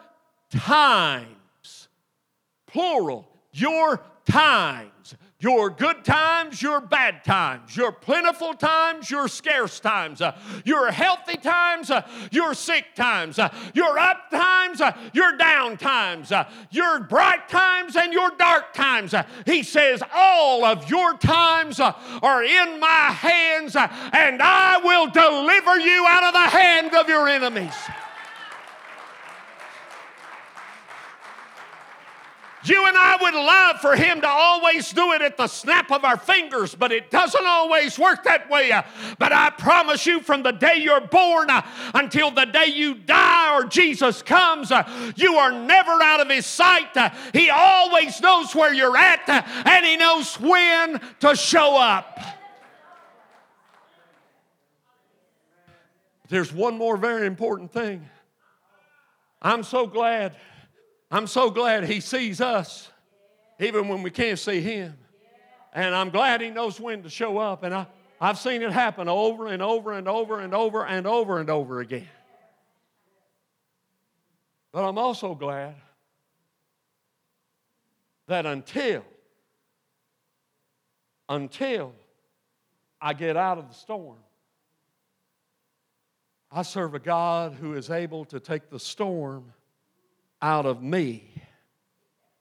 times, 0.49 1.87
plural, 2.67 3.27
your 3.51 4.01
times 4.25 4.91
your 5.45 5.69
good 5.69 6.03
times, 6.03 6.59
your 6.59 6.81
bad 6.81 7.23
times, 7.23 7.77
your 7.77 7.91
plentiful 7.91 8.55
times, 8.55 9.11
your 9.11 9.27
scarce 9.27 9.79
times, 9.79 10.19
uh, 10.19 10.35
your 10.65 10.89
healthy 10.89 11.37
times, 11.37 11.91
uh, 11.91 12.01
your 12.31 12.55
sick 12.55 12.95
times, 12.95 13.37
uh, 13.37 13.53
your 13.75 13.99
up 13.99 14.31
times, 14.31 14.81
uh, 14.81 14.91
your 15.13 15.37
down 15.37 15.77
times, 15.77 16.31
uh, 16.31 16.49
your 16.71 17.01
bright 17.01 17.47
times, 17.47 17.95
and 17.95 18.11
your 18.11 18.31
dark 18.39 18.73
times. 18.73 19.13
Uh, 19.13 19.21
he 19.45 19.61
says, 19.61 20.01
All 20.15 20.65
of 20.65 20.89
your 20.89 21.15
times 21.15 21.79
are 21.79 22.43
in 22.43 22.79
my 22.79 23.11
hands, 23.11 23.75
and 23.75 24.41
I 24.41 24.79
will 24.83 25.11
deliver 25.11 25.79
you 25.79 26.07
out 26.07 26.23
of 26.23 26.33
the 26.33 26.57
hand 26.57 26.95
of 26.95 27.07
your 27.07 27.29
enemies. 27.29 27.75
You 32.65 32.87
and 32.87 32.97
I 32.97 33.17
would 33.21 33.33
love 33.33 33.79
for 33.79 33.95
Him 33.95 34.21
to 34.21 34.27
always 34.27 34.91
do 34.91 35.11
it 35.11 35.21
at 35.21 35.37
the 35.37 35.47
snap 35.47 35.91
of 35.91 36.03
our 36.03 36.17
fingers, 36.17 36.73
but 36.73 36.91
it 36.91 37.11
doesn't 37.11 37.45
always 37.45 37.99
work 37.99 38.23
that 38.23 38.49
way. 38.49 38.71
But 39.19 39.31
I 39.31 39.51
promise 39.51 40.05
you, 40.05 40.19
from 40.19 40.41
the 40.41 40.51
day 40.51 40.77
you're 40.77 41.01
born 41.01 41.49
uh, 41.49 41.61
until 41.93 42.31
the 42.31 42.45
day 42.45 42.67
you 42.67 42.95
die 42.95 43.55
or 43.55 43.65
Jesus 43.65 44.21
comes, 44.21 44.71
uh, 44.71 44.83
you 45.15 45.35
are 45.35 45.51
never 45.51 45.91
out 46.01 46.21
of 46.21 46.29
His 46.29 46.45
sight. 46.45 46.95
Uh, 46.97 47.11
he 47.33 47.49
always 47.49 48.19
knows 48.21 48.55
where 48.55 48.73
you're 48.73 48.97
at 48.97 49.29
and 49.65 49.85
He 49.85 49.97
knows 49.97 50.39
when 50.39 50.99
to 51.19 51.35
show 51.35 51.77
up. 51.79 52.19
There's 56.29 56.51
one 56.51 56.77
more 56.77 56.97
very 56.97 57.27
important 57.27 57.71
thing. 57.71 58.09
I'm 59.41 59.61
so 59.61 59.85
glad 59.85 60.35
I'm 61.11 61.27
so 61.27 61.49
glad 61.49 61.85
He 61.85 61.99
sees 61.99 62.41
us 62.41 62.89
even 63.59 63.87
when 63.87 64.03
we 64.03 64.11
can't 64.11 64.39
see 64.39 64.61
Him. 64.61 64.97
And 65.73 65.93
I'm 65.93 66.09
glad 66.09 66.41
He 66.41 66.49
knows 66.49 66.79
when 66.79 67.03
to 67.03 67.09
show 67.09 67.37
up. 67.37 67.63
And 67.63 67.73
I, 67.73 67.87
I've 68.19 68.37
seen 68.37 68.61
it 68.61 68.71
happen 68.71 69.07
over 69.07 69.47
and 69.47 69.61
over 69.61 69.93
and 69.93 70.07
over 70.07 70.39
and 70.39 70.53
over 70.53 70.85
and 70.85 71.05
over 71.05 71.39
and 71.39 71.49
over 71.49 71.79
again. 71.79 72.07
But 74.71 74.87
I'm 74.87 74.97
also 74.97 75.35
glad 75.35 75.75
that 78.27 78.45
until, 78.45 79.05
until 81.29 81.93
I 82.99 83.13
get 83.13 83.37
out 83.37 83.57
of 83.57 83.69
the 83.69 83.73
storm, 83.73 84.17
I 86.51 86.63
serve 86.63 86.93
a 86.93 86.99
God 86.99 87.53
who 87.53 87.73
is 87.73 87.89
able 87.89 88.25
to 88.25 88.39
take 88.39 88.69
the 88.69 88.79
storm 88.79 89.53
out 90.41 90.65
of 90.65 90.81
me 90.81 91.23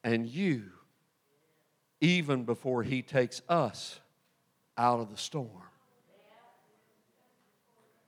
and 0.02 0.26
you 0.26 0.64
even 2.00 2.44
before 2.44 2.82
he 2.82 3.02
takes 3.02 3.40
us 3.48 3.98
out 4.76 5.00
of 5.00 5.10
the 5.10 5.16
storm. 5.16 5.48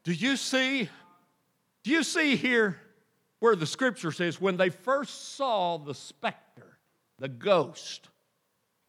Do 0.05 0.13
you 0.13 0.37
see? 0.37 0.89
Do 1.83 1.91
you 1.91 2.03
see 2.03 2.37
here 2.37 2.77
where 3.41 3.57
the 3.57 3.67
scripture 3.67 4.13
says 4.13 4.41
when 4.41 4.57
they 4.57 4.71
first 4.71 5.35
saw 5.37 5.79
the 5.79 5.95
specter, 5.95 6.79
the 7.19 7.29
ghost? 7.29 8.09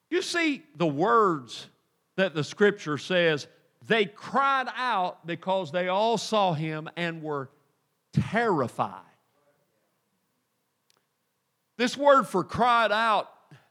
You 0.10 0.22
see 0.22 0.64
the 0.76 0.88
words 0.88 1.68
that 2.18 2.34
the 2.34 2.44
scripture 2.44 2.98
says 2.98 3.48
they 3.88 4.06
cried 4.06 4.68
out 4.76 5.26
because 5.26 5.72
they 5.72 5.88
all 5.88 6.18
saw 6.18 6.54
him 6.54 6.90
and 6.98 7.22
were 7.22 7.50
terrified. 8.14 9.02
This 11.78 11.96
word 11.96 12.28
for 12.28 12.44
cried 12.44 12.92
out 12.92 13.30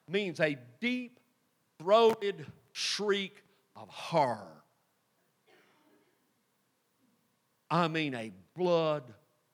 means 0.09 0.41
a 0.41 0.57
deep 0.81 1.19
throated 1.79 2.47
shriek 2.73 3.43
of 3.75 3.89
horror. 3.89 4.63
I 7.69 7.89
mean, 7.89 8.15
a 8.15 8.33
blood 8.55 9.03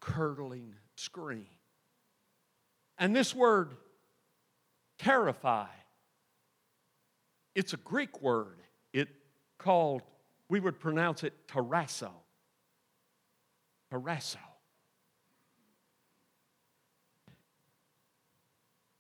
curdling 0.01 0.75
scream. 0.97 1.47
And 2.99 3.17
this 3.17 3.35
word, 3.35 3.75
terrify, 4.99 5.67
it's 7.55 7.73
a 7.73 7.79
Greek 7.79 8.21
word. 8.21 8.59
It 8.93 9.09
called, 9.59 10.03
we 10.49 10.61
would 10.61 10.79
pronounce 10.79 11.25
it 11.25 11.33
tarasso. 11.49 12.11
Tarasso. 13.91 14.37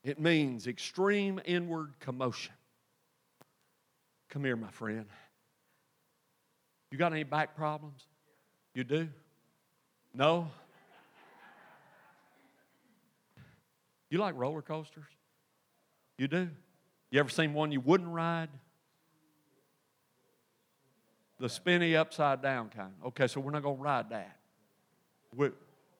It 0.05 0.19
means 0.21 0.67
extreme 0.67 1.41
inward 1.45 1.93
commotion. 2.01 2.53
Come 4.31 4.45
here, 4.45 4.57
my 4.57 4.71
friend. 4.71 5.07
You 6.91 6.99
got 6.99 7.13
any 7.13 7.23
back 7.23 7.57
problems? 7.57 8.07
You 8.75 8.85
do? 8.85 9.09
No? 10.15 10.51
You 14.11 14.19
like 14.19 14.35
roller 14.37 14.61
coasters? 14.61 15.07
You 16.19 16.29
do? 16.29 16.49
You 17.11 17.21
ever 17.21 17.31
seen 17.31 17.55
one 17.55 17.73
you 17.73 17.81
wouldn't 17.81 18.11
ride? 18.11 18.49
The 21.39 21.49
spinny 21.49 21.97
upside 21.97 22.43
down 22.43 22.69
kind. 22.69 22.93
Okay, 23.07 23.27
so 23.27 23.41
we're 23.41 23.53
not 23.53 23.63
going 23.63 23.77
to 23.77 23.83
ride 23.83 24.11
that. 24.11 24.37
We, 25.35 25.51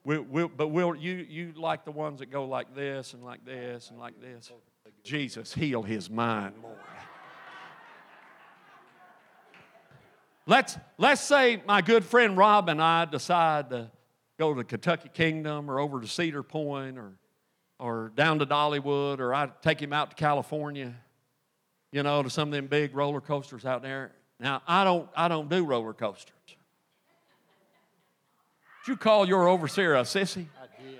we, 0.05 0.19
we, 0.19 0.47
but 0.47 0.67
we'll, 0.67 0.95
you, 0.95 1.25
you 1.29 1.53
like 1.55 1.85
the 1.85 1.91
ones 1.91 2.19
that 2.19 2.29
go 2.29 2.45
like 2.45 2.75
this 2.75 3.13
and 3.13 3.23
like 3.23 3.45
this 3.45 3.89
and 3.89 3.99
like 3.99 4.19
this. 4.19 4.51
Jesus, 5.03 5.53
heal 5.53 5.81
his 5.81 6.09
mind, 6.09 6.55
Lord. 6.61 6.77
Let's, 10.45 10.77
let's 10.97 11.21
say 11.21 11.61
my 11.65 11.81
good 11.81 12.03
friend 12.03 12.35
Rob 12.35 12.67
and 12.67 12.81
I 12.81 13.05
decide 13.05 13.69
to 13.69 13.89
go 14.37 14.53
to 14.53 14.63
Kentucky 14.65 15.09
Kingdom 15.13 15.71
or 15.71 15.79
over 15.79 16.01
to 16.01 16.07
Cedar 16.07 16.43
Point 16.43 16.97
or, 16.97 17.13
or 17.79 18.11
down 18.15 18.39
to 18.39 18.45
Dollywood 18.45 19.19
or 19.19 19.33
I 19.33 19.49
take 19.61 19.81
him 19.81 19.93
out 19.93 20.09
to 20.09 20.15
California, 20.17 20.93
you 21.93 22.03
know, 22.03 22.23
to 22.23 22.29
some 22.29 22.49
of 22.49 22.53
them 22.53 22.67
big 22.67 22.93
roller 22.93 23.21
coasters 23.21 23.65
out 23.65 23.83
there. 23.83 24.11
Now, 24.37 24.61
I 24.67 24.83
don't, 24.83 25.07
I 25.15 25.29
don't 25.29 25.49
do 25.49 25.63
roller 25.63 25.93
coasters. 25.93 26.32
Did 28.83 28.91
you 28.91 28.97
call 28.97 29.25
your 29.25 29.47
overseer 29.47 29.95
a 29.95 30.01
sissy? 30.01 30.47
I 30.61 30.83
did. 30.83 30.99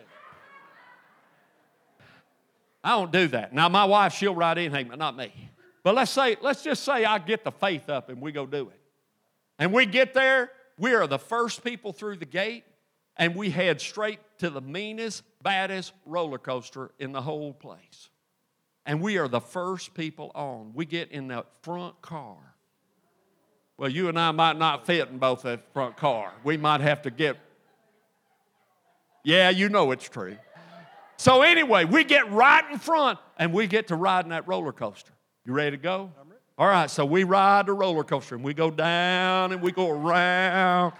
I 2.81 2.91
don't 2.91 3.11
do 3.11 3.27
that. 3.27 3.51
Now, 3.51 3.67
my 3.67 3.83
wife, 3.83 4.13
she'll 4.13 4.35
write 4.35 4.57
anything, 4.57 4.87
but 4.87 4.97
not 4.97 5.17
me. 5.17 5.33
But 5.83 5.95
let's 5.95 6.11
say, 6.11 6.37
let's 6.41 6.63
just 6.63 6.83
say 6.83 7.03
I 7.03 7.17
get 7.19 7.43
the 7.43 7.51
faith 7.51 7.89
up 7.89 8.07
and 8.07 8.21
we 8.21 8.31
go 8.31 8.45
do 8.45 8.69
it. 8.69 8.79
And 9.59 9.73
we 9.73 9.85
get 9.85 10.13
there, 10.13 10.49
we 10.77 10.93
are 10.93 11.07
the 11.07 11.19
first 11.19 11.61
people 11.61 11.91
through 11.91 12.17
the 12.17 12.25
gate, 12.25 12.63
and 13.17 13.35
we 13.35 13.49
head 13.49 13.81
straight 13.81 14.19
to 14.37 14.49
the 14.49 14.61
meanest, 14.61 15.23
baddest 15.41 15.91
roller 16.05 16.37
coaster 16.37 16.91
in 16.99 17.11
the 17.11 17.21
whole 17.21 17.51
place. 17.51 18.09
And 18.85 19.01
we 19.01 19.17
are 19.17 19.27
the 19.27 19.41
first 19.41 19.93
people 19.93 20.31
on. 20.35 20.71
We 20.73 20.85
get 20.85 21.11
in 21.11 21.27
the 21.27 21.45
front 21.61 22.01
car. 22.01 22.37
Well, 23.77 23.89
you 23.89 24.07
and 24.07 24.17
I 24.17 24.31
might 24.31 24.57
not 24.57 24.85
fit 24.85 25.09
in 25.09 25.17
both 25.17 25.41
that 25.41 25.73
front 25.73 25.97
car. 25.97 26.31
We 26.45 26.55
might 26.55 26.79
have 26.79 27.01
to 27.01 27.11
get 27.11 27.37
yeah, 29.23 29.49
you 29.49 29.69
know 29.69 29.91
it's 29.91 30.07
true. 30.07 30.37
So, 31.17 31.41
anyway, 31.41 31.85
we 31.85 32.03
get 32.03 32.31
right 32.31 32.63
in 32.71 32.79
front 32.79 33.19
and 33.37 33.53
we 33.53 33.67
get 33.67 33.87
to 33.87 33.95
ride 33.95 34.25
in 34.25 34.31
that 34.31 34.47
roller 34.47 34.71
coaster. 34.71 35.13
You 35.45 35.53
ready 35.53 35.71
to 35.71 35.81
go? 35.81 36.11
All 36.57 36.67
right, 36.67 36.89
so 36.89 37.05
we 37.05 37.23
ride 37.23 37.65
the 37.65 37.73
roller 37.73 38.03
coaster 38.03 38.35
and 38.35 38.43
we 38.43 38.53
go 38.53 38.69
down 38.69 39.51
and 39.51 39.61
we 39.61 39.71
go 39.71 39.89
around 39.89 40.93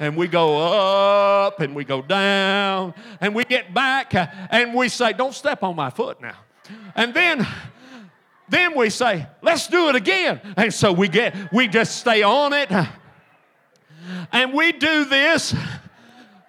and 0.00 0.16
we 0.16 0.28
go 0.28 0.58
up 0.58 1.60
and 1.60 1.74
we 1.74 1.84
go 1.84 2.02
down 2.02 2.94
and 3.20 3.34
we 3.34 3.44
get 3.44 3.72
back 3.72 4.12
and 4.14 4.74
we 4.74 4.88
say, 4.88 5.12
Don't 5.12 5.34
step 5.34 5.62
on 5.62 5.76
my 5.76 5.90
foot 5.90 6.20
now. 6.20 6.36
And 6.94 7.14
then 7.14 7.46
Then 8.50 8.76
we 8.76 8.88
say, 8.90 9.26
let's 9.42 9.66
do 9.66 9.90
it 9.90 9.94
again. 9.94 10.40
And 10.56 10.72
so 10.72 10.90
we 10.92 11.08
get, 11.08 11.52
we 11.52 11.68
just 11.68 11.98
stay 11.98 12.22
on 12.22 12.52
it. 12.54 12.70
And 14.32 14.54
we 14.54 14.72
do 14.72 15.04
this, 15.04 15.54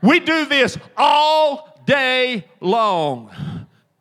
we 0.02 0.20
do 0.20 0.46
this 0.46 0.78
all 0.98 1.82
day 1.86 2.46
long. 2.62 3.32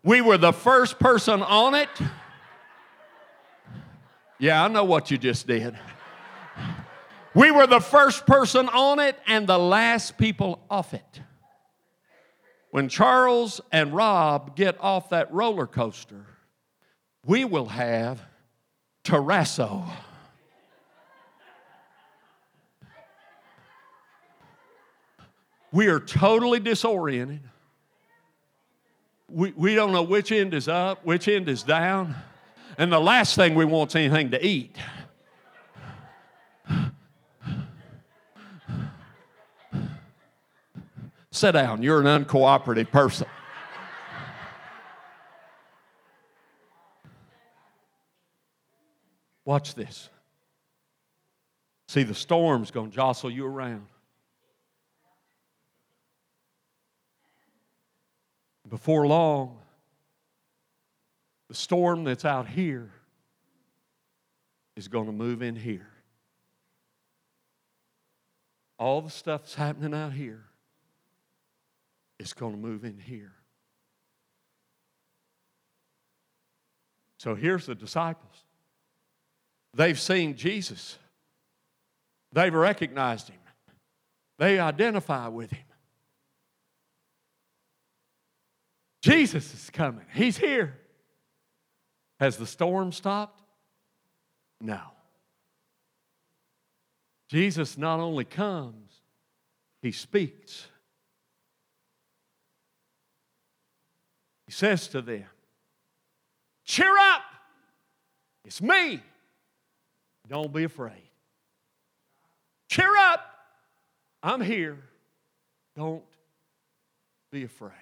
We 0.03 0.20
were 0.20 0.38
the 0.38 0.53
first 0.53 0.99
person 0.99 1.42
on 1.42 1.74
it. 1.74 1.88
Yeah, 4.38 4.64
I 4.64 4.68
know 4.68 4.84
what 4.84 5.11
you 5.11 5.18
just 5.18 5.46
did. 5.46 5.76
We 7.34 7.51
were 7.51 7.66
the 7.66 7.80
first 7.80 8.26
person 8.26 8.68
on 8.68 9.01
it 9.01 9.18
and 9.26 9.46
the 9.46 9.59
last 9.59 10.16
people 10.16 10.61
off 10.70 10.94
it. 10.94 11.20
When 12.70 12.88
Charles 12.88 13.61
and 13.72 13.94
Rob 13.94 14.57
get 14.57 14.76
off 14.80 15.11
that 15.11 15.32
roller 15.32 15.66
coaster, 15.66 16.26
we 17.24 17.44
will 17.44 17.66
have 17.66 18.22
tarasso. 19.05 19.88
We 25.73 25.89
are 25.89 26.01
totally 26.01 26.61
disoriented. 26.61 27.41
We, 29.29 29.53
we 29.53 29.75
don't 29.75 29.93
know 29.93 30.03
which 30.03 30.33
end 30.33 30.55
is 30.55 30.69
up, 30.69 31.05
which 31.05 31.29
end 31.29 31.49
is 31.49 31.62
down. 31.62 32.14
And 32.79 32.93
the 32.93 33.01
last 33.01 33.35
thing 33.35 33.55
we 33.55 33.64
want 33.64 33.91
is 33.91 33.97
anything 33.97 34.31
to 34.31 34.45
eat. 34.45 34.77
Sit 41.31 41.53
down. 41.53 41.83
You're 41.83 42.01
an 42.01 42.25
uncooperative 42.25 42.91
person. 42.91 43.27
Watch 49.45 49.75
this. 49.75 50.09
See, 51.87 52.03
the 52.03 52.14
storm's 52.14 52.71
going 52.71 52.91
to 52.91 52.97
jostle 52.97 53.31
you 53.31 53.47
around. 53.47 53.87
Before 58.69 59.07
long, 59.07 59.59
the 61.49 61.55
storm 61.55 62.05
that's 62.05 62.25
out 62.25 62.47
here 62.47 62.91
is 64.77 64.89
going 64.89 65.07
to 65.07 65.12
move 65.12 65.43
in 65.43 65.57
here. 65.57 65.89
All 68.79 69.01
the 69.01 69.11
stuff 69.11 69.43
that's 69.43 69.55
happening 69.55 69.95
out 69.95 70.12
here 70.12 70.45
is 72.19 72.33
going 72.33 72.53
to 72.53 72.59
move 72.59 72.85
in 72.85 72.99
here. 72.99 73.33
So 77.19 77.35
here's 77.35 77.66
the 77.66 77.75
disciples. 77.75 78.45
They've 79.75 79.99
seen 79.99 80.37
Jesus, 80.37 80.99
they've 82.33 82.55
recognized 82.55 83.29
him, 83.29 83.41
they 84.39 84.59
identify 84.59 85.29
with 85.29 85.51
him. 85.51 85.68
Jesus 89.03 89.55
is 89.55 89.70
coming, 89.70 90.05
he's 90.12 90.36
here. 90.36 90.76
Has 92.20 92.36
the 92.36 92.46
storm 92.46 92.90
stopped? 92.92 93.40
No. 94.61 94.80
Jesus 97.28 97.78
not 97.78 98.01
only 98.01 98.24
comes, 98.24 98.90
he 99.82 99.92
speaks. 99.92 100.66
He 104.46 104.53
says 104.53 104.88
to 104.88 105.03
them, 105.03 105.24
Cheer 106.64 106.92
up! 106.99 107.22
It's 108.44 108.62
me. 108.62 109.01
Don't 110.26 110.53
be 110.53 110.64
afraid. 110.64 111.11
Cheer 112.68 112.94
up. 112.96 113.20
I'm 114.22 114.40
here. 114.40 114.78
Don't 115.76 116.03
be 117.30 117.44
afraid. 117.44 117.72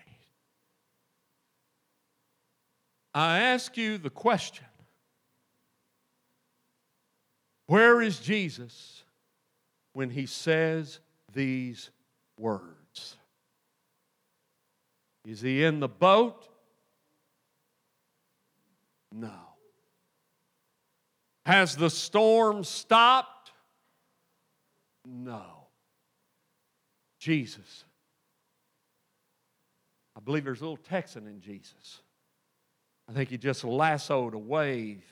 I 3.17 3.39
ask 3.39 3.79
you 3.79 3.97
the 3.97 4.11
question 4.11 4.67
Where 7.67 8.03
is 8.03 8.19
Jesus 8.19 9.05
when 9.95 10.11
he 10.11 10.27
says 10.27 11.01
these 11.33 11.89
words? 12.39 13.17
Is 15.25 15.41
he 15.41 15.65
in 15.65 15.81
the 15.81 15.89
boat? 15.89 16.47
No. 19.11 19.33
Has 21.47 21.75
the 21.75 21.89
storm 21.89 22.65
stopped? 22.65 23.53
No. 25.07 25.69
Jesus. 27.19 27.85
I 30.15 30.21
believe 30.21 30.45
there's 30.45 30.61
a 30.61 30.65
little 30.65 30.77
Texan 30.77 31.27
in 31.27 31.41
Jesus. 31.41 32.03
I 33.09 33.13
think 33.13 33.31
he 33.31 33.39
just 33.39 33.65
lassoed 33.65 34.35
a 34.35 34.39
wave, 34.39 35.03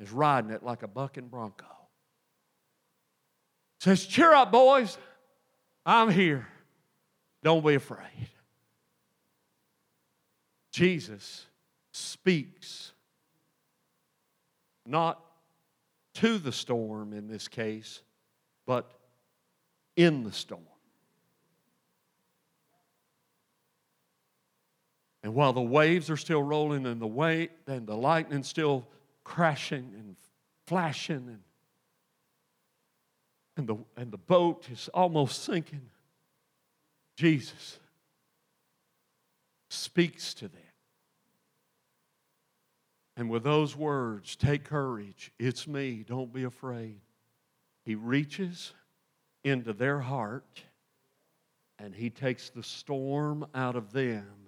is 0.00 0.10
riding 0.10 0.50
it 0.50 0.62
like 0.62 0.82
a 0.82 0.88
bucking 0.88 1.28
bronco. 1.28 1.64
Says, 3.80 4.04
Cheer 4.06 4.32
up, 4.32 4.52
boys. 4.52 4.98
I'm 5.86 6.10
here. 6.10 6.46
Don't 7.42 7.64
be 7.64 7.74
afraid. 7.74 8.28
Jesus 10.72 11.46
speaks 11.92 12.92
not 14.84 15.20
to 16.14 16.38
the 16.38 16.52
storm 16.52 17.12
in 17.12 17.26
this 17.26 17.48
case, 17.48 18.02
but 18.66 18.90
in 19.96 20.24
the 20.24 20.32
storm. 20.32 20.62
And 25.22 25.34
while 25.34 25.52
the 25.52 25.60
waves 25.60 26.10
are 26.10 26.16
still 26.16 26.42
rolling 26.42 26.86
and 26.86 27.00
the 27.00 27.06
weight 27.06 27.50
and 27.66 27.86
the 27.86 27.96
lightning 27.96 28.42
still 28.42 28.86
crashing 29.24 29.92
and 29.98 30.16
flashing 30.66 31.16
and, 31.28 31.40
and, 33.56 33.66
the, 33.66 33.76
and 33.96 34.12
the 34.12 34.18
boat 34.18 34.68
is 34.70 34.88
almost 34.94 35.42
sinking, 35.42 35.90
Jesus 37.16 37.78
speaks 39.68 40.34
to 40.34 40.48
them. 40.48 40.62
And 43.16 43.28
with 43.28 43.42
those 43.42 43.74
words, 43.74 44.36
take 44.36 44.62
courage. 44.62 45.32
It's 45.40 45.66
me. 45.66 46.04
Don't 46.06 46.32
be 46.32 46.44
afraid. 46.44 47.00
He 47.84 47.96
reaches 47.96 48.72
into 49.42 49.72
their 49.72 49.98
heart 49.98 50.62
and 51.80 51.92
he 51.92 52.10
takes 52.10 52.50
the 52.50 52.62
storm 52.62 53.46
out 53.54 53.74
of 53.74 53.92
them 53.92 54.47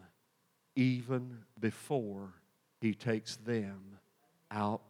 even 0.80 1.36
before 1.60 2.32
he 2.80 2.94
takes 2.94 3.36
them 3.36 3.98
out 4.50 4.80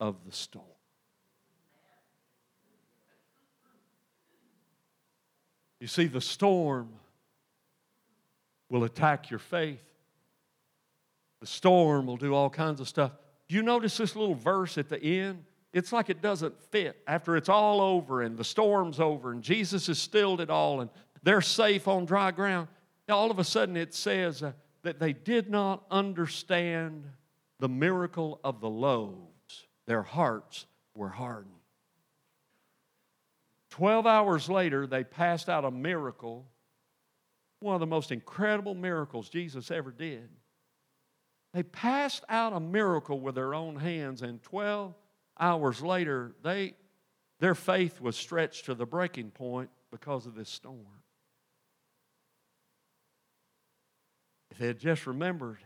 of 0.00 0.16
the 0.26 0.32
storm. 0.32 0.64
You 5.78 5.86
see, 5.86 6.08
the 6.08 6.20
storm 6.20 6.88
will 8.68 8.82
attack 8.82 9.30
your 9.30 9.38
faith. 9.38 9.84
The 11.40 11.46
storm 11.46 12.06
will 12.06 12.16
do 12.16 12.34
all 12.34 12.50
kinds 12.50 12.80
of 12.80 12.88
stuff. 12.88 13.12
You 13.48 13.62
notice 13.62 13.96
this 13.96 14.16
little 14.16 14.34
verse 14.34 14.78
at 14.78 14.88
the 14.88 15.00
end? 15.00 15.44
It's 15.72 15.92
like 15.92 16.10
it 16.10 16.20
doesn't 16.20 16.60
fit. 16.60 17.00
After 17.06 17.36
it's 17.36 17.48
all 17.48 17.80
over 17.80 18.22
and 18.22 18.36
the 18.36 18.44
storm's 18.44 18.98
over 18.98 19.30
and 19.30 19.42
Jesus 19.42 19.86
has 19.86 20.00
stilled 20.00 20.40
it 20.40 20.50
all 20.50 20.80
and 20.80 20.90
they're 21.22 21.40
safe 21.40 21.86
on 21.86 22.04
dry 22.04 22.32
ground, 22.32 22.66
all 23.08 23.30
of 23.30 23.38
a 23.38 23.44
sudden 23.44 23.76
it 23.76 23.94
says 23.94 24.42
uh, 24.42 24.52
that 24.82 24.98
they 24.98 25.12
did 25.12 25.50
not 25.50 25.84
understand 25.90 27.04
the 27.58 27.68
miracle 27.68 28.40
of 28.42 28.60
the 28.60 28.70
loaves. 28.70 29.66
Their 29.86 30.02
hearts 30.02 30.66
were 30.94 31.08
hardened. 31.08 31.54
Twelve 33.70 34.06
hours 34.06 34.48
later, 34.48 34.86
they 34.86 35.04
passed 35.04 35.48
out 35.48 35.64
a 35.64 35.70
miracle, 35.70 36.46
one 37.60 37.74
of 37.74 37.80
the 37.80 37.86
most 37.86 38.10
incredible 38.10 38.74
miracles 38.74 39.28
Jesus 39.28 39.70
ever 39.70 39.92
did. 39.92 40.28
They 41.52 41.62
passed 41.62 42.24
out 42.28 42.52
a 42.52 42.60
miracle 42.60 43.20
with 43.20 43.34
their 43.34 43.54
own 43.54 43.76
hands, 43.76 44.22
and 44.22 44.42
12 44.42 44.94
hours 45.38 45.82
later, 45.82 46.32
they, 46.42 46.74
their 47.40 47.54
faith 47.54 48.00
was 48.00 48.16
stretched 48.16 48.66
to 48.66 48.74
the 48.74 48.86
breaking 48.86 49.30
point 49.30 49.70
because 49.90 50.26
of 50.26 50.34
this 50.34 50.48
storm. 50.48 50.86
If 54.49 54.49
they 54.49 54.49
had 54.66 54.78
just 54.78 55.06
remembered 55.06 55.58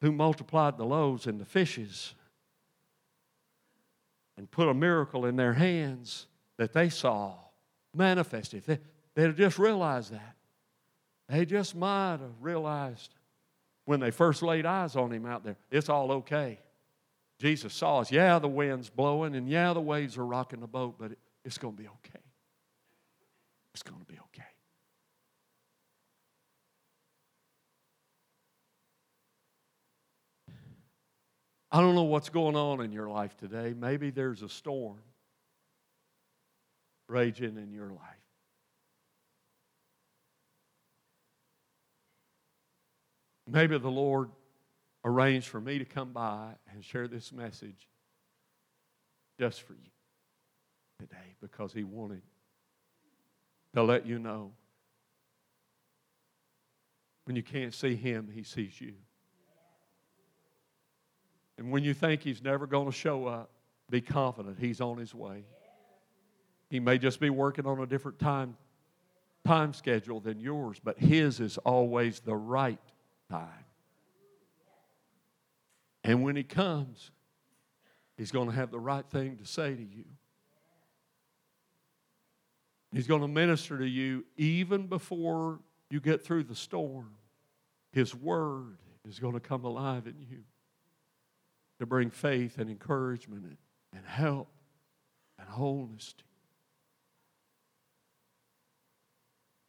who 0.00 0.12
multiplied 0.12 0.76
the 0.76 0.84
loaves 0.84 1.26
and 1.26 1.40
the 1.40 1.44
fishes 1.44 2.14
and 4.36 4.50
put 4.50 4.68
a 4.68 4.74
miracle 4.74 5.26
in 5.26 5.36
their 5.36 5.52
hands 5.52 6.26
that 6.56 6.72
they 6.72 6.88
saw 6.88 7.34
manifested, 7.94 8.64
they, 8.64 8.78
they'd 9.14 9.36
just 9.36 9.58
realized 9.58 10.12
that, 10.12 10.36
they 11.28 11.44
just 11.44 11.74
might 11.74 12.18
have 12.20 12.34
realized 12.40 13.14
when 13.84 14.00
they 14.00 14.10
first 14.10 14.42
laid 14.42 14.66
eyes 14.66 14.96
on 14.96 15.12
him 15.12 15.26
out 15.26 15.44
there, 15.44 15.56
it's 15.70 15.88
all 15.88 16.12
okay. 16.12 16.58
Jesus 17.38 17.72
saw 17.72 18.00
us. 18.00 18.12
Yeah, 18.12 18.38
the 18.38 18.48
wind's 18.48 18.90
blowing, 18.90 19.34
and 19.34 19.48
yeah, 19.48 19.72
the 19.72 19.80
waves 19.80 20.18
are 20.18 20.26
rocking 20.26 20.60
the 20.60 20.66
boat, 20.66 20.96
but 20.98 21.12
it, 21.12 21.18
it's 21.44 21.58
going 21.58 21.74
to 21.74 21.82
be 21.82 21.88
okay. 21.88 22.20
It's 23.72 23.82
going 23.82 24.00
to 24.00 24.06
be 24.06 24.14
okay. 24.14 24.29
I 31.72 31.80
don't 31.80 31.94
know 31.94 32.02
what's 32.02 32.28
going 32.28 32.56
on 32.56 32.80
in 32.80 32.92
your 32.92 33.08
life 33.08 33.36
today. 33.36 33.74
Maybe 33.78 34.10
there's 34.10 34.42
a 34.42 34.48
storm 34.48 34.98
raging 37.08 37.56
in 37.56 37.72
your 37.72 37.88
life. 37.88 37.98
Maybe 43.46 43.78
the 43.78 43.90
Lord 43.90 44.30
arranged 45.04 45.48
for 45.48 45.60
me 45.60 45.78
to 45.78 45.84
come 45.84 46.12
by 46.12 46.52
and 46.72 46.84
share 46.84 47.08
this 47.08 47.32
message 47.32 47.88
just 49.38 49.62
for 49.62 49.72
you 49.72 49.90
today 50.98 51.36
because 51.40 51.72
He 51.72 51.84
wanted 51.84 52.22
to 53.74 53.82
let 53.82 54.06
you 54.06 54.18
know 54.18 54.52
when 57.24 57.36
you 57.36 57.42
can't 57.42 57.74
see 57.74 57.94
Him, 57.94 58.28
He 58.32 58.42
sees 58.42 58.80
you. 58.80 58.94
And 61.60 61.70
when 61.70 61.84
you 61.84 61.92
think 61.92 62.22
He's 62.22 62.42
never 62.42 62.66
going 62.66 62.86
to 62.86 62.92
show 62.92 63.26
up, 63.26 63.50
be 63.90 64.00
confident 64.00 64.58
He's 64.58 64.80
on 64.80 64.96
His 64.96 65.14
way. 65.14 65.44
He 66.70 66.80
may 66.80 66.96
just 66.96 67.20
be 67.20 67.28
working 67.28 67.66
on 67.66 67.80
a 67.80 67.86
different 67.86 68.18
time, 68.18 68.56
time 69.46 69.74
schedule 69.74 70.20
than 70.20 70.40
yours, 70.40 70.80
but 70.82 70.98
His 70.98 71.38
is 71.38 71.58
always 71.58 72.20
the 72.20 72.34
right 72.34 72.80
time. 73.30 73.66
And 76.02 76.22
when 76.22 76.34
He 76.34 76.44
comes, 76.44 77.10
He's 78.16 78.30
going 78.30 78.48
to 78.48 78.54
have 78.54 78.70
the 78.70 78.80
right 78.80 79.06
thing 79.06 79.36
to 79.36 79.44
say 79.44 79.74
to 79.74 79.82
you. 79.82 80.04
He's 82.90 83.06
going 83.06 83.20
to 83.20 83.28
minister 83.28 83.78
to 83.78 83.86
you 83.86 84.24
even 84.38 84.86
before 84.86 85.60
you 85.90 86.00
get 86.00 86.24
through 86.24 86.44
the 86.44 86.54
storm. 86.54 87.12
His 87.92 88.14
word 88.14 88.78
is 89.06 89.18
going 89.18 89.34
to 89.34 89.40
come 89.40 89.64
alive 89.64 90.06
in 90.06 90.16
you 90.20 90.44
to 91.80 91.86
bring 91.86 92.10
faith 92.10 92.58
and 92.58 92.70
encouragement 92.70 93.56
and 93.96 94.06
help 94.06 94.48
and 95.38 95.48
wholeness 95.48 96.12
to 96.12 96.22
you. 96.22 96.24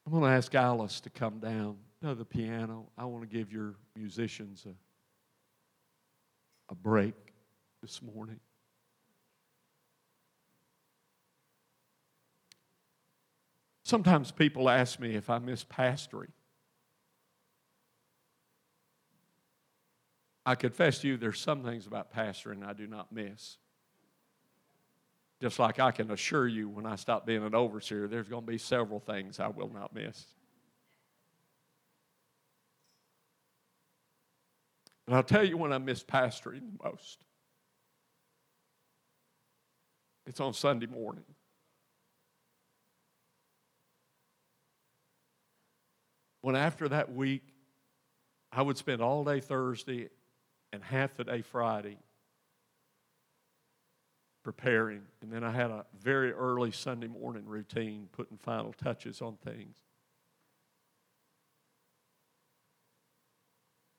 I'm 0.06 0.12
going 0.12 0.30
to 0.30 0.38
ask 0.38 0.54
Alice 0.54 1.00
to 1.02 1.10
come 1.10 1.40
down 1.40 1.78
to 2.04 2.14
the 2.14 2.26
piano. 2.26 2.90
I 2.98 3.06
want 3.06 3.24
to 3.24 3.34
give 3.34 3.54
your 3.54 3.76
musicians 3.96 4.66
a, 4.66 4.74
a 6.70 6.76
break 6.76 7.16
this 7.82 8.02
morning. 8.02 8.42
Sometimes 13.86 14.32
people 14.32 14.70
ask 14.70 15.00
me 15.00 15.16
if 15.16 15.30
I 15.30 15.40
miss 15.40 15.64
pastoring. 15.64 16.32
I 20.46 20.56
confess 20.56 21.00
to 21.00 21.08
you, 21.08 21.18
there's 21.18 21.40
some 21.40 21.64
things 21.64 21.86
about 21.86 22.14
pastoring 22.14 22.66
I 22.66 22.74
do 22.74 22.88
not 22.88 23.12
miss. 23.12 23.58
Just 25.40 25.60
like 25.60 25.80
I 25.80 25.92
can 25.92 26.12
assure 26.12 26.48
you, 26.48 26.70
when 26.70 26.86
I 26.86 26.96
stop 26.96 27.26
being 27.26 27.44
an 27.44 27.56
overseer, 27.56 28.08
there's 28.08 28.28
going 28.28 28.44
to 28.44 28.52
be 28.52 28.58
several 28.58 29.00
things 29.00 29.40
I 29.40 29.48
will 29.48 29.72
not 29.74 29.94
miss. 29.94 30.26
And 35.08 35.16
I'll 35.16 35.24
tell 35.24 35.44
you 35.44 35.58
when 35.58 35.74
I 35.74 35.78
miss 35.78 36.04
pastoring 36.04 36.62
the 36.62 36.84
most. 36.84 37.20
It's 40.28 40.40
on 40.40 40.54
Sunday 40.54 40.86
morning. 40.86 41.26
When 46.42 46.56
after 46.56 46.88
that 46.90 47.14
week, 47.14 47.44
I 48.52 48.62
would 48.62 48.78
spend 48.78 49.02
all 49.02 49.24
day 49.24 49.40
Thursday 49.40 50.10
and 50.74 50.84
half 50.84 51.16
the 51.16 51.24
day 51.24 51.42
Friday 51.42 51.98
preparing. 54.44 55.02
And 55.22 55.32
then 55.32 55.44
I 55.44 55.52
had 55.52 55.70
a 55.72 55.86
very 56.02 56.32
early 56.32 56.72
Sunday 56.72 57.08
morning 57.08 57.46
routine, 57.46 58.08
putting 58.12 58.38
final 58.38 58.74
touches 58.74 59.22
on 59.22 59.38
things. 59.44 59.76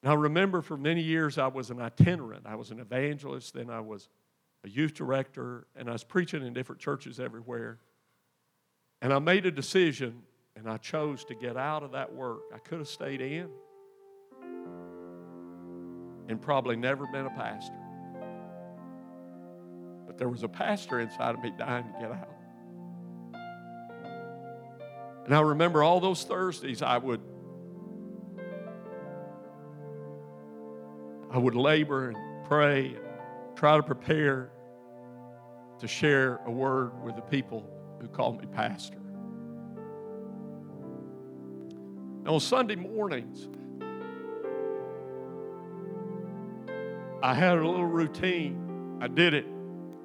Now, 0.02 0.16
remember, 0.16 0.62
for 0.62 0.76
many 0.76 1.00
years 1.00 1.38
I 1.38 1.46
was 1.46 1.70
an 1.70 1.80
itinerant. 1.80 2.44
I 2.44 2.56
was 2.56 2.72
an 2.72 2.80
evangelist, 2.80 3.54
then 3.54 3.70
I 3.70 3.80
was 3.80 4.08
a 4.64 4.68
youth 4.68 4.94
director, 4.94 5.66
and 5.76 5.88
I 5.88 5.92
was 5.92 6.02
preaching 6.02 6.44
in 6.44 6.52
different 6.52 6.80
churches 6.80 7.20
everywhere. 7.20 7.78
And 9.00 9.12
I 9.12 9.20
made 9.20 9.46
a 9.46 9.50
decision, 9.52 10.22
and 10.56 10.68
I 10.68 10.76
chose 10.78 11.24
to 11.26 11.34
get 11.34 11.56
out 11.56 11.84
of 11.84 11.92
that 11.92 12.12
work. 12.12 12.40
I 12.52 12.58
could 12.58 12.78
have 12.78 12.88
stayed 12.88 13.20
in 13.20 13.48
and 16.28 16.40
probably 16.40 16.76
never 16.76 17.06
been 17.06 17.26
a 17.26 17.30
pastor. 17.30 17.74
But 20.06 20.18
there 20.18 20.28
was 20.28 20.42
a 20.42 20.48
pastor 20.48 21.00
inside 21.00 21.34
of 21.34 21.42
me 21.42 21.52
dying 21.56 21.84
to 21.84 21.92
get 22.00 22.10
out. 22.10 22.28
And 25.24 25.34
I 25.34 25.40
remember 25.40 25.82
all 25.82 26.00
those 26.00 26.24
Thursdays 26.24 26.82
I 26.82 26.98
would 26.98 27.20
I 31.30 31.38
would 31.38 31.54
labor 31.54 32.10
and 32.10 32.46
pray 32.46 32.88
and 32.88 33.56
try 33.56 33.76
to 33.76 33.82
prepare 33.82 34.52
to 35.78 35.88
share 35.88 36.40
a 36.46 36.50
word 36.50 37.02
with 37.02 37.16
the 37.16 37.22
people 37.22 37.66
who 38.00 38.08
called 38.08 38.38
me 38.40 38.46
pastor. 38.46 38.98
on 42.26 42.40
Sunday 42.40 42.76
mornings, 42.76 43.48
I 47.22 47.34
had 47.34 47.58
a 47.58 47.66
little 47.66 47.86
routine. 47.86 48.98
I 49.00 49.06
did 49.06 49.32
it 49.34 49.46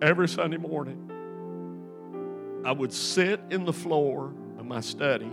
every 0.01 0.27
Sunday 0.27 0.57
morning. 0.57 1.03
I 2.63 2.71
would 2.71 2.93
sit 2.93 3.39
in 3.49 3.65
the 3.65 3.73
floor 3.73 4.33
of 4.59 4.65
my 4.65 4.81
study 4.81 5.31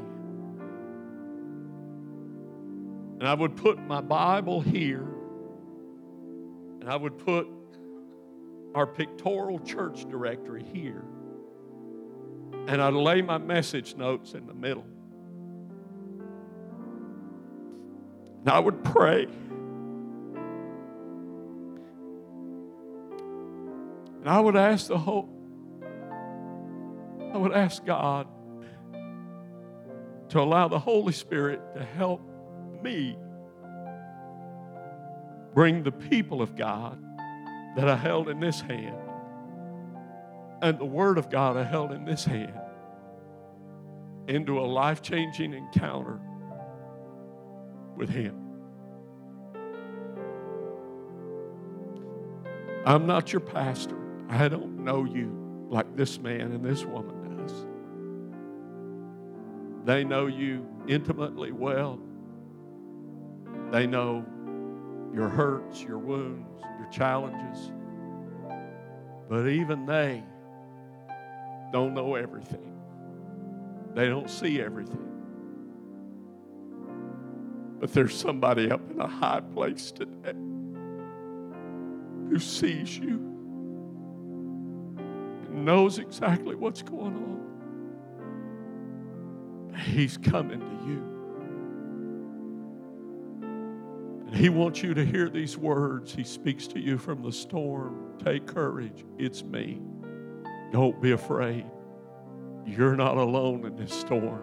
and 3.19 3.29
I 3.29 3.35
would 3.35 3.57
put 3.57 3.79
my 3.79 4.01
Bible 4.01 4.61
here 4.61 5.07
and 6.81 6.89
I 6.89 6.97
would 6.97 7.19
put 7.19 7.47
our 8.75 8.87
pictorial 8.87 9.59
church 9.61 10.09
directory 10.09 10.65
here 10.73 11.05
and 12.67 12.81
I'd 12.81 12.95
lay 12.95 13.21
my 13.21 13.39
message 13.39 13.95
notes 13.95 14.33
in 14.33 14.47
the 14.47 14.55
middle. 14.55 14.87
And 18.41 18.49
I 18.49 18.59
would 18.59 18.83
pray. 18.85 19.27
And 24.25 24.33
I 24.33 24.41
would 24.41 24.57
ask 24.57 24.87
the 24.87 24.97
hope, 24.97 25.29
I 27.35 27.37
would 27.37 27.53
ask 27.53 27.85
God 27.85 28.27
to 30.31 30.41
allow 30.41 30.67
the 30.67 30.79
Holy 30.79 31.13
Spirit 31.13 31.61
to 31.75 31.85
help 31.85 32.23
me 32.83 33.19
bring 35.53 35.83
the 35.83 35.93
people 35.93 36.41
of 36.41 36.57
God 36.57 36.99
that 37.77 37.87
I 37.87 37.97
held 37.97 38.31
in 38.31 38.41
this 38.41 38.63
hand 38.63 38.97
and 40.63 40.79
the 40.79 40.87
Word 40.87 41.19
of 41.19 41.29
God 41.29 41.59
I 41.59 41.65
held 41.65 41.93
in 41.93 42.07
this 42.07 42.25
hand 42.25 42.59
into 44.27 44.59
a 44.59 44.65
life 44.65 45.03
changing 45.03 45.53
encounter 45.53 46.19
with 47.95 48.09
Him. 48.09 48.41
I'm 52.87 53.07
not 53.07 53.31
your 53.31 53.41
pastor. 53.41 54.04
I 54.29 54.49
don't 54.49 54.85
know 54.85 55.05
you 55.05 55.67
like 55.71 55.97
this 55.97 56.19
man 56.19 56.53
and 56.53 56.65
this 56.65 56.85
woman 56.85 57.37
does. 57.37 57.53
They 59.85 60.05
know 60.05 60.27
you 60.27 60.67
intimately 60.89 61.53
well. 61.53 62.01
They 63.71 63.87
know 63.87 64.25
your 65.13 65.29
hurts, 65.29 65.83
your 65.83 65.99
wounds, 65.99 66.63
your 66.79 66.89
challenges. 66.91 67.71
But 69.29 69.49
even 69.49 69.87
they 69.87 70.23
don't 71.73 71.95
know 71.95 72.15
everything, 72.15 72.73
they 73.95 74.09
don't 74.09 74.31
see 74.31 74.61
everything. 74.61 75.11
But 77.81 77.93
there's 77.93 78.15
somebody 78.15 78.71
up 78.71 78.81
in 78.91 79.01
a 79.01 79.07
high 79.07 79.41
place 79.41 79.93
today 79.93 80.33
who 82.31 82.39
sees 82.39 82.97
you 82.97 83.34
knows 85.65 85.99
exactly 85.99 86.55
what's 86.55 86.83
going 86.83 87.15
on. 87.17 87.35
He's 89.79 90.17
coming 90.17 90.61
to 90.61 90.67
you. 90.87 91.11
And 94.27 94.37
He 94.37 94.49
wants 94.49 94.83
you 94.83 94.95
to 94.95 95.05
hear 95.05 95.29
these 95.29 95.59
words. 95.59 96.15
He 96.15 96.25
speaks 96.25 96.67
to 96.69 96.79
you 96.79 96.99
from 96.99 97.23
the 97.23 97.33
storm. 97.33 98.15
Take 98.25 98.47
courage. 98.47 99.05
It's 99.19 99.43
me. 99.43 99.81
Don't 100.73 101.01
be 101.01 101.13
afraid. 101.13 101.67
You're 102.67 102.97
not 102.97 103.17
alone 103.17 103.65
in 103.67 103.77
this 103.77 103.93
storm. 103.93 104.43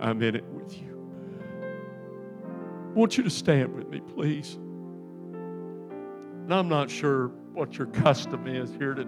I'm 0.00 0.22
in 0.22 0.34
it 0.34 0.44
with 0.44 0.76
you. 0.76 0.92
I 2.90 2.98
want 2.98 3.16
you 3.16 3.22
to 3.22 3.30
stand 3.30 3.74
with 3.74 3.88
me, 3.88 4.00
please. 4.00 4.54
And 6.46 6.52
I'm 6.52 6.68
not 6.68 6.90
sure 6.90 7.28
what 7.52 7.78
your 7.78 7.86
custom 7.88 8.46
is 8.46 8.70
here 8.72 8.94
to 8.94 9.06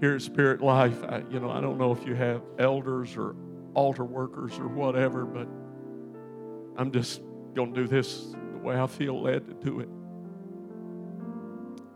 here 0.00 0.14
at 0.14 0.22
Spirit 0.22 0.62
Life. 0.62 1.02
I, 1.04 1.22
you 1.30 1.40
know, 1.40 1.50
I 1.50 1.60
don't 1.60 1.78
know 1.78 1.92
if 1.92 2.06
you 2.06 2.14
have 2.14 2.42
elders 2.58 3.16
or 3.16 3.36
altar 3.74 4.04
workers 4.04 4.58
or 4.58 4.66
whatever, 4.66 5.24
but 5.24 5.46
I'm 6.76 6.90
just 6.90 7.20
going 7.54 7.74
to 7.74 7.82
do 7.82 7.86
this 7.86 8.34
the 8.52 8.58
way 8.58 8.80
I 8.80 8.86
feel 8.86 9.20
led 9.20 9.46
to 9.46 9.54
do 9.54 9.80
it. 9.80 9.88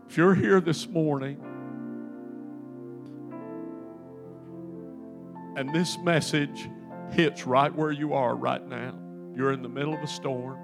If 0.07 0.17
you're 0.17 0.35
here 0.35 0.61
this 0.61 0.87
morning 0.87 1.41
and 5.57 5.73
this 5.73 5.97
message 5.99 6.69
hits 7.11 7.47
right 7.47 7.73
where 7.73 7.91
you 7.91 8.13
are 8.13 8.35
right 8.35 8.65
now, 8.67 8.97
you're 9.35 9.51
in 9.51 9.63
the 9.63 9.69
middle 9.69 9.93
of 9.93 10.01
a 10.01 10.07
storm, 10.07 10.59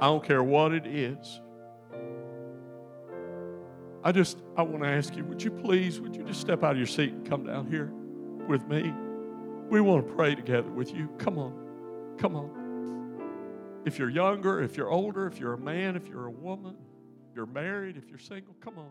I 0.00 0.06
don't 0.06 0.24
care 0.24 0.42
what 0.42 0.72
it 0.72 0.86
is. 0.86 1.40
I 4.02 4.12
just, 4.12 4.38
I 4.56 4.62
want 4.62 4.82
to 4.82 4.88
ask 4.88 5.14
you, 5.14 5.24
would 5.24 5.42
you 5.42 5.50
please, 5.50 6.00
would 6.00 6.16
you 6.16 6.24
just 6.24 6.40
step 6.40 6.62
out 6.62 6.72
of 6.72 6.78
your 6.78 6.86
seat 6.86 7.12
and 7.12 7.28
come 7.28 7.44
down 7.44 7.66
here 7.70 7.92
with 8.48 8.66
me? 8.66 8.92
We 9.68 9.80
want 9.80 10.06
to 10.06 10.14
pray 10.14 10.34
together 10.34 10.70
with 10.70 10.94
you. 10.94 11.08
Come 11.18 11.38
on. 11.38 12.16
Come 12.18 12.34
on. 12.34 13.82
If 13.84 13.98
you're 13.98 14.10
younger, 14.10 14.62
if 14.62 14.76
you're 14.76 14.90
older, 14.90 15.26
if 15.26 15.38
you're 15.38 15.54
a 15.54 15.58
man, 15.58 15.96
if 15.96 16.06
you're 16.08 16.26
a 16.26 16.30
woman, 16.30 16.76
if 17.28 17.36
you're 17.36 17.46
married, 17.46 17.96
if 17.96 18.08
you're 18.08 18.18
single, 18.18 18.54
come 18.60 18.78
on. 18.78 18.90